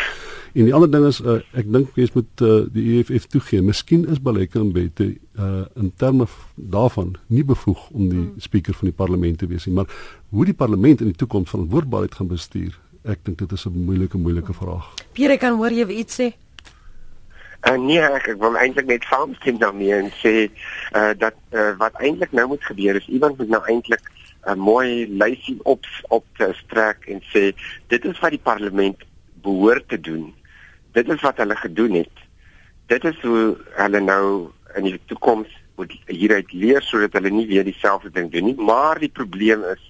En 0.53 0.63
die 0.65 0.73
ander 0.73 0.91
ding 0.91 1.05
is 1.07 1.19
uh 1.21 1.39
ek 1.57 1.67
dink 1.73 1.95
mens 1.95 2.13
moet 2.15 2.41
uh 2.45 2.59
die 2.73 2.85
EFF 2.97 3.27
toegee. 3.33 3.61
Miskien 3.61 4.07
is 4.11 4.21
Baleka 4.21 4.63
Mbete 4.63 5.11
uh 5.37 5.65
in 5.75 5.91
terme 5.95 6.27
daarvan 6.55 7.15
nie 7.27 7.43
bevoeg 7.43 7.89
om 7.89 8.09
die 8.09 8.23
hmm. 8.23 8.33
spreker 8.41 8.73
van 8.73 8.91
die 8.91 8.97
parlement 8.97 9.37
te 9.37 9.47
wees 9.47 9.65
nie, 9.65 9.75
maar 9.75 9.91
hoe 10.29 10.45
die 10.45 10.57
parlement 10.57 11.01
in 11.01 11.11
die 11.11 11.19
toekoms 11.19 11.49
verantwoordbaarheid 11.49 12.15
gaan 12.15 12.31
bestuur, 12.31 12.75
ek 13.03 13.23
dink 13.23 13.39
dit 13.39 13.51
is 13.51 13.65
'n 13.65 13.85
moeilike 13.85 14.17
moeilike 14.17 14.53
vraag. 14.53 14.93
Pierre 15.13 15.37
kan 15.37 15.57
hoor 15.57 15.71
jy 15.71 15.87
iets 15.87 16.21
sê? 16.21 16.33
Uh, 17.65 17.73
nee, 17.75 17.99
ek, 17.99 18.27
ek 18.35 18.37
wil 18.39 18.55
eintlik 18.55 18.85
net 18.85 19.05
saamstem 19.09 19.57
daarmee 19.57 19.95
en 19.95 20.11
sê 20.21 20.33
uh, 20.93 21.11
dat 21.17 21.35
uh, 21.51 21.73
wat 21.79 21.95
eintlik 21.99 22.31
nou 22.31 22.47
moet 22.53 22.63
gebeur 22.63 22.95
is 22.95 23.07
iemand 23.09 23.37
moet 23.37 23.49
nou 23.49 23.63
eintlik 23.65 24.03
'n 24.45 24.53
uh, 24.53 24.55
mooi 24.55 25.07
lysie 25.09 25.57
op 25.63 25.83
op 26.07 26.25
te 26.37 26.51
strek 26.53 27.07
en 27.11 27.19
sê 27.33 27.51
dit 27.87 28.05
is 28.05 28.19
wat 28.19 28.31
die 28.31 28.43
parlement 28.43 29.01
behoort 29.47 29.87
te 29.93 29.99
doen. 29.99 30.31
Dit 30.97 31.09
is 31.13 31.23
wat 31.23 31.39
hulle 31.41 31.55
gedoen 31.55 32.01
het. 32.01 32.25
Dit 32.91 33.05
is 33.07 33.19
hoe 33.23 33.57
hulle 33.79 34.01
nou 34.03 34.25
in 34.75 34.87
die 34.89 34.99
toekoms 35.11 35.51
moet 35.77 35.93
hieruit 36.09 36.51
leer 36.53 36.81
sodat 36.81 37.15
hulle 37.19 37.31
nie 37.33 37.47
weer 37.49 37.65
dieselfde 37.67 38.11
ding 38.13 38.31
doen 38.33 38.49
nie. 38.49 38.57
Maar 38.69 38.99
die 38.99 39.13
probleem 39.13 39.63
is 39.73 39.83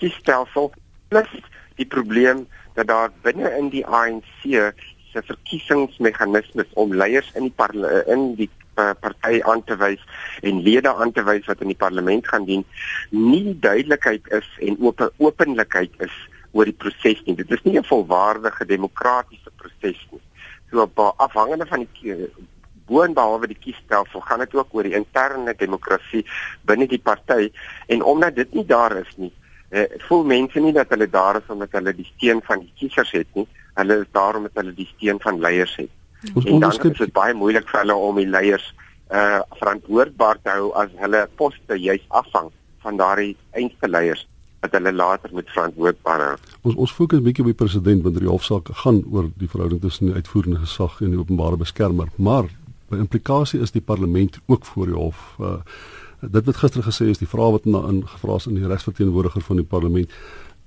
kiesstelsel 0.00 0.70
plus 1.12 1.30
die 1.80 1.86
probleem 1.86 2.46
dat 2.78 2.88
daar 2.88 3.12
binne 3.24 3.50
in 3.58 3.68
die 3.72 3.84
ANC 3.86 4.46
se 5.10 5.22
verkiesingsmeganismes 5.26 6.70
om 6.80 6.94
leiers 6.94 7.30
in 7.34 7.50
die 7.50 7.86
in 8.14 8.26
die 8.38 8.50
party 8.74 9.40
aan 9.44 9.64
te 9.68 9.76
wys 9.76 10.02
en 10.46 10.62
lede 10.64 10.92
aan 10.94 11.12
te 11.12 11.24
wys 11.26 11.48
wat 11.50 11.60
in 11.60 11.72
die 11.72 11.80
parlement 11.82 12.28
gaan 12.28 12.46
dien 12.48 12.64
nie 13.10 13.56
duidelikheid 13.60 14.30
is 14.40 14.48
en 14.66 14.78
oop 14.80 15.02
openlikheid 15.18 15.98
is 16.06 16.14
oor 16.52 16.64
die 16.64 16.76
proses 16.84 17.22
nie 17.26 17.36
dit 17.36 17.50
is 17.50 17.64
nie 17.64 17.78
'n 17.78 17.90
volwaardige 17.92 18.66
demokratiese 18.66 19.50
proses 19.56 20.00
nie 20.10 20.22
so 20.70 20.90
afhangende 21.16 21.66
van 21.66 21.86
die 22.02 22.30
boonbehalwe 22.86 23.46
die 23.46 23.58
kiesstelsel 23.64 24.20
gaan 24.20 24.38
dit 24.38 24.54
ook 24.54 24.74
oor 24.74 24.82
die 24.82 24.98
interne 24.98 25.54
demokrasie 25.54 26.24
binne 26.62 26.86
die 26.86 27.02
party 27.10 27.50
en 27.86 28.02
omdat 28.02 28.34
dit 28.34 28.54
nie 28.54 28.66
daar 28.66 28.96
is 28.96 29.12
nie 29.16 29.32
eh, 29.70 29.86
voel 30.08 30.24
mense 30.24 30.60
nie 30.60 30.72
dat 30.72 30.90
hulle 30.90 31.08
daar 31.10 31.36
is 31.36 31.48
omdat 31.48 31.72
hulle 31.78 31.94
die 31.94 32.08
steun 32.14 32.42
van 32.46 32.64
die 32.64 32.72
kiesers 32.78 33.12
het 33.14 33.28
nie. 33.38 33.46
Hulle 33.78 34.00
is 34.02 34.12
daar 34.12 34.36
omdat 34.36 34.58
hulle 34.58 34.74
die 34.74 34.88
steun 34.94 35.20
van 35.22 35.40
leiers 35.40 35.76
het. 35.78 35.90
Ons 36.34 36.44
en 36.44 36.60
dan 36.60 36.72
is 36.72 36.98
dit 36.98 37.12
baie 37.16 37.34
moeilik 37.34 37.68
vir 37.68 37.80
hulle 37.84 37.96
om 37.96 38.18
die 38.20 38.28
leiers 38.28 38.66
uh 39.10 39.40
verantwoordbaar 39.58 40.38
te 40.42 40.52
hou 40.54 40.72
as 40.78 40.90
hulle 41.00 41.24
poste 41.38 41.78
juis 41.78 42.02
afhang 42.08 42.50
van 42.82 42.98
daardie 43.00 43.36
eindste 43.58 43.88
leiers. 43.88 44.26
Wat 44.60 44.72
hulle 44.76 44.92
later 44.92 45.30
moet 45.32 45.50
verantwoordbaar 45.50 46.24
hou. 46.26 46.36
Ons 46.68 46.74
ons 46.74 46.92
fokus 46.92 47.18
'n 47.18 47.22
bietjie 47.22 47.44
op 47.44 47.50
die 47.50 47.60
president 47.64 48.02
want 48.02 48.18
die 48.18 48.28
hofsaak 48.28 48.68
gaan 48.82 49.04
oor 49.10 49.30
die 49.36 49.48
verhouding 49.48 49.80
tussen 49.80 50.06
die 50.06 50.14
uitvoerende 50.14 50.60
gesag 50.60 51.00
en 51.00 51.10
die 51.10 51.18
openbare 51.18 51.56
beskermer, 51.56 52.08
maar 52.16 52.44
by 52.88 52.96
implikasie 52.96 53.60
is 53.60 53.70
die 53.70 53.80
parlement 53.80 54.38
ook 54.46 54.64
voor 54.64 54.86
die 54.86 54.94
hof. 54.94 55.36
Uh, 55.40 55.62
dit 56.20 56.44
wat 56.44 56.56
gister 56.56 56.82
gesê 56.82 57.08
is, 57.08 57.18
die 57.18 57.28
vrae 57.28 57.50
wat 57.50 57.64
na 57.64 57.78
ingevra 57.88 58.34
is 58.36 58.46
in 58.46 58.54
die 58.54 58.66
regsverteenwoordiger 58.66 59.40
van 59.42 59.56
die 59.56 59.64
parlement 59.64 60.10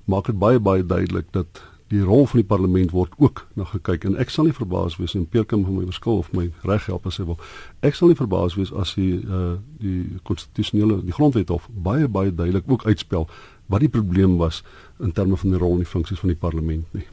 maak 0.05 0.25
dit 0.25 0.39
baie 0.39 0.59
baie 0.59 0.85
duidelik 0.85 1.25
dat 1.31 1.61
die 1.93 2.01
rol 2.01 2.25
van 2.25 2.39
die 2.39 2.47
parlement 2.47 2.91
word 2.91 3.13
ook 3.21 3.43
na 3.59 3.65
gekyk 3.69 4.07
en 4.07 4.15
ek 4.21 4.31
sal 4.33 4.47
nie 4.47 4.55
verbaas 4.55 4.95
wees 4.97 5.13
en 5.17 5.27
Pierre 5.29 5.45
kan 5.45 5.61
my 5.61 5.85
verskil 5.85 6.23
of 6.23 6.31
my 6.33 6.47
reg 6.65 6.87
help 6.89 7.05
as 7.05 7.19
hy 7.21 7.27
wil. 7.27 7.37
Ek 7.85 7.97
sal 7.97 8.09
nie 8.09 8.17
verbaas 8.17 8.55
wees 8.57 8.73
as 8.73 8.95
die 8.97 9.19
uh 9.21 9.57
die 9.83 10.19
konstitusionele 10.27 11.01
die 11.03 11.13
grondwet 11.13 11.53
of 11.53 11.67
baie 11.69 12.07
baie 12.07 12.33
duidelik 12.33 12.71
ook 12.71 12.87
uitspel 12.87 13.27
wat 13.65 13.79
die 13.79 13.89
probleem 13.89 14.37
was 14.37 14.63
in 14.99 15.11
terme 15.11 15.37
van 15.37 15.49
die 15.49 15.59
rol 15.59 15.77
en 15.77 15.83
die 15.83 15.89
funksies 15.89 16.19
van 16.19 16.33
die 16.33 16.39
parlement 16.39 16.85
nie. 16.91 17.05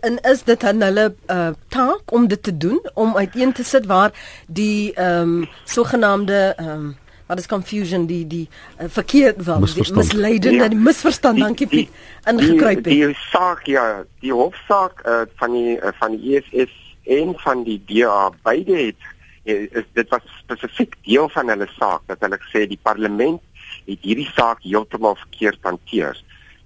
En 0.00 0.16
is 0.24 0.42
dit 0.48 0.60
dan 0.60 0.80
hulle 0.80 1.10
uh 1.28 1.50
taak 1.68 2.12
om 2.12 2.28
dit 2.28 2.42
te 2.42 2.56
doen 2.56 2.80
om 2.94 3.16
uiteen 3.16 3.52
te 3.52 3.64
sit 3.64 3.86
waar 3.86 4.12
die 4.46 4.94
ehm 4.94 5.20
um, 5.20 5.48
sogenaamde 5.64 6.54
ehm 6.56 6.70
um, 6.70 6.96
wat 7.28 7.38
is 7.38 7.46
confusion 7.46 8.06
die 8.06 8.26
die 8.26 8.48
uh, 8.80 8.88
verkeerd 8.88 9.44
wel 9.44 9.60
misleidende 9.60 10.64
ja, 10.64 10.68
die 10.68 10.78
misverstand 10.78 11.38
dankie 11.38 11.66
Piet 11.66 11.90
ingekruip 12.24 12.76
het. 12.76 12.84
Die, 12.84 13.04
die 13.06 13.18
saak 13.28 13.66
ja, 13.68 14.04
die 14.24 14.32
hofsaak 14.32 15.04
uh, 15.04 15.20
van 15.36 15.52
die 15.52 15.76
uh, 15.76 15.92
van 16.00 16.16
die 16.16 16.38
EFF 16.38 16.72
en 17.18 17.34
van 17.44 17.64
die 17.68 17.78
DA 17.88 18.30
beide 18.42 18.80
het 18.86 19.14
is 19.48 19.84
dit 19.96 20.08
was 20.12 20.24
spesifiek 20.42 20.96
deel 21.08 21.28
van 21.32 21.48
hulle 21.48 21.68
saak 21.76 22.02
dat 22.06 22.20
hulle 22.24 22.36
gesê 22.42 22.66
die 22.68 22.80
parlement 22.82 23.40
het 23.88 24.04
hierdie 24.04 24.28
saak 24.34 24.62
heeltemal 24.62 25.16
verkeerd 25.24 25.58
hanteer. 25.62 26.16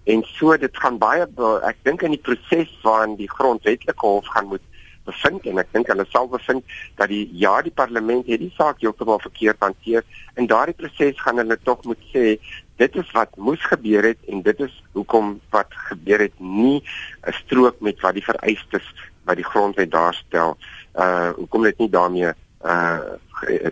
En 0.05 0.25
so 0.35 0.57
dit 0.59 0.83
gaan 0.85 0.99
baie 0.99 1.27
ek 1.71 1.79
dink 1.87 2.03
in 2.03 2.17
die 2.17 2.25
proses 2.29 2.71
waarin 2.83 3.17
die 3.17 3.31
grondwetlike 3.31 4.07
hof 4.07 4.27
gaan 4.35 4.51
moet 4.51 4.65
bevind 5.07 5.47
en 5.51 5.61
ek 5.63 5.71
dink 5.75 5.91
hulle 5.91 6.05
sal 6.11 6.29
bevind 6.31 6.75
dat 6.99 7.11
die 7.13 7.25
ja 7.39 7.55
die 7.67 7.75
parlement 7.75 8.29
het 8.31 8.43
die 8.43 8.53
saak 8.57 8.83
heeltemal 8.83 9.21
verkeerd 9.23 9.63
hanteer 9.65 10.05
en 10.39 10.51
daardie 10.51 10.77
proses 10.79 11.19
gaan 11.23 11.41
hulle 11.43 11.59
tog 11.67 11.83
moet 11.89 12.03
sê 12.13 12.37
dit 12.83 12.99
is 13.03 13.15
wat 13.17 13.35
moes 13.49 13.63
gebeur 13.71 14.07
het 14.13 14.31
en 14.31 14.45
dit 14.47 14.63
is 14.67 14.77
hoekom 14.97 15.35
wat 15.55 15.75
gebeur 15.89 16.27
het 16.27 16.37
nie 16.39 16.83
'n 17.27 17.35
strook 17.43 17.81
met 17.81 18.01
wat 18.01 18.15
die 18.15 18.29
vereistes 18.31 18.87
wat 19.27 19.37
die 19.37 19.51
grondwet 19.53 19.91
daarstel 19.91 20.57
uh 20.95 21.31
hoekom 21.39 21.63
dit 21.63 21.79
nie 21.79 21.91
daarmee 21.91 22.33
uh 22.65 23.19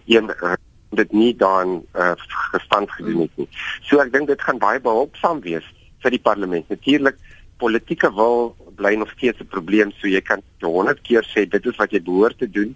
een 0.07 0.30
uh, 0.42 0.55
dit 0.91 1.12
nie 1.12 1.34
dan 1.36 1.82
uh, 1.95 2.14
gestand 2.53 2.91
gedoen 2.91 3.20
het 3.26 3.36
nie. 3.38 3.49
So 3.86 4.03
ek 4.03 4.12
dink 4.12 4.30
dit 4.30 4.43
gaan 4.43 4.59
baie 4.59 4.80
behulpsaam 4.82 5.41
wees 5.45 5.66
vir 6.03 6.14
die 6.16 6.22
parlement. 6.22 6.68
Natuurlik 6.68 7.18
politieke 7.61 8.11
wil 8.16 8.57
bly 8.80 8.95
nog 8.97 9.11
steeds 9.11 9.41
'n 9.41 9.53
probleem 9.55 9.93
so 9.93 10.09
jy 10.09 10.20
kan 10.20 10.43
100 10.61 11.01
keer 11.03 11.22
sê 11.22 11.47
dit 11.49 11.66
is 11.66 11.76
wat 11.76 11.93
jy 11.93 12.03
behoort 12.03 12.38
te 12.38 12.51
doen. 12.51 12.74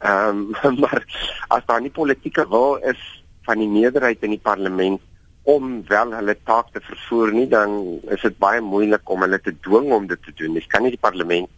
Ehm 0.00 0.54
um, 0.64 0.78
maar 0.82 1.04
as 1.48 1.66
daar 1.66 1.80
nie 1.80 1.90
politieke 1.90 2.48
wil 2.48 2.76
is 2.76 3.00
van 3.42 3.58
die 3.58 3.68
meerderheid 3.68 4.22
in 4.22 4.30
die 4.30 4.46
parlement 4.50 5.00
om 5.42 5.82
wel 5.86 6.12
hulle 6.14 6.36
taak 6.44 6.70
te 6.72 6.80
vervoer 6.80 7.32
nie 7.32 7.48
dan 7.48 8.00
is 8.14 8.22
dit 8.22 8.38
baie 8.38 8.60
moeilik 8.60 9.10
om 9.10 9.20
hulle 9.20 9.40
te 9.40 9.54
dwing 9.60 9.90
om 9.92 10.06
dit 10.06 10.22
te 10.22 10.32
doen. 10.34 10.54
Jy 10.54 10.66
kan 10.68 10.82
nie 10.82 10.94
die 10.94 11.06
parlement 11.08 11.50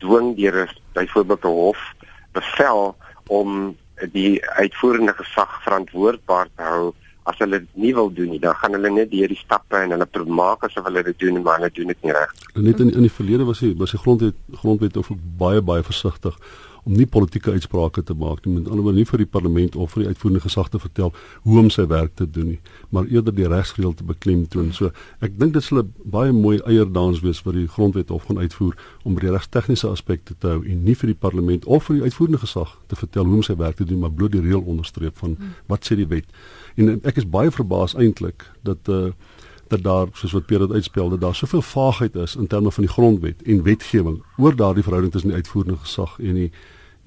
dwing 0.00 0.36
deur 0.36 0.72
byvoorbeeld 0.92 1.44
'n 1.44 1.56
hof 1.62 1.80
bevel 2.32 2.96
om 3.26 3.76
die 4.12 4.40
uitvoerende 4.60 5.14
gesag 5.16 5.62
verantwoordbaar 5.64 6.48
te 6.56 6.62
hou 6.62 6.94
as 7.26 7.38
hulle 7.42 7.58
dit 7.58 7.80
nie 7.82 7.92
wil 7.94 8.12
doen 8.14 8.30
nie, 8.30 8.38
dan 8.42 8.54
gaan 8.54 8.76
hulle 8.76 8.90
net 8.94 9.10
deur 9.10 9.32
die 9.32 9.38
stappe 9.40 9.80
en 9.80 9.94
hulle 9.96 10.24
maak 10.38 10.62
asof 10.62 10.86
hulle 10.86 11.02
dit 11.08 11.18
doen, 11.18 11.40
maar 11.42 11.58
hulle 11.58 11.72
doen 11.74 11.90
dit 11.90 12.06
nie 12.06 12.14
reg. 12.14 12.34
Net 12.54 12.80
in 12.80 12.92
in 12.92 13.06
die 13.08 13.12
verlede 13.12 13.48
was 13.48 13.60
hy 13.64 13.72
was 13.80 13.94
die 13.96 14.00
grondwet 14.02 14.38
grondwet 14.62 14.96
ook 14.96 15.10
baie 15.40 15.62
baie 15.62 15.82
versigtig 15.82 16.38
om 16.86 16.94
nie 16.94 17.06
politieke 17.10 17.50
uitsprake 17.50 18.02
te 18.06 18.14
maak 18.14 18.44
nie, 18.44 18.54
met 18.60 18.68
ander 18.70 18.84
woorde 18.86 19.00
nie 19.00 19.08
vir 19.08 19.24
die 19.24 19.28
parlement 19.36 19.76
of 19.76 19.96
vir 19.96 20.04
die 20.04 20.12
uitvoerende 20.12 20.42
gesag 20.44 20.68
te 20.70 20.78
vertel 20.78 21.12
hoe 21.42 21.58
om 21.58 21.70
sy 21.74 21.86
werk 21.90 22.14
te 22.18 22.26
doen 22.30 22.52
nie, 22.52 22.58
maar 22.94 23.08
eerder 23.10 23.34
die 23.34 23.48
regsreël 23.50 23.94
te 23.98 24.06
beklemtoon. 24.06 24.70
So 24.76 24.92
ek 25.24 25.34
dink 25.40 25.56
dit 25.56 25.66
sal 25.66 25.82
'n 25.82 25.92
baie 26.04 26.32
mooi 26.32 26.60
eierdans 26.62 27.20
wees 27.26 27.42
vir 27.42 27.52
die 27.52 27.66
grondwet 27.66 28.10
of 28.10 28.24
gaan 28.30 28.38
uitvoer 28.38 28.76
om 29.04 29.14
by 29.14 29.20
die 29.26 29.34
regstegniese 29.34 29.88
aspekte 29.88 30.34
te 30.38 30.46
hou 30.46 30.62
en 30.62 30.84
nie 30.84 30.94
vir 30.94 31.08
die 31.08 31.20
parlement 31.26 31.64
of 31.64 31.84
vir 31.84 31.96
die 31.96 32.04
uitvoerende 32.04 32.38
gesag 32.38 32.78
te 32.86 32.96
vertel 32.96 33.24
hoe 33.24 33.34
om 33.34 33.42
sy 33.42 33.56
werk 33.56 33.76
te 33.76 33.84
doen, 33.84 33.98
maar 33.98 34.12
bloot 34.12 34.32
die 34.32 34.40
reël 34.40 34.62
onderstreep 34.62 35.18
van 35.18 35.36
wat 35.66 35.84
sê 35.84 35.96
die 35.96 36.06
wet. 36.06 36.26
En 36.76 37.00
ek 37.02 37.16
is 37.16 37.26
baie 37.26 37.50
verbaas 37.50 37.94
eintlik 37.94 38.46
dat 38.62 38.88
uh 38.88 39.10
dat 39.68 39.82
daar 39.82 40.06
soos 40.12 40.32
wat 40.32 40.46
Pierre 40.46 40.66
dit 40.66 40.74
uitspel 40.74 41.08
dat 41.08 41.20
daar 41.20 41.34
soveel 41.34 41.62
vaagheid 41.62 42.14
is 42.14 42.36
in 42.36 42.46
terme 42.46 42.70
van 42.70 42.84
die 42.84 42.92
grondwet 42.92 43.42
en 43.42 43.62
wetgewing 43.62 44.22
oor 44.36 44.56
daardie 44.56 44.82
verhouding 44.82 45.12
tussen 45.12 45.30
die 45.30 45.38
uitvoerende 45.42 45.78
gesag 45.78 46.18
en 46.18 46.34
die 46.34 46.50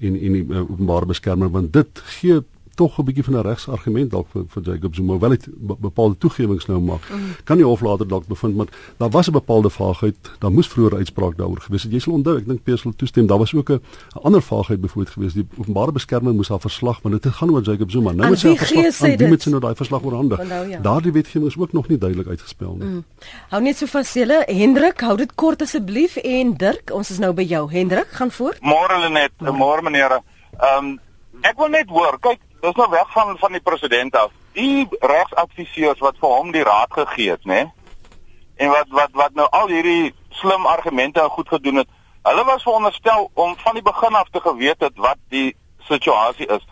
en 0.00 0.16
en 0.16 0.38
die 0.38 0.44
uh, 0.48 0.64
openbare 0.64 1.10
beskermer 1.10 1.52
want 1.52 1.72
dit 1.76 2.02
gee 2.18 2.40
tog 2.80 2.98
'n 2.98 3.04
bietjie 3.04 3.24
van 3.24 3.34
'n 3.36 3.46
regsargument 3.50 4.10
dalk 4.10 4.28
vir, 4.32 4.44
vir 4.48 4.62
Jacob 4.62 4.94
Zuma 4.94 5.18
wel 5.18 5.30
het 5.30 5.44
bepaalde 5.88 6.16
toegewings 6.18 6.66
nou 6.66 6.80
maak. 6.80 7.04
Mm. 7.10 7.36
Kan 7.44 7.56
die 7.56 7.66
hof 7.66 7.80
later 7.80 8.08
dalk 8.08 8.26
bevind 8.26 8.54
maar 8.56 8.70
daar 8.96 9.10
was 9.10 9.28
'n 9.28 9.32
bepaalde 9.32 9.70
vaagheid, 9.70 10.16
daar 10.38 10.52
moes 10.52 10.68
vroeër 10.68 10.96
uitspraak 10.96 11.36
daaroor 11.36 11.60
gewees 11.60 11.82
het. 11.82 11.92
Jy 11.92 11.98
sal 11.98 12.12
onthou, 12.12 12.36
ek 12.36 12.46
dink 12.46 12.62
Pierre 12.62 12.82
sal 12.82 12.92
toestem, 12.96 13.26
daar 13.26 13.38
was 13.38 13.54
ook 13.54 13.70
'n 13.70 13.80
ander 14.22 14.42
vaagheid 14.42 14.80
byvoorbeeld 14.80 15.14
gewees. 15.14 15.32
Die 15.32 15.46
openbare 15.58 15.92
beskermer 15.92 16.34
moes 16.34 16.48
haar 16.48 16.60
verslag, 16.60 17.02
want 17.02 17.22
dit 17.22 17.32
gaan 17.32 17.50
oor 17.50 17.62
Jacob 17.62 17.90
Zuma. 17.90 18.12
Nou 18.12 18.28
moet 18.28 18.38
sy 18.38 18.56
verslag 18.56 19.10
aan 19.10 19.16
die 19.16 19.28
met 19.28 19.42
sy 19.42 19.50
nou 19.50 19.60
daai 19.60 19.74
verslag 19.74 20.02
oorhandig. 20.02 20.38
Ja. 20.68 20.80
Daardie 20.80 21.12
wetgewing 21.12 21.50
is 21.50 21.58
ook 21.58 21.72
nog 21.72 21.88
nie 21.88 21.98
duidelik 21.98 22.28
uitgespel 22.28 22.74
nie. 22.78 22.88
Mm. 22.88 23.04
Hou 23.48 23.62
net 23.62 23.76
so 23.76 23.86
vas 23.86 24.12
julle, 24.14 24.44
Hendrik, 24.46 25.00
hou 25.00 25.16
dit 25.16 25.34
kort 25.34 25.62
asseblief 25.62 26.16
en 26.16 26.56
Dirk, 26.56 26.90
ons 26.92 27.10
is 27.10 27.18
nou 27.18 27.32
by 27.32 27.42
jou. 27.42 27.70
Hendrik, 27.70 28.08
gaan 28.08 28.30
voort. 28.30 28.60
Môre 28.60 28.98
Lenet, 29.00 29.32
môre 29.40 29.82
meneere. 29.82 30.22
Ehm 30.60 30.84
um, 30.84 30.98
ek 31.40 31.56
wil 31.56 31.68
net 31.68 31.88
hoor, 31.88 32.18
kyk 32.20 32.40
dis 32.60 32.74
nou 32.74 32.88
weg 32.90 33.12
van 33.12 33.38
van 33.38 33.52
die 33.52 33.60
president 33.60 34.16
af. 34.16 34.32
Die 34.52 34.88
regsadviseurs 35.00 35.98
wat 35.98 36.18
vir 36.20 36.28
hom 36.28 36.50
die 36.52 36.64
raad 36.66 36.92
gegee 36.92 37.30
het, 37.30 37.44
né? 37.44 37.62
En 38.56 38.68
wat 38.68 38.88
wat 38.88 39.10
wat 39.12 39.34
nou 39.34 39.46
al 39.50 39.68
hierdie 39.68 40.14
slim 40.40 40.66
argumente 40.66 41.20
goed 41.36 41.48
gedoen 41.48 41.82
het. 41.82 41.88
Hulle 42.22 42.44
was 42.44 42.62
veronderstel 42.62 43.30
om 43.34 43.56
van 43.56 43.74
die 43.74 43.82
begin 43.82 44.14
af 44.14 44.28
te 44.30 44.40
geweet 44.40 44.80
het 44.80 44.96
wat 44.96 45.18
die 45.28 45.56
situasie 45.88 46.46
is. 46.46 46.66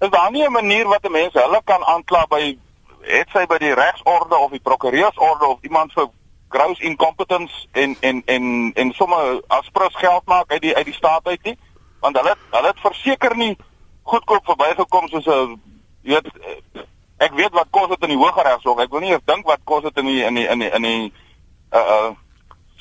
Is 0.00 0.10
daar 0.10 0.30
nie 0.30 0.44
'n 0.46 0.52
manier 0.52 0.88
wat 0.88 1.04
'n 1.04 1.12
mens 1.12 1.32
hulle 1.32 1.60
kan 1.64 1.84
aankla 1.84 2.26
by 2.26 2.58
het 3.00 3.28
sy 3.32 3.46
by 3.46 3.58
die 3.58 3.74
regsorde 3.74 4.36
of 4.36 4.50
die 4.50 4.60
prokureursorde 4.60 5.46
of 5.46 5.58
iemand 5.62 5.92
vir 5.92 6.08
gross 6.48 6.78
incompetence 6.78 7.66
en 7.72 7.96
en 8.00 8.22
en 8.26 8.72
en 8.74 8.92
sommer 8.92 9.42
aspres 9.46 9.96
geld 9.96 10.26
maak 10.26 10.52
uit 10.52 10.62
die 10.62 10.76
uit 10.76 10.84
die 10.84 10.94
staat 10.94 11.26
uit 11.26 11.42
nie? 11.42 11.58
Want 12.00 12.16
hulle 12.16 12.36
hulle 12.50 12.66
het 12.66 12.80
verseker 12.80 13.36
nie 13.36 13.56
goedkoop 14.04 14.44
verbygekom 14.44 15.08
soos 15.08 15.26
'n 15.26 15.60
jy 16.02 16.20
weet 16.20 16.86
ek 17.24 17.32
weet 17.38 17.52
wat 17.52 17.70
kos 17.70 17.88
dit 17.88 18.02
in 18.02 18.14
die 18.14 18.20
Hooggeregshof. 18.20 18.78
Ek 18.78 18.90
wil 18.90 19.00
nie 19.00 19.12
eens 19.12 19.24
dink 19.24 19.46
wat 19.46 19.62
kos 19.64 19.82
dit 19.82 19.96
in 20.02 20.06
die 20.06 20.22
in 20.24 20.34
die 20.34 20.46
in 20.46 20.58
die 20.58 20.70
in 20.70 20.82
die 20.82 21.12
uh 21.72 21.86
uh 21.96 22.10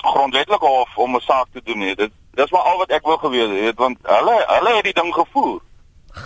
grondwetlike 0.03 0.65
hof 0.65 0.97
om 0.97 1.15
'n 1.15 1.21
saak 1.21 1.47
te 1.51 1.61
doen 1.63 1.79
nie. 1.79 1.95
Dit 1.95 2.11
dis 2.35 2.51
maar 2.51 2.61
al 2.61 2.77
wat 2.77 2.91
ek 2.91 3.05
wil 3.05 3.17
geweet 3.17 3.65
het 3.67 3.77
want 3.77 3.97
hulle 4.01 4.43
hulle 4.47 4.75
het 4.75 4.83
die 4.83 4.99
ding 5.01 5.13
gevoer. 5.13 5.61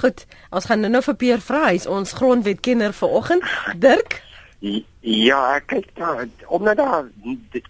Goed, 0.02 0.26
ons 0.52 0.66
gaan 0.66 0.80
nou 0.80 1.02
vir 1.02 1.16
Pierre 1.16 1.42
Vries, 1.42 1.88
ons 1.88 2.12
grondwetkenner 2.12 2.94
vanoggend. 2.94 3.44
Dirk 3.76 4.24
Ja, 5.00 5.60
kyk 5.60 5.86
daar, 5.94 6.28
omdat 6.48 6.78
daar 6.78 7.06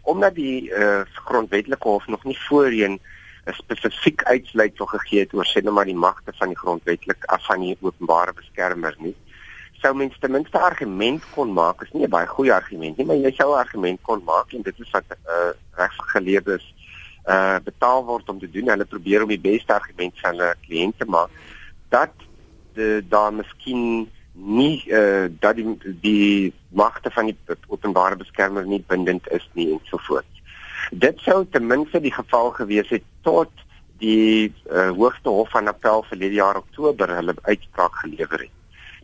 omdat 0.02 0.36
die 0.36 0.72
uh, 0.72 1.02
grondwetlike 1.28 1.88
hof 1.88 2.08
nog 2.08 2.24
nie 2.24 2.38
voorheen 2.48 2.94
uh, 2.94 3.17
'n 3.48 3.54
spesifiek 3.54 4.24
uitsluitsel 4.24 4.86
gegee 4.86 5.20
het 5.20 5.34
oor 5.34 5.48
sê 5.48 5.64
net 5.64 5.74
maar 5.74 5.88
die 5.88 5.96
magte 6.08 6.34
van 6.40 6.52
die 6.52 6.58
grondwetlik 6.58 7.26
af 7.26 7.46
van 7.46 7.64
die 7.64 7.78
openbare 7.80 8.34
beskermer 8.34 8.96
nie. 9.00 9.16
Sou 9.82 9.94
mens 9.96 10.18
ten 10.20 10.32
minste 10.32 10.60
argument 10.60 11.24
kon 11.36 11.54
maak, 11.54 11.82
is 11.82 11.94
nie 11.94 12.04
'n 12.04 12.10
baie 12.10 12.28
goeie 12.28 12.54
argument 12.54 12.98
nie, 12.98 13.06
maar 13.06 13.16
jy 13.16 13.32
sou 13.32 13.54
'n 13.54 13.60
argument 13.60 14.00
kon 14.02 14.24
maak 14.24 14.54
en 14.54 14.62
dit 14.62 14.80
is 14.80 14.92
wat 14.92 15.06
uh, 15.12 15.52
regsgeleerdes 15.78 16.66
uh 17.28 17.60
betaal 17.64 18.06
word 18.06 18.30
om 18.30 18.40
te 18.40 18.50
doen. 18.50 18.70
Hulle 18.70 18.86
probeer 18.86 19.24
om 19.24 19.30
die 19.30 19.40
beste 19.52 19.74
argument 19.74 20.14
vir 20.20 20.30
hulle 20.32 20.56
kliënte 20.68 21.06
maak 21.06 21.30
dat 21.90 22.14
de 22.74 23.04
daar 23.10 23.34
miskien 23.34 24.10
nie 24.34 24.84
uh 24.88 25.28
dat 25.40 25.56
die, 25.56 25.78
die 26.02 26.54
magte 26.70 27.12
van 27.12 27.26
die 27.26 27.38
openbare 27.68 28.16
beskermer 28.16 28.66
nie 28.66 28.84
bindend 28.88 29.28
is 29.32 29.50
nie 29.54 29.72
en 29.72 29.80
so 29.84 29.98
voort. 29.98 30.37
Dit 30.92 31.20
sou 31.20 31.46
ten 31.52 31.68
minste 31.68 32.00
die 32.00 32.14
geval 32.14 32.52
gewees 32.56 32.90
het 32.90 33.04
tot 33.22 33.52
die 34.00 34.54
uh, 34.72 34.90
hoogste 34.96 35.30
hof 35.30 35.50
van 35.52 35.68
appel 35.68 36.06
die 36.12 36.32
jaar 36.32 36.58
Oktober 36.58 37.10
hulle 37.16 37.36
uitspraak 37.42 37.96
gelewer 38.04 38.46
het. 38.46 38.54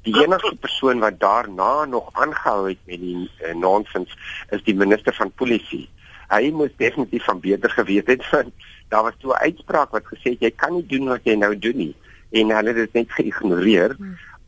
Die 0.03 0.13
enigste 0.19 0.55
persoon 0.55 0.99
wat 0.99 1.19
daarna 1.19 1.85
nog 1.85 2.09
aangehou 2.13 2.69
het 2.69 2.79
met 2.85 2.99
die 2.99 3.29
uh, 3.41 3.53
nonsens 3.55 4.15
is 4.49 4.63
die 4.63 4.75
minister 4.75 5.15
van 5.15 5.31
polisie. 5.31 5.89
Hy 6.29 6.51
moes 6.51 6.71
definitief 6.77 7.25
van 7.25 7.39
beter 7.39 7.69
geweet 7.69 8.07
het 8.07 8.29
want 8.31 8.53
daar 8.89 9.03
was 9.03 9.19
toe 9.19 9.33
'n 9.33 9.43
uitspraak 9.49 9.91
wat 9.91 10.05
gesê 10.05 10.35
het 10.35 10.41
jy 10.41 10.51
kan 10.51 10.73
nie 10.73 10.85
doen 10.85 11.07
wat 11.07 11.23
jy 11.23 11.35
nou 11.35 11.57
doen 11.57 11.77
nie 11.77 11.95
en 12.31 12.49
hulle 12.49 12.73
het 12.73 12.75
dit 12.75 12.93
net 12.93 13.11
geïgnoreer. 13.11 13.97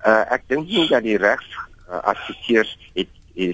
Uh, 0.05 0.23
ek 0.33 0.43
dink 0.47 0.67
nie 0.67 0.87
dat 0.87 1.03
die 1.03 1.17
regs 1.17 1.49
uh, 1.89 2.01
adviseurs 2.01 2.77
het 2.93 3.09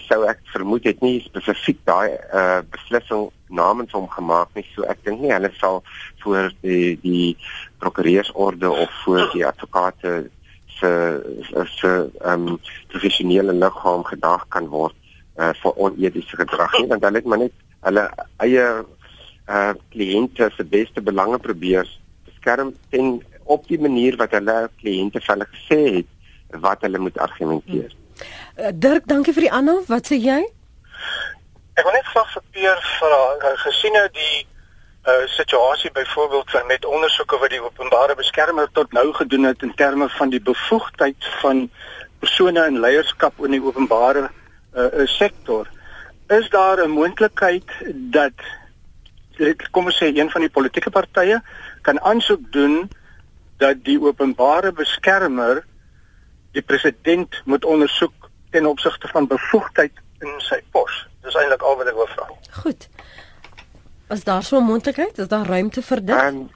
sou 0.08 0.22
ek 0.30 0.42
vermoed 0.54 0.86
het 0.86 1.02
nie 1.02 1.22
spesifiek 1.26 1.80
daai 1.90 2.14
uh, 2.14 2.62
beslissing 2.74 3.30
namens 3.50 3.94
hom 3.98 4.08
gemaak 4.12 4.52
nie 4.56 4.66
so 4.76 4.86
ek 4.92 5.02
dink 5.06 5.24
nie 5.24 5.34
hulle 5.34 5.52
sal 5.58 5.82
voor 6.24 6.52
die 6.62 6.98
die 7.02 7.36
prokureursorde 7.82 8.70
of 8.70 8.94
voor 9.06 9.26
die 9.34 9.46
advokate 9.48 10.14
se 10.80 10.92
se 11.78 11.92
ehm 12.22 12.48
um, 12.54 12.60
professionele 12.94 13.54
liggaam 13.54 14.06
gedag 14.12 14.46
kan 14.50 14.70
word 14.76 14.96
uh, 15.38 15.54
vir 15.64 15.82
onetiese 15.88 16.38
gedrag 16.44 16.78
nie 16.80 16.90
want 16.94 17.04
hulle 17.08 17.22
het 17.22 17.30
maar 17.34 17.44
net 17.46 17.58
hulle 17.90 18.06
eie 18.48 18.68
uh 19.52 19.74
kliënte 19.94 20.52
se 20.56 20.64
beste 20.78 21.02
belange 21.02 21.42
probeer 21.48 21.90
beskerm 22.30 22.76
ten 22.94 23.18
op 23.44 23.68
die 23.68 23.80
manier 23.82 24.16
wat 24.22 24.36
hulle 24.38 24.58
kliënte 24.82 25.20
vir 25.20 25.34
hulle 25.34 25.50
gesê 25.56 25.80
het 25.98 26.62
wat 26.62 26.82
hulle 26.86 27.00
moet 27.00 27.18
argumenteer. 27.18 27.92
Hmm. 27.92 28.01
Uh, 28.58 28.72
Dirk, 28.74 29.08
dankie 29.08 29.34
vir 29.34 29.48
die 29.48 29.52
aanhou. 29.52 29.82
Wat 29.88 30.08
sê 30.08 30.20
jy? 30.22 30.40
Ek 31.80 31.84
wil 31.88 31.94
net 31.96 32.08
graag 32.14 32.32
vir 32.34 32.44
Peer 32.52 32.82
vra, 33.00 33.22
uh, 33.36 33.58
gesien 33.66 33.94
nou 33.98 34.08
die 34.16 34.48
uh 35.02 35.26
situasie 35.26 35.90
byvoorbeeld 35.92 36.52
van 36.52 36.66
met 36.70 36.86
ondersoeke 36.86 37.38
wat 37.42 37.50
die 37.50 37.62
openbare 37.62 38.16
beskermer 38.16 38.68
tot 38.72 38.92
nou 38.94 39.08
gedoen 39.18 39.48
het 39.50 39.64
in 39.66 39.74
terme 39.76 40.10
van 40.10 40.30
die 40.30 40.42
bevoegdheid 40.42 41.30
van 41.42 41.70
persone 42.20 42.66
in 42.70 42.78
leierskap 42.80 43.34
in 43.42 43.56
die 43.58 43.64
openbare 43.66 44.28
uh 44.78 45.08
sektor 45.10 45.66
is 46.28 46.50
daar 46.50 46.84
'n 46.86 46.94
moontlikheid 46.94 47.66
dat 48.14 48.34
kom 49.72 49.86
ons 49.86 49.98
sê 50.04 50.14
een 50.14 50.30
van 50.30 50.42
die 50.42 50.54
politieke 50.54 50.90
partye 50.90 51.42
kan 51.82 52.02
aansoek 52.02 52.52
doen 52.52 52.90
dat 53.58 53.84
die 53.84 54.02
openbare 54.02 54.72
beskermer 54.72 55.66
die 56.52 56.62
president 56.62 57.42
moet 57.46 57.66
ondersoek 57.66 58.30
ten 58.52 58.66
opsigte 58.66 59.08
van 59.08 59.28
bevoegdheid 59.28 59.94
in 60.20 60.34
sy 60.38 60.60
pos. 60.72 61.08
Dis 61.24 61.36
eintlik 61.36 61.62
al 61.62 61.78
wat 61.80 61.92
ek 61.92 62.00
wil 62.00 62.10
vra. 62.16 62.28
Goed. 62.64 62.88
Is 64.12 64.24
daar 64.24 64.44
so 64.44 64.60
'n 64.60 64.64
moontlikheid? 64.64 65.18
Is 65.18 65.28
daar 65.28 65.46
ruimte 65.46 65.82
vir 65.82 66.06
dit? 66.06 66.16
Um, 66.16 66.50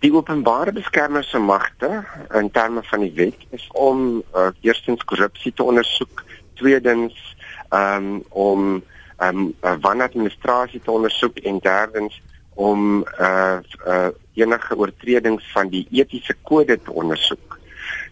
die 0.00 0.12
openbare 0.12 0.72
beskermer 0.72 1.24
se 1.24 1.38
magte 1.38 2.04
in 2.34 2.50
terme 2.50 2.82
van 2.82 3.00
die 3.00 3.12
wet 3.14 3.36
is 3.50 3.68
om 3.72 4.22
uh, 4.34 4.48
eerstens 4.60 5.04
korrupsie 5.04 5.52
te 5.52 5.62
ondersoek, 5.62 6.24
tweedens 6.54 7.36
um, 7.70 8.24
om 8.28 8.82
um, 9.22 9.54
uh, 9.62 9.74
wanadministrasie 9.80 10.80
te 10.80 10.90
ondersoek 10.90 11.36
en 11.36 11.58
derdens 11.58 12.22
om 12.54 13.06
uh, 13.20 13.58
uh, 13.86 14.08
enige 14.34 14.76
oortredings 14.76 15.52
van 15.52 15.68
die 15.68 15.86
etiese 15.90 16.34
kode 16.42 16.80
te 16.82 16.92
ondersoek. 16.92 17.49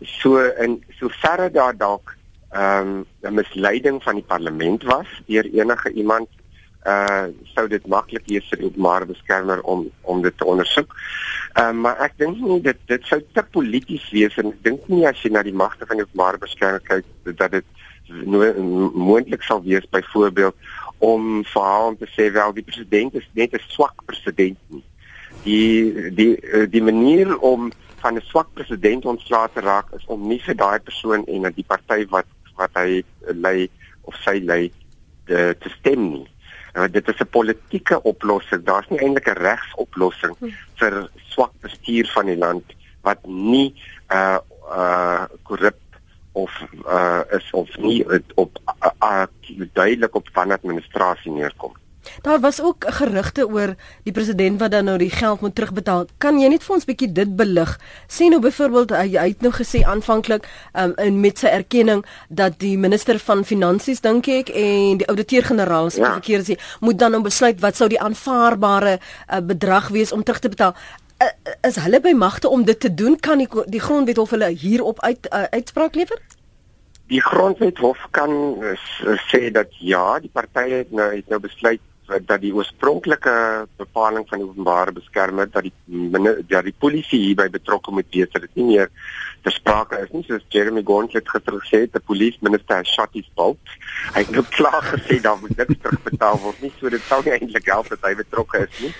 So 0.02 0.38
in 0.38 0.84
soverre 0.98 1.50
daar 1.50 1.76
dalk 1.76 2.16
ehm 2.50 2.88
um, 2.88 3.06
'n 3.20 3.34
misleiding 3.34 4.02
van 4.02 4.14
die 4.14 4.24
parlement 4.24 4.82
was 4.82 5.06
deur 5.26 5.44
enige 5.44 5.92
iemand 5.92 6.28
uh 6.86 7.26
sou 7.54 7.68
dit 7.68 7.86
maklik 7.86 8.22
wees 8.26 8.46
vir 8.48 8.58
die 8.58 8.66
openbare 8.66 9.06
beskermer 9.06 9.60
om 9.60 9.90
om 10.02 10.22
dit 10.22 10.36
te 10.38 10.44
ondersoek. 10.44 10.94
Ehm 11.52 11.68
um, 11.68 11.80
maar 11.80 11.98
ek 12.06 12.14
dink 12.16 12.40
nie 12.40 12.60
dit 12.60 12.78
dit 12.86 13.04
sou 13.04 13.20
te 13.32 13.42
polities 13.50 14.10
wees 14.10 14.36
en 14.36 14.52
ek 14.52 14.62
dink 14.62 14.88
nie 14.88 15.06
as 15.06 15.22
jy 15.22 15.30
na 15.30 15.42
die 15.42 15.52
magte 15.64 15.86
van 15.86 16.00
die 16.00 16.06
openbare 16.06 16.38
beskermer 16.38 16.80
kyk 16.80 17.04
dat 17.36 17.50
dit 17.50 17.64
no 18.24 18.52
moontlik 18.94 19.42
sal 19.42 19.62
wees 19.62 19.88
byvoorbeeld 19.90 20.54
om 20.98 21.44
vir 21.44 21.68
hom 21.82 21.96
te 21.98 22.08
sê 22.14 22.30
wel 22.32 22.52
die 22.52 22.64
president 22.70 23.14
is 23.14 23.28
net 23.34 23.52
'n 23.52 23.68
swak 23.68 24.04
president 24.06 24.58
nie. 24.68 24.84
Die 25.44 26.10
die 26.14 26.32
die 26.70 26.82
manier 26.82 27.38
om 27.38 27.72
van 28.00 28.16
'n 28.16 28.24
swak 28.30 28.48
president 28.54 29.04
ontslae 29.04 29.48
te 29.52 29.60
raak 29.60 29.92
is 29.92 30.06
om 30.06 30.28
nie 30.28 30.40
vir 30.46 30.56
daai 30.56 30.78
persoon 30.80 31.24
en 31.26 31.52
die 31.52 31.64
party 31.66 32.06
wat 32.10 32.26
wat 32.56 32.70
hy 32.74 33.02
lei 33.22 33.70
of 34.02 34.14
sy 34.24 34.40
lei 34.42 34.72
te, 35.26 35.54
te 35.60 35.68
stem 35.78 36.10
nie. 36.10 36.28
Want 36.74 36.92
dit 36.92 37.08
is 37.08 37.20
'n 37.20 37.30
politieke 37.30 38.02
oplossing. 38.02 38.64
Daar's 38.64 38.88
nie 38.88 38.98
eintlik 38.98 39.28
'n 39.28 39.42
regsoplossing 39.42 40.34
hm. 40.38 40.50
vir 40.74 41.10
swak 41.28 41.52
bestuur 41.60 42.10
van 42.14 42.26
die 42.26 42.36
land 42.36 42.64
wat 43.02 43.26
nie 43.26 43.74
uh 44.10 44.38
uh 44.68 45.24
korrup 45.42 45.80
of 46.32 46.52
uh 46.86 47.22
is 47.30 47.50
of 47.50 47.76
nie 47.78 48.04
op 48.34 48.58
uh, 48.82 48.90
uh, 49.02 49.26
duidelik 49.72 50.14
op 50.14 50.28
van 50.32 50.52
administrasie 50.52 51.32
neerkom. 51.32 51.74
Daar 52.22 52.40
was 52.40 52.60
ook 52.62 52.84
gerugte 53.00 53.46
oor 53.48 53.74
die 54.02 54.12
president 54.12 54.60
wat 54.60 54.70
dan 54.70 54.84
nou 54.84 54.98
die 54.98 55.10
geld 55.10 55.40
moet 55.40 55.54
terugbetaal. 55.54 56.06
Kan 56.18 56.40
jy 56.40 56.48
net 56.48 56.64
vir 56.66 56.74
ons 56.74 56.86
bietjie 56.88 57.12
dit 57.12 57.36
belig? 57.36 57.78
Sien 58.06 58.30
nou 58.34 58.40
byvoorbeeld 58.42 58.94
hy, 58.96 59.08
hy 59.16 59.28
het 59.32 59.42
nou 59.44 59.52
gesê 59.54 59.82
aanvanklik 59.84 60.46
um, 60.72 60.94
in 61.02 61.20
met 61.20 61.38
sy 61.38 61.50
erkenning 61.52 62.04
dat 62.28 62.58
die 62.62 62.76
minister 62.78 63.18
van 63.18 63.44
finansies 63.44 64.00
dink 64.04 64.28
ek 64.28 64.52
en 64.54 65.02
die 65.02 65.08
ouditeur-generaal 65.08 65.90
se 65.90 66.02
ja. 66.02 66.14
verkeer 66.18 66.46
sê 66.46 66.58
moet 66.80 66.98
dan 66.98 67.16
nou 67.16 67.22
besluit 67.26 67.60
wat 67.64 67.76
sou 67.76 67.88
die 67.90 68.00
aanvaarbare 68.00 68.98
uh, 68.98 69.40
bedrag 69.40 69.92
wees 69.94 70.12
om 70.12 70.22
terug 70.22 70.42
te 70.44 70.52
betaal. 70.52 70.74
Uh, 71.18 71.30
is 71.66 71.78
hulle 71.82 71.98
by 72.00 72.12
magte 72.14 72.48
om 72.48 72.64
dit 72.64 72.80
te 72.80 72.94
doen? 72.94 73.16
Kan 73.20 73.42
die, 73.42 73.48
die 73.66 73.82
grondwet 73.82 74.18
of 74.22 74.30
hulle 74.30 74.50
hierop 74.54 75.00
uit 75.02 75.26
uh, 75.32 75.48
uitspraak 75.50 75.98
lewer? 75.98 76.20
Die 77.08 77.22
grondwet 77.24 77.80
hof 77.82 78.04
kan 78.10 78.30
uh, 78.62 78.74
sê 79.26 79.48
dat 79.50 79.72
ja, 79.82 80.18
die 80.22 80.30
partye 80.32 80.84
het 80.84 80.92
nou 80.94 81.08
het 81.14 81.26
nou 81.32 81.40
besluit 81.42 81.82
dat 82.08 82.40
die 82.40 82.52
oorspronklike 82.56 83.32
bepaling 83.76 84.24
van 84.28 84.40
die 84.40 84.46
openbare 84.48 84.92
beskermer 84.96 85.48
dat 85.50 85.66
die 85.66 85.72
dat 86.48 86.64
die 86.64 86.74
polisie 86.78 87.20
hierby 87.20 87.48
betrokke 87.52 87.92
moet 87.92 88.08
wees 88.14 88.30
dat 88.32 88.46
dit 88.46 88.60
nie 88.60 88.66
meer 88.70 88.90
ter 89.44 89.52
sprake 89.52 90.00
is 90.02 90.12
nie. 90.14 90.24
Soos 90.26 90.46
Jeremy 90.54 90.82
Gauntlet 90.86 91.28
gister 91.28 91.58
gesê 91.60 91.82
het 91.84 91.92
die 91.92 92.04
polisie 92.10 92.40
minister 92.48 92.86
shot 92.88 93.12
his 93.16 93.28
bolt. 93.36 93.74
Hy 94.14 94.24
het 94.24 94.32
nou 94.32 94.44
klaar 94.56 94.82
gesê 94.88 95.20
daar 95.24 95.36
moet 95.40 95.56
niks 95.56 95.80
terugbetaal 95.84 96.40
word 96.44 96.64
nie 96.64 96.72
so 96.78 96.92
dit 96.94 97.04
sou 97.10 97.20
nie 97.26 97.34
eintlik 97.36 97.68
help 97.72 97.92
dat 97.92 98.08
hy 98.08 98.14
betrokke 98.22 98.64
is 98.64 98.80
nie. 98.86 98.94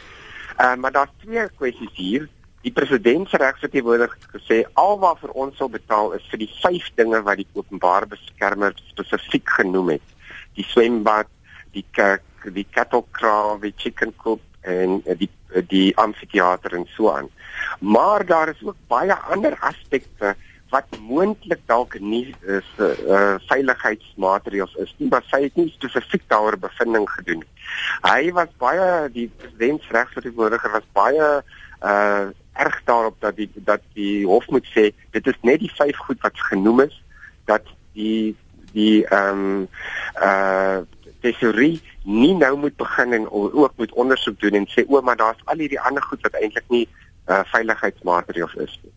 Uh, 0.59 0.75
maar 0.77 0.93
daar's 0.93 1.15
twee 1.25 1.49
kwessies 1.57 1.97
hier. 1.97 2.29
Die 2.67 2.75
president 2.75 3.31
se 3.31 3.41
regsverteenwoordiger 3.41 4.19
het 4.19 4.31
gesê 4.37 4.63
alwaar 4.75 5.33
ons 5.33 5.57
sal 5.57 5.71
betaal 5.73 6.13
is 6.19 6.25
vir 6.29 6.45
die 6.45 6.53
vyf 6.59 6.93
dinge 7.01 7.23
wat 7.25 7.41
die 7.41 7.49
openbare 7.55 8.11
beskermer 8.11 8.77
spesifiek 8.91 9.57
genoem 9.61 9.97
het. 9.97 10.17
Die 10.59 10.67
swembad 10.67 11.31
die 11.73 11.85
kerk 11.95 12.25
die 12.53 12.67
cattle 12.71 13.05
kraal, 13.11 13.59
die 13.61 13.75
chicken 13.77 14.15
coop 14.17 14.41
en 14.61 15.01
eh, 15.05 15.19
die 15.19 15.31
eh, 15.53 15.63
die 15.69 15.97
amfitheater 15.97 16.75
en 16.77 16.87
so 16.97 17.11
aan. 17.13 17.31
Maar 17.81 18.27
daar 18.27 18.49
is 18.49 18.63
ook 18.65 18.77
baie 18.87 19.15
ander 19.15 19.57
aspekte 19.61 20.35
wat 20.69 20.99
moontlik 21.01 21.61
dalk 21.67 21.95
nie 22.01 22.35
is 22.45 22.67
uh, 22.77 23.37
veiligheidsmaatreëls 23.49 24.75
is 24.83 24.91
nie, 24.99 25.09
maar 25.09 25.25
sy 25.31 25.41
het 25.47 25.55
nie 25.57 25.71
spesifiek 25.73 26.27
daaroor 26.29 26.59
bevinding 26.61 27.07
gedoen 27.09 27.41
nie. 27.41 27.63
Hy 28.05 28.33
was 28.37 28.53
baie 28.61 29.09
die 29.15 29.31
presidentsregsverteenwoordiger 29.41 30.77
was 30.77 30.93
baie 30.93 31.31
uh 31.79 32.29
erg 32.59 32.81
daarop 32.85 33.15
dat 33.23 33.37
die 33.37 33.51
dat 33.55 33.83
die 33.95 34.27
hof 34.27 34.47
moet 34.51 34.67
sê 34.75 34.89
dit 35.15 35.27
is 35.31 35.37
net 35.47 35.61
die 35.63 35.71
vyf 35.71 35.99
goed 36.09 36.19
wat 36.27 36.41
genoem 36.51 36.81
is 36.89 36.97
dat 37.47 37.69
die 37.95 38.35
die 38.73 39.05
ehm 39.07 39.45
um, 39.45 39.69
uh 40.19 40.81
tesorie 41.21 41.81
nie 42.05 42.35
nou 42.35 42.57
moet 42.57 42.77
begin 42.77 43.13
en 43.13 43.31
ook 43.31 43.73
moet 43.77 43.93
ondersoek 43.93 44.41
doen 44.41 44.55
en 44.55 44.67
sê 44.67 44.85
o, 44.87 45.01
maar 45.01 45.17
daar's 45.17 45.43
al 45.45 45.59
hierdie 45.59 45.81
ander 45.81 46.03
goed 46.03 46.23
wat 46.23 46.39
eintlik 46.41 46.69
nie 46.69 46.87
uh, 47.29 47.41
veiligheidsmaatreëls 47.53 48.55
is 48.55 48.81
nie. 48.83 48.93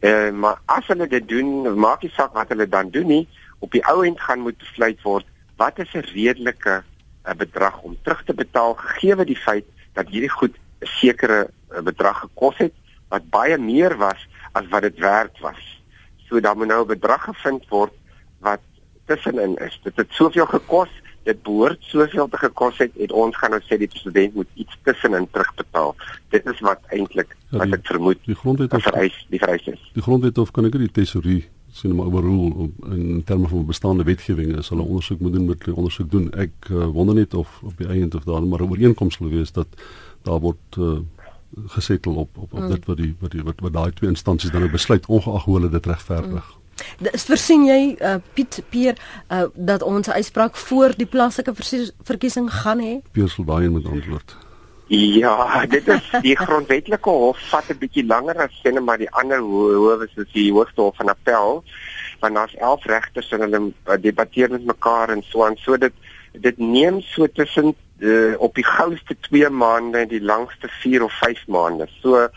Eh 0.00 0.30
maar 0.32 0.60
as 0.64 0.86
hulle 0.86 1.06
dit 1.06 1.28
doen, 1.28 1.78
maak 1.78 2.02
nie 2.02 2.12
saak 2.14 2.32
wat 2.34 2.48
hulle 2.48 2.68
dan 2.68 2.90
doen 2.90 3.06
nie, 3.06 3.28
op 3.60 3.72
die 3.72 3.84
ou 3.92 4.00
end 4.06 4.20
gaan 4.20 4.40
moet 4.46 4.58
besluit 4.58 5.02
word 5.02 5.26
wat 5.60 5.78
is 5.78 5.92
'n 5.94 6.06
redelike 6.14 6.82
uh, 7.24 7.34
bedrag 7.36 7.82
om 7.82 7.96
terug 8.02 8.24
te 8.24 8.34
betaal 8.34 8.74
gegee 8.74 9.24
die 9.24 9.36
feit 9.36 9.66
dat 9.92 10.08
hierdie 10.08 10.32
goed 10.38 10.56
'n 10.56 10.86
sekere 10.86 11.50
uh, 11.72 11.80
bedrag 11.80 12.20
gekos 12.20 12.56
het 12.58 12.74
wat 13.08 13.30
baie 13.30 13.58
meer 13.58 13.96
was 13.96 14.28
as 14.52 14.68
wat 14.68 14.82
dit 14.82 14.98
werd 14.98 15.38
was. 15.40 15.82
So 16.28 16.40
dan 16.40 16.56
moet 16.56 16.66
nou 16.66 16.82
'n 16.82 16.96
bedrag 16.96 17.24
gevind 17.24 17.68
word 17.68 17.92
wat 18.38 18.60
tussenin 19.06 19.56
is. 19.56 19.80
Dit 19.82 19.96
het 19.96 20.10
soveel 20.10 20.46
gekos 20.46 20.88
dit 21.30 21.42
behoort 21.46 21.86
soveel 21.92 22.28
te 22.32 22.40
gekos 22.42 22.80
het 22.82 22.96
en 23.04 23.14
ons 23.24 23.38
gaan 23.42 23.54
nou 23.54 23.60
sê 23.66 23.78
die 23.80 23.90
president 23.92 24.34
moet 24.40 24.50
iets 24.64 24.78
tussenin 24.88 25.28
terugbetaal. 25.34 25.94
Dit 26.34 26.50
is 26.52 26.60
wat 26.66 26.92
eintlik 26.96 27.32
ja, 27.36 27.62
wat 27.62 27.78
ek 27.78 27.86
vermoed. 27.92 28.20
Die 28.26 28.38
grondwet 28.42 28.74
of 28.76 28.86
vereis 28.88 29.16
die 29.32 29.40
vereis 29.42 29.70
is. 29.74 29.88
Die 29.96 30.04
grondwet 30.06 30.38
of 30.42 30.52
kan 30.56 30.68
ek 30.68 30.78
die 30.80 30.92
tesorie 31.00 31.42
sien 31.72 31.94
maar 31.94 32.10
oorrol 32.10 32.70
in 32.90 33.22
terme 33.26 33.48
van 33.48 33.66
bestaande 33.66 34.04
wetgewing 34.08 34.56
is 34.58 34.72
hulle 34.72 34.82
ondersoek 34.82 35.20
moet 35.22 35.36
doen 35.36 35.46
met 35.52 35.64
hulle 35.64 35.78
ondersoek 35.84 36.10
doen. 36.10 36.28
Ek 36.34 36.70
uh, 36.70 36.88
wonder 36.96 37.14
net 37.14 37.34
of 37.38 37.60
op 37.62 37.76
die 37.78 37.86
einde 37.86 38.18
of 38.18 38.26
daar 38.26 38.42
maar 38.42 38.64
'n 38.64 38.70
ooreenkoms 38.74 39.20
sal 39.20 39.30
wees 39.30 39.52
dat 39.52 39.68
daar 40.26 40.40
word 40.40 40.78
uh, 40.78 40.98
gesettel 41.74 42.14
op 42.14 42.38
op, 42.38 42.52
op 42.52 42.60
mm. 42.60 42.68
dit 42.74 42.86
wat 42.86 42.96
die 42.96 43.14
wat 43.20 43.30
die 43.30 43.42
wat, 43.42 43.60
wat 43.60 43.72
daai 43.72 43.92
twee 43.92 44.10
instansies 44.10 44.50
dan 44.50 44.66
nou 44.66 44.72
besluit 44.72 45.06
ongeag 45.06 45.44
hoe 45.44 45.54
hulle 45.58 45.70
dit 45.70 45.86
regverdig. 45.86 46.46
Mm. 46.46 46.59
Dis 46.98 47.24
versien 47.28 47.64
jy 47.66 47.80
uh, 48.00 48.18
Piet 48.34 48.60
Pier 48.70 48.94
uh, 49.28 49.48
dat 49.54 49.82
ons 49.82 50.10
uitspraak 50.10 50.56
voor 50.56 50.96
die 50.96 51.06
plaaslike 51.06 51.54
verkiesing 52.04 52.50
gaan 52.62 52.80
hê? 52.84 53.00
Pier 53.12 53.28
sal 53.28 53.44
daai 53.44 53.68
moet 53.68 53.86
antwoord. 53.86 54.36
Ja, 54.90 55.66
dit 55.70 55.86
is 55.88 56.06
die 56.24 56.34
grondwetlike 56.34 57.10
hof 57.10 57.38
vat 57.52 57.68
'n 57.70 57.78
bietjie 57.78 58.02
langer 58.06 58.40
as 58.42 58.56
sien 58.62 58.82
maar 58.84 58.98
die 58.98 59.10
ander 59.10 59.38
howe 59.38 60.08
soos 60.14 60.32
die 60.32 60.50
hoogste 60.50 60.82
hof 60.82 60.96
van 60.96 61.12
appel 61.12 61.62
want 62.20 62.34
daar's 62.34 62.56
11 62.58 62.84
regters 62.84 63.30
en 63.30 63.40
hulle 63.40 63.60
uh, 63.70 63.94
debatteer 64.00 64.50
met 64.50 64.64
mekaar 64.64 65.08
en 65.14 65.22
so 65.22 65.44
aan 65.46 65.56
so 65.56 65.78
dit 65.78 65.94
dit 66.32 66.58
neem 66.58 67.00
so 67.00 67.26
tussen 67.26 67.74
uh, 67.98 68.34
op 68.38 68.54
die 68.54 68.66
gouste 68.66 69.16
2 69.30 69.48
maande 69.50 69.98
en 69.98 70.08
die 70.08 70.22
langste 70.22 70.68
4 70.82 71.04
of 71.04 71.12
5 71.12 71.46
maande. 71.46 71.86
So 72.02 72.28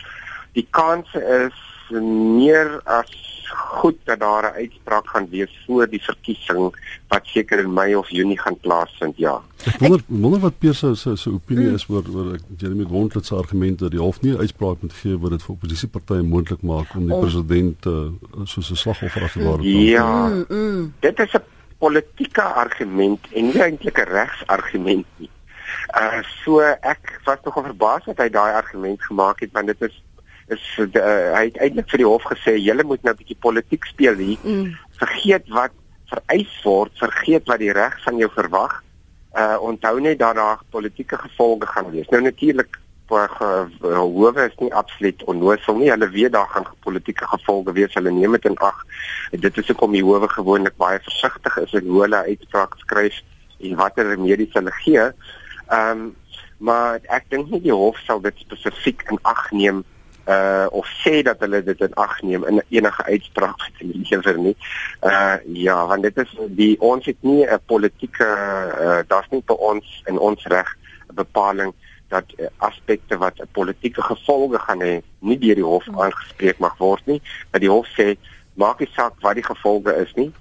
die 0.53 0.67
kans 0.69 1.09
is 1.13 1.57
meer 1.89 2.81
as 2.85 3.09
goed 3.55 3.97
dat 4.03 4.19
daar 4.19 4.43
'n 4.43 4.55
uitspraak 4.55 5.07
gaan 5.07 5.27
wees 5.29 5.63
voor 5.65 5.89
die 5.89 6.03
verkiesing 6.03 6.75
wat 7.07 7.21
seker 7.23 7.59
in 7.59 7.73
Mei 7.73 7.95
of 7.95 8.09
Junie 8.09 8.39
gaan 8.39 8.57
plaasvind, 8.59 9.17
ja. 9.17 9.41
Ek 9.65 9.79
wonder 9.79 9.99
ek, 9.99 10.05
wonder 10.07 10.39
wat 10.39 10.57
Pierre 10.59 10.77
se 10.77 10.95
se 10.95 11.15
se 11.15 11.29
opinie 11.29 11.67
mm. 11.67 11.73
is 11.73 11.87
oor 11.89 12.03
oor 12.15 12.37
Jeremy 12.57 12.85
Wontlet 12.85 13.25
se 13.25 13.35
argument 13.35 13.79
dat 13.79 13.91
die 13.91 13.99
hof 13.99 14.21
nie 14.21 14.33
'n 14.33 14.39
uitspraak 14.39 14.81
moet 14.81 14.93
gee 14.93 15.17
wat 15.17 15.29
dit 15.29 15.43
vir 15.43 15.55
oppositiepartye 15.55 16.21
moontlik 16.21 16.61
maak 16.61 16.95
om 16.95 17.05
die 17.05 17.15
oh. 17.15 17.19
president 17.19 17.85
uh, 17.85 18.07
soos 18.43 18.71
'n 18.71 18.75
slagoffer 18.75 19.23
as 19.23 19.31
te 19.31 19.43
word. 19.43 19.63
Ja. 19.63 20.27
Mm, 20.27 20.45
mm. 20.49 20.93
Dit 20.99 21.19
is 21.19 21.33
'n 21.33 21.41
politieke 21.77 22.41
argument 22.41 23.19
en 23.31 23.43
nie 23.45 23.61
eintlik 23.61 23.97
'n 23.97 24.09
regsargument 24.09 25.05
nie. 25.17 25.29
Uh 25.99 26.21
so 26.43 26.59
ek 26.59 27.19
was 27.23 27.37
nog 27.43 27.53
verbaas 27.53 28.05
dat 28.05 28.17
hy 28.17 28.29
daai 28.29 28.53
argument 28.53 29.03
gemaak 29.03 29.39
het 29.39 29.51
want 29.51 29.67
dit 29.67 29.81
is 29.81 30.03
is 30.53 30.63
uh, 30.79 30.89
hy 31.35 31.45
het 31.49 31.57
eintlik 31.57 31.89
vir 31.91 32.03
die 32.03 32.09
hof 32.09 32.25
gesê 32.31 32.55
julle 32.57 32.85
moet 32.87 33.03
nou 33.03 33.13
'n 33.13 33.21
bietjie 33.21 33.39
politiek 33.39 33.85
speel 33.85 34.15
hier. 34.15 34.37
Mm. 34.43 34.77
Vergeet 35.01 35.49
wat 35.49 35.75
vereis 36.13 36.55
word, 36.63 36.91
vergeet 36.99 37.47
wat 37.47 37.59
die 37.59 37.73
reg 37.73 37.97
van 38.05 38.17
jou 38.17 38.29
verwag. 38.33 38.81
Uh 39.33 39.57
onthou 39.59 39.99
net 40.01 40.19
dat 40.19 40.35
daar 40.35 40.59
politieke 40.69 41.17
gevolge 41.17 41.67
gaan 41.67 41.91
wees. 41.91 42.09
Nou 42.09 42.21
natuurlik 42.21 42.79
hoewe 43.09 44.45
is 44.45 44.55
nie 44.59 44.73
absoluut 44.73 45.23
onnoosel 45.23 45.77
nie. 45.77 45.89
Hulle 45.91 46.09
weet 46.09 46.31
daar 46.31 46.47
gaan 46.47 46.65
politieke 46.79 47.27
gevolge 47.27 47.73
wees. 47.73 47.93
Hulle 47.93 48.11
neem 48.11 48.31
dit 48.31 48.45
in 48.45 48.57
ag. 48.57 48.85
Dit 49.31 49.57
is 49.57 49.67
hoekom 49.67 49.91
die 49.91 50.03
howe 50.03 50.29
gewoonlik 50.29 50.77
baie 50.77 50.99
versigtig 50.99 51.57
is 51.57 51.73
in 51.73 51.87
hoe 51.87 52.01
hulle 52.01 52.25
uitspraak 52.25 52.77
skryf 52.77 53.21
en 53.59 53.75
watter 53.75 54.07
remedies 54.07 54.53
hulle 54.53 54.71
gee. 54.83 55.09
Ehm 55.69 55.89
um, 55.89 56.11
maar 56.63 57.01
ek 57.11 57.25
dink 57.27 57.49
nie 57.51 57.59
die 57.59 57.73
hof 57.75 57.97
sal 58.07 58.21
dit 58.23 58.37
spesifiek 58.39 59.01
in 59.11 59.17
ag 59.27 59.51
neem 59.51 59.81
uh 60.25 60.67
of 60.71 60.87
sê 61.03 61.21
dat 61.21 61.39
hulle 61.39 61.63
dit 61.63 61.81
in 61.81 61.93
ag 61.93 62.21
neem 62.21 62.45
in 62.47 62.61
enige 62.69 63.03
uitspraak 63.03 63.57
wat 63.57 63.79
hulle 63.81 64.03
lewer 64.09 64.37
nie. 64.37 64.55
Uh 65.01 65.35
ja, 65.45 65.85
want 65.87 66.03
dit 66.03 66.17
is 66.17 66.35
die 66.47 66.75
ons 66.79 67.05
het 67.05 67.17
nie 67.21 67.43
'n 67.45 67.59
politieke 67.65 68.27
uh 68.27 69.01
daar's 69.07 69.29
nie 69.29 69.43
vir 69.45 69.55
ons 69.55 70.03
in 70.05 70.19
ons 70.19 70.45
reg 70.45 70.77
'n 71.09 71.15
bepaling 71.15 71.73
dat 72.07 72.23
uh, 72.37 72.47
aspekte 72.57 73.17
wat 73.17 73.39
'n 73.39 73.51
politieke 73.51 74.01
gevolge 74.01 74.59
gaan 74.59 74.81
hê 74.81 75.01
nie 75.19 75.39
deur 75.39 75.55
die 75.55 75.69
hof 75.73 75.85
aangespreek 76.03 76.57
mag 76.57 76.77
word 76.77 77.05
nie. 77.05 77.21
Dat 77.51 77.61
die 77.61 77.69
hof 77.69 77.87
sê 77.99 78.15
maak 78.53 78.79
nie 78.79 78.89
saak 78.93 79.13
wat 79.19 79.35
die 79.35 79.49
gevolge 79.51 79.95
is 80.05 80.13
nie. 80.13 80.31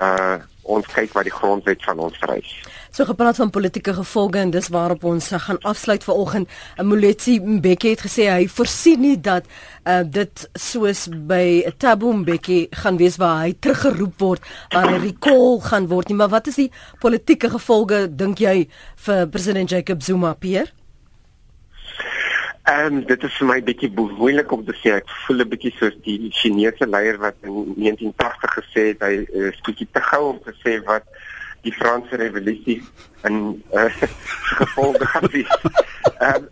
Uh 0.00 0.38
ons 0.62 0.86
kyk 0.86 1.12
wat 1.12 1.24
die 1.24 1.38
grondwet 1.40 1.84
van 1.84 1.98
ons 1.98 2.18
vereis. 2.18 2.52
So 2.96 3.04
gepraat 3.04 3.36
van 3.36 3.50
politieke 3.50 3.92
gevolge 3.94 4.38
en 4.38 4.50
dis 4.50 4.68
waarop 4.72 5.02
ons 5.04 5.26
uh, 5.32 5.38
gaan 5.40 5.58
afsluit 5.68 6.04
vir 6.04 6.14
oggend. 6.14 6.52
Moletsi 6.80 7.34
Mbeki 7.44 7.90
het 7.92 8.04
gesê 8.06 8.24
hy 8.32 8.46
voorsien 8.48 9.02
nie 9.04 9.18
dat 9.20 9.44
uh, 9.84 9.98
dit 10.00 10.44
soos 10.56 11.02
by 11.12 11.60
Thabo 11.76 12.14
Mbeki 12.16 12.56
gaan 12.72 12.96
wees 12.96 13.18
waar 13.20 13.42
hy 13.42 13.52
teruggeroep 13.52 14.16
word, 14.24 14.48
waar 14.72 14.88
hy 14.94 15.02
recall 15.02 15.60
gaan 15.66 15.90
word 15.92 16.08
nie, 16.08 16.16
maar 16.16 16.32
wat 16.32 16.48
is 16.48 16.56
die 16.62 16.70
politieke 17.04 17.52
gevolge 17.52 18.06
dink 18.08 18.40
jy 18.40 18.62
vir 19.04 19.28
president 19.28 19.76
Jacob 19.76 20.00
Zuma 20.00 20.32
Pierre? 20.32 20.72
En 22.66 22.96
um, 22.96 23.04
dit 23.12 23.28
is 23.28 23.38
vir 23.42 23.50
my 23.52 23.60
bietjie 23.62 23.92
moeilik 23.92 24.56
om 24.56 24.64
te 24.64 24.72
sê. 24.80 24.96
Ek 24.96 25.12
voel 25.26 25.44
'n 25.44 25.52
bietjie 25.52 25.76
soos 25.76 26.00
die 26.08 26.32
Chinese 26.32 26.88
leier 26.88 27.20
wat 27.20 27.36
in 27.44 27.76
1980 27.76 28.56
gesê 28.56 28.88
het 28.96 29.04
hy 29.04 29.14
is 29.52 29.60
bietjie 29.68 29.86
te 29.92 30.00
gou 30.00 30.32
om 30.32 30.40
te 30.48 30.56
sê 30.64 30.80
wat 30.88 31.04
die 31.66 31.74
Franse 31.74 32.18
revolusie 32.20 32.80
in 33.28 33.62
uh, 33.78 33.90
gevolge 34.60 35.06
gaan 35.12 35.30
wees. 35.34 35.58
Ehm 36.18 36.46
um, 36.46 36.48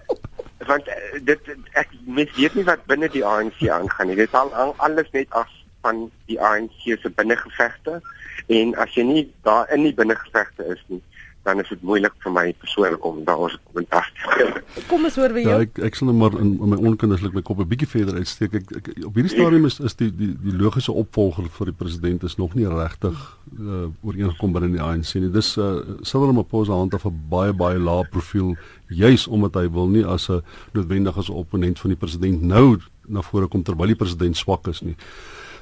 want 0.65 0.87
uh, 0.89 0.95
dit 1.29 1.51
ek 1.77 1.91
mens 2.09 2.31
weet 2.39 2.55
nie 2.57 2.65
wat 2.65 2.87
binne 2.89 3.11
die 3.13 3.25
ANC 3.25 3.61
aangaan 3.69 4.09
nie. 4.11 4.17
Dit 4.17 4.35
al 4.35 4.53
alles 4.77 5.11
net 5.13 5.31
af 5.37 5.51
van 5.85 6.07
die 6.31 6.41
ANC 6.41 6.87
se 6.87 7.11
binnengevegte 7.11 8.01
en 8.47 8.73
as 8.81 8.95
jy 8.97 9.05
nie 9.05 9.25
daar 9.45 9.69
in 9.77 9.85
die 9.85 9.95
binnengevegte 9.97 10.65
is 10.73 10.81
nie, 10.93 11.03
dan 11.45 11.61
is 11.61 11.69
dit 11.69 11.83
moeilik 11.85 12.15
vir 12.25 12.33
my 12.33 12.45
persoonlik 12.61 13.05
om 13.05 13.19
daar 13.25 13.43
ons 13.47 13.57
kommentaar 13.69 14.07
te 14.17 14.31
gee. 14.33 14.85
Kom 14.89 15.05
ons 15.05 15.17
hoor 15.21 15.35
by 15.37 15.43
jou. 15.45 15.53
Ja, 15.53 15.67
ek 15.67 15.81
ek 15.91 15.99
sal 15.99 16.09
net 16.09 16.17
maar 16.17 16.37
in, 16.41 16.55
in 16.57 16.71
my 16.73 16.79
onkundiglik 16.91 17.35
my 17.37 17.43
kop 17.45 17.61
'n 17.61 17.69
bietjie 17.69 17.89
verder 17.91 18.17
uitsteek. 18.17 18.55
Ek, 18.61 18.71
ek 18.79 18.89
op 19.11 19.19
hierdie 19.19 19.33
stadium 19.35 19.69
is 19.69 19.77
is 19.81 19.97
die 20.01 20.09
die 20.09 20.31
die 20.47 20.57
logiese 20.57 20.93
opvolger 20.93 21.51
vir 21.59 21.73
die 21.73 21.77
president 21.83 22.25
is 22.25 22.39
nog 22.41 22.55
nie 22.57 22.65
regtig 22.65 23.19
uh, 23.61 23.89
ooreengekom 24.03 24.57
binne 24.57 24.73
die 24.73 24.81
ANC 24.81 25.15
nie. 25.21 25.29
Dis 25.29 25.57
uh, 25.59 25.83
Cyril 26.01 26.33
Ramaphosa 26.33 26.73
hand 26.73 26.95
af 26.95 27.05
'n 27.05 27.21
baie 27.29 27.53
baie 27.53 27.79
lae 27.79 28.09
profiel 28.09 28.57
juis 28.89 29.27
omdat 29.29 29.55
hy 29.55 29.69
wil 29.69 29.89
nie 29.89 30.05
as 30.05 30.31
'n 30.31 30.41
noodwendig 30.73 31.19
as 31.19 31.29
'n 31.29 31.37
opponent 31.37 31.79
van 31.79 31.91
die 31.91 32.01
president 32.01 32.43
nou 32.43 32.79
na 33.07 33.21
vore 33.21 33.49
kom 33.49 33.63
terwyl 33.63 33.87
die 33.87 34.01
president 34.01 34.37
swak 34.37 34.67
is 34.69 34.81
nie. 34.81 34.97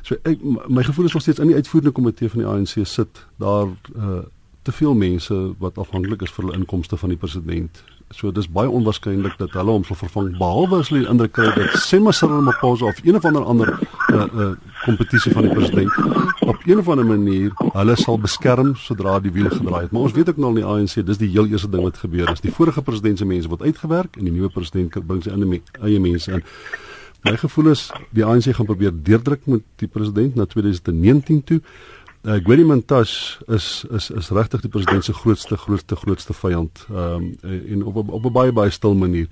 So 0.02 0.14
ek 0.22 0.38
my 0.68 0.82
gevoel 0.82 1.06
is 1.06 1.12
nog 1.12 1.22
steeds 1.22 1.38
in 1.38 1.50
die 1.50 1.58
uitvoerende 1.58 1.92
komitee 1.92 2.28
van 2.28 2.38
die 2.38 2.48
ANC 2.48 2.86
sit 2.86 3.26
daar 3.38 3.66
uh, 3.96 4.22
te 4.62 4.72
veel 4.72 4.94
mense 4.94 5.34
wat 5.58 5.78
afhanklik 5.78 6.22
is 6.22 6.30
vir 6.30 6.44
hulle 6.44 6.58
inkomste 6.58 6.96
van 6.96 7.12
die 7.12 7.18
president. 7.18 7.82
So 8.12 8.30
dis 8.34 8.48
baie 8.52 8.68
onwaarskynlik 8.68 9.38
dat 9.40 9.54
hulle 9.56 9.72
hom 9.72 9.84
sal 9.88 9.96
vervang 9.96 10.34
behalwe 10.38 10.82
as 10.82 10.90
hulle 10.92 11.02
die 11.02 11.10
indruk 11.10 11.32
kry 11.38 11.48
dat 11.56 11.78
Sema 11.80 12.12
Cyril 12.12 12.36
Ramaphosa 12.40 12.90
of 12.90 13.00
een 13.02 13.16
of 13.16 13.24
ander 13.24 13.46
ander 13.54 13.72
uh 14.12 14.26
uh 14.26 14.50
kompetisie 14.84 15.32
van 15.32 15.46
die 15.46 15.54
president 15.54 15.96
op 16.46 16.66
een 16.66 16.78
of 16.78 16.88
ander 16.92 17.06
manier 17.06 17.54
hulle 17.72 17.96
sal 17.96 18.18
beskerm 18.20 18.74
sodra 18.76 19.18
die 19.22 19.32
wiel 19.32 19.50
gedraai 19.50 19.82
het. 19.86 19.92
Maar 19.92 20.02
ons 20.02 20.12
weet 20.12 20.28
ook 20.28 20.40
nou 20.42 20.52
al 20.52 20.60
die 20.60 20.66
ANC, 20.66 21.06
dis 21.06 21.18
die 21.18 21.30
heel 21.32 21.46
eerste 21.46 21.70
ding 21.70 21.82
wat 21.82 21.98
gebeur 22.04 22.30
is. 22.32 22.44
Die 22.44 22.52
vorige 22.52 22.82
president 22.82 23.18
se 23.18 23.26
mense 23.26 23.48
word 23.48 23.62
uitgewerk 23.62 24.16
en 24.18 24.28
die 24.28 24.34
nuwe 24.34 24.50
president 24.52 24.98
bring 25.06 25.22
sy 25.24 25.32
eie 25.80 26.00
mense 26.00 26.32
in. 26.32 26.44
My 27.22 27.36
gevoel 27.38 27.70
is 27.70 27.86
die 28.10 28.24
ANC 28.26 28.50
gaan 28.56 28.66
probeer 28.66 28.92
deurdruk 28.94 29.46
met 29.46 29.62
die 29.78 29.88
president 29.88 30.34
na 30.34 30.44
2019 30.44 31.44
toe. 31.46 31.60
Uh, 32.22 32.34
eh, 32.34 32.44
Gwedi 32.44 32.64
Mantashe 32.64 33.42
is 33.46 33.84
is 33.90 34.10
is 34.10 34.28
regtig 34.30 34.60
die 34.60 34.70
president 34.70 35.04
se 35.04 35.12
grootste 35.12 35.56
grootste 35.56 35.96
grootste 35.96 36.32
vyand. 36.32 36.86
Ehm 36.90 37.34
um, 37.42 37.60
en 37.68 37.84
op 37.84 37.96
op 37.96 38.24
'n 38.24 38.32
baie 38.32 38.52
baie 38.52 38.70
stil 38.70 38.94
manier. 38.94 39.26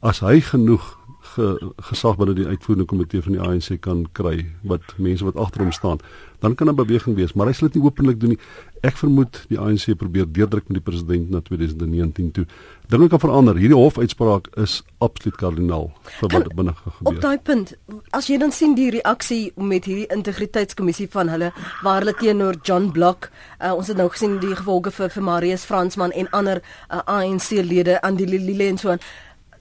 As 0.00 0.20
hy 0.20 0.40
genoeg 0.40 0.98
ge, 1.20 1.72
gesag 1.76 2.16
binne 2.16 2.34
die 2.34 2.46
uitvoerende 2.46 2.84
komitee 2.84 3.22
van 3.22 3.32
die 3.32 3.40
ANC 3.40 3.80
kan 3.80 4.06
kry 4.12 4.46
wat 4.62 4.82
mense 4.96 5.24
wat 5.24 5.36
agter 5.36 5.62
hom 5.62 5.72
staan, 5.72 5.98
dan 6.38 6.54
kan 6.54 6.68
'n 6.68 6.74
beweging 6.74 7.16
wees, 7.16 7.32
maar 7.32 7.46
hy 7.46 7.52
sal 7.52 7.68
dit 7.68 7.76
nie 7.76 7.84
openlik 7.84 8.20
doen 8.20 8.28
nie. 8.28 8.40
Ek 8.86 8.96
vermoed 9.00 9.40
die 9.50 9.58
ANC 9.58 9.90
probeer 9.98 10.26
deurdruk 10.30 10.68
met 10.68 10.78
die 10.78 10.84
president 10.84 11.30
na 11.30 11.40
2019 11.44 12.30
toe. 12.36 12.44
Dinge 12.88 13.08
kan 13.12 13.20
verander. 13.20 13.58
Hierdie 13.58 13.76
hofuitspraak 13.76 14.48
is 14.56 14.78
absoluut 15.04 15.36
kardinaal 15.40 15.88
vir 16.20 16.32
wat 16.32 16.48
binne 16.56 16.74
gebeur. 16.76 17.10
Op 17.10 17.20
daai 17.20 17.38
punt, 17.44 17.74
as 18.16 18.30
jy 18.30 18.38
dan 18.40 18.54
sien 18.54 18.76
die 18.78 18.90
reaksie 18.94 19.52
met 19.56 19.88
hierdie 19.88 20.08
integriteitskommissie 20.14 21.08
van 21.12 21.32
hulle 21.32 21.52
waar 21.82 22.02
hulle 22.02 22.16
teenoor 22.16 22.60
John 22.62 22.90
Block, 22.94 23.30
uh, 23.60 23.74
ons 23.74 23.90
het 23.90 23.98
nou 23.98 24.08
gesien 24.14 24.38
die 24.42 24.54
gevolge 24.54 24.94
vir 24.94 25.12
vir 25.12 25.26
Marius 25.26 25.66
Fransman 25.68 26.14
en 26.14 26.30
ander 26.36 26.62
uh, 26.62 27.02
ANC-lede 27.04 28.00
aan 28.02 28.16
die 28.20 28.28
Lile 28.28 28.70
en 28.72 28.78
so 28.78 28.94
aan 28.94 29.04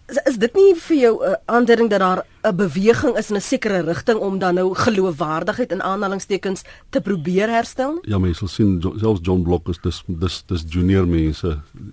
is, 0.07 0.17
is 0.31 0.37
dit 0.39 0.55
nie 0.55 0.73
vir 0.75 0.97
jou 0.97 1.13
'n 1.19 1.29
uh, 1.29 1.35
aandering 1.45 1.89
dat 1.89 1.99
daar 1.99 2.23
'n 2.43 2.55
beweging 2.55 3.17
is 3.17 3.29
in 3.29 3.35
'n 3.35 3.41
sekere 3.41 3.81
rigting 3.81 4.19
om 4.19 4.39
dan 4.39 4.55
nou 4.55 4.73
geloofwaardigheid 4.73 5.71
in 5.71 5.83
aanhalingstekens 5.83 6.63
te 6.89 7.01
probeer 7.01 7.49
herstel 7.49 7.93
nie? 7.93 8.09
Ja, 8.11 8.17
mense 8.17 8.39
sal 8.39 8.47
sien 8.47 8.81
selfs 8.81 9.19
John 9.23 9.41
Block 9.43 9.67
is 9.67 9.79
dis 9.81 10.03
dis 10.07 10.43
dis 10.47 10.63
junior 10.69 11.07
mense. 11.07 11.47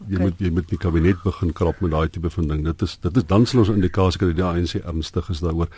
Jy 0.08 0.14
okay. 0.14 0.24
moet 0.24 0.34
jy 0.38 0.50
moet 0.50 0.68
die 0.68 0.78
kabinet 0.78 1.22
begin 1.22 1.52
krap 1.52 1.80
met 1.80 1.90
daai 1.90 2.08
tipe 2.08 2.30
van 2.30 2.48
ding. 2.48 2.64
Dit 2.64 2.82
is 2.82 2.98
dit 3.00 3.16
is 3.16 3.26
dan 3.26 3.46
sal 3.46 3.60
ons 3.60 3.68
indikasie 3.68 4.18
kry 4.18 4.28
dat 4.28 4.36
die 4.36 4.44
ANC 4.44 4.74
ernstig 4.84 5.30
is 5.30 5.40
daaroor 5.40 5.68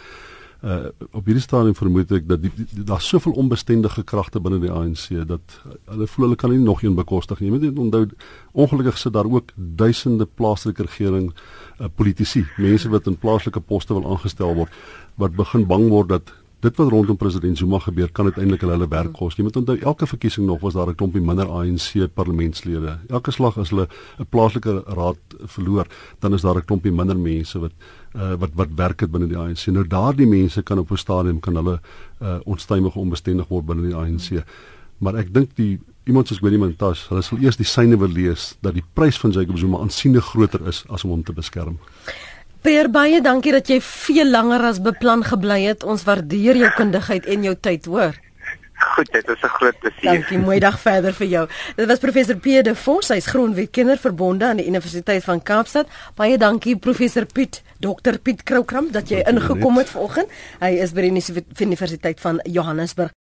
uh, 0.65 0.89
op 1.13 1.27
hierdie 1.27 1.43
stadium 1.45 1.77
vermoed 1.77 2.13
ek 2.17 2.27
dat 2.29 2.45
daar's 2.89 3.09
soveel 3.09 3.37
onbestendige 3.41 4.05
kragte 4.09 4.41
binne 4.43 4.61
die 4.63 4.73
ANC 4.73 5.09
dat 5.29 5.59
hulle 5.91 6.09
voel 6.11 6.29
hulle 6.29 6.41
kan 6.41 6.53
nie 6.53 6.63
nog 6.63 6.83
een 6.83 6.97
bekostig 6.97 7.41
nie. 7.41 7.51
Jy 7.51 7.73
moet 7.73 7.85
onthou 7.87 8.05
ongelukkig 8.53 8.99
sit 8.99 9.15
daar 9.17 9.29
ook 9.31 9.53
duisende 9.55 10.27
plaaslike 10.27 10.89
regering 10.89 11.33
uh, 11.81 11.87
politici, 11.95 12.45
mense 12.57 12.89
wat 12.89 13.07
in 13.07 13.17
plaaslike 13.17 13.61
poste 13.61 13.95
wil 13.95 14.11
aangestel 14.11 14.55
word 14.55 14.73
wat 15.17 15.37
begin 15.37 15.67
bang 15.67 15.89
word 15.89 16.09
dat 16.09 16.33
dit 16.65 16.77
wat 16.81 16.89
rondom 16.91 17.17
president 17.17 17.59
Zuma 17.59 17.79
gebeur 17.79 18.09
kan 18.13 18.25
uiteindelik 18.31 18.63
hulle 18.65 18.73
hulle 18.73 18.89
werk 18.89 19.13
kos. 19.15 19.37
Jy 19.37 19.45
moet 19.47 19.59
onthou 19.61 19.77
elke 19.77 20.07
verkiesing 20.09 20.47
nog 20.49 20.63
was 20.65 20.75
daar 20.75 20.89
'n 20.89 20.95
klompie 20.95 21.21
minder 21.21 21.47
ANC 21.47 22.09
parlementslede. 22.15 22.99
Elke 23.09 23.31
slag 23.31 23.59
as 23.59 23.71
hulle 23.71 23.89
'n 24.19 24.27
plaaslike 24.31 24.83
raad 24.87 25.19
verloor, 25.45 25.87
dan 26.21 26.35
is 26.35 26.43
daar 26.43 26.57
'n 26.57 26.65
klompie 26.65 26.93
minder 26.93 27.17
mense 27.17 27.59
wat 27.59 27.73
uh, 28.15 28.35
wat 28.35 28.51
wat 28.55 28.69
werk 28.75 29.01
het 29.01 29.11
binne 29.11 29.29
die 29.29 29.39
ANC. 29.39 29.67
Nou 29.67 29.87
daardie 29.87 30.27
mense 30.27 30.63
kan 30.63 30.79
op 30.79 30.91
'n 30.91 30.97
stadium 30.97 31.41
kan 31.41 31.55
hulle 31.57 31.81
uh, 32.23 32.39
onstuimig 32.45 32.97
onbestendig 32.97 33.49
word 33.49 33.67
binne 33.67 33.83
die 33.83 33.95
ANC. 33.95 34.45
Maar 34.99 35.15
ek 35.15 35.35
dink 35.35 35.57
die 35.57 35.79
iemand 36.07 36.29
soos 36.29 36.39
Gwedi 36.39 36.59
Mantashe, 36.59 37.09
hulle 37.11 37.23
sal 37.27 37.43
eers 37.43 37.59
die 37.59 37.67
syne 37.67 37.99
wil 37.99 38.13
lees 38.15 38.53
dat 38.63 38.77
die 38.79 38.85
prys 38.95 39.19
van 39.19 39.35
Jacob 39.35 39.59
Zuma 39.59 39.81
aansienlik 39.83 40.29
groter 40.31 40.63
is 40.71 40.85
as 40.89 41.05
om 41.05 41.17
hom 41.17 41.25
te 41.27 41.35
beskerm. 41.35 41.81
Per 42.67 42.91
baie 42.91 43.19
dankie 43.23 43.55
dat 43.55 43.69
jy 43.71 43.81
veel 43.83 44.31
langer 44.31 44.65
as 44.71 44.79
beplan 44.83 45.23
gebly 45.27 45.61
het. 45.67 45.85
Ons 45.87 46.07
waardeer 46.07 46.59
jou 46.59 46.71
kundigheid 46.79 47.27
en 47.31 47.45
jou 47.47 47.55
tyd, 47.63 47.87
hoor. 47.91 48.17
Goed, 48.77 49.13
dit 49.13 49.29
is 49.29 49.43
'n 49.43 49.49
groot 49.49 49.79
plesier. 49.79 50.13
Dankie, 50.13 50.39
mooi 50.39 50.59
dag 50.59 50.81
verder 50.81 51.13
vir 51.13 51.27
jou. 51.27 51.49
Dit 51.77 51.87
was 51.87 51.99
professor 51.99 52.37
P 52.37 52.63
de 52.63 52.75
Vos, 52.75 53.09
hy's 53.09 53.27
grondwetkenner 53.27 53.99
verbonde 53.99 54.45
aan 54.45 54.57
die 54.57 54.67
Universiteit 54.67 55.25
van 55.25 55.43
Kaapstad. 55.43 55.87
Baie 56.15 56.39
dankie 56.39 56.77
professor 56.77 57.25
Piet, 57.25 57.63
Dr 57.79 58.19
Piet 58.23 58.43
Kroukram 58.43 58.91
dat 58.91 59.09
jy 59.09 59.23
ingekom 59.27 59.77
het 59.79 59.89
vanoggend. 59.89 60.29
Hy 60.61 60.71
is 60.83 60.93
by 60.93 61.01
die 61.01 61.23
Universiteit 61.59 62.21
van 62.21 62.41
Johannesburg. 62.45 63.13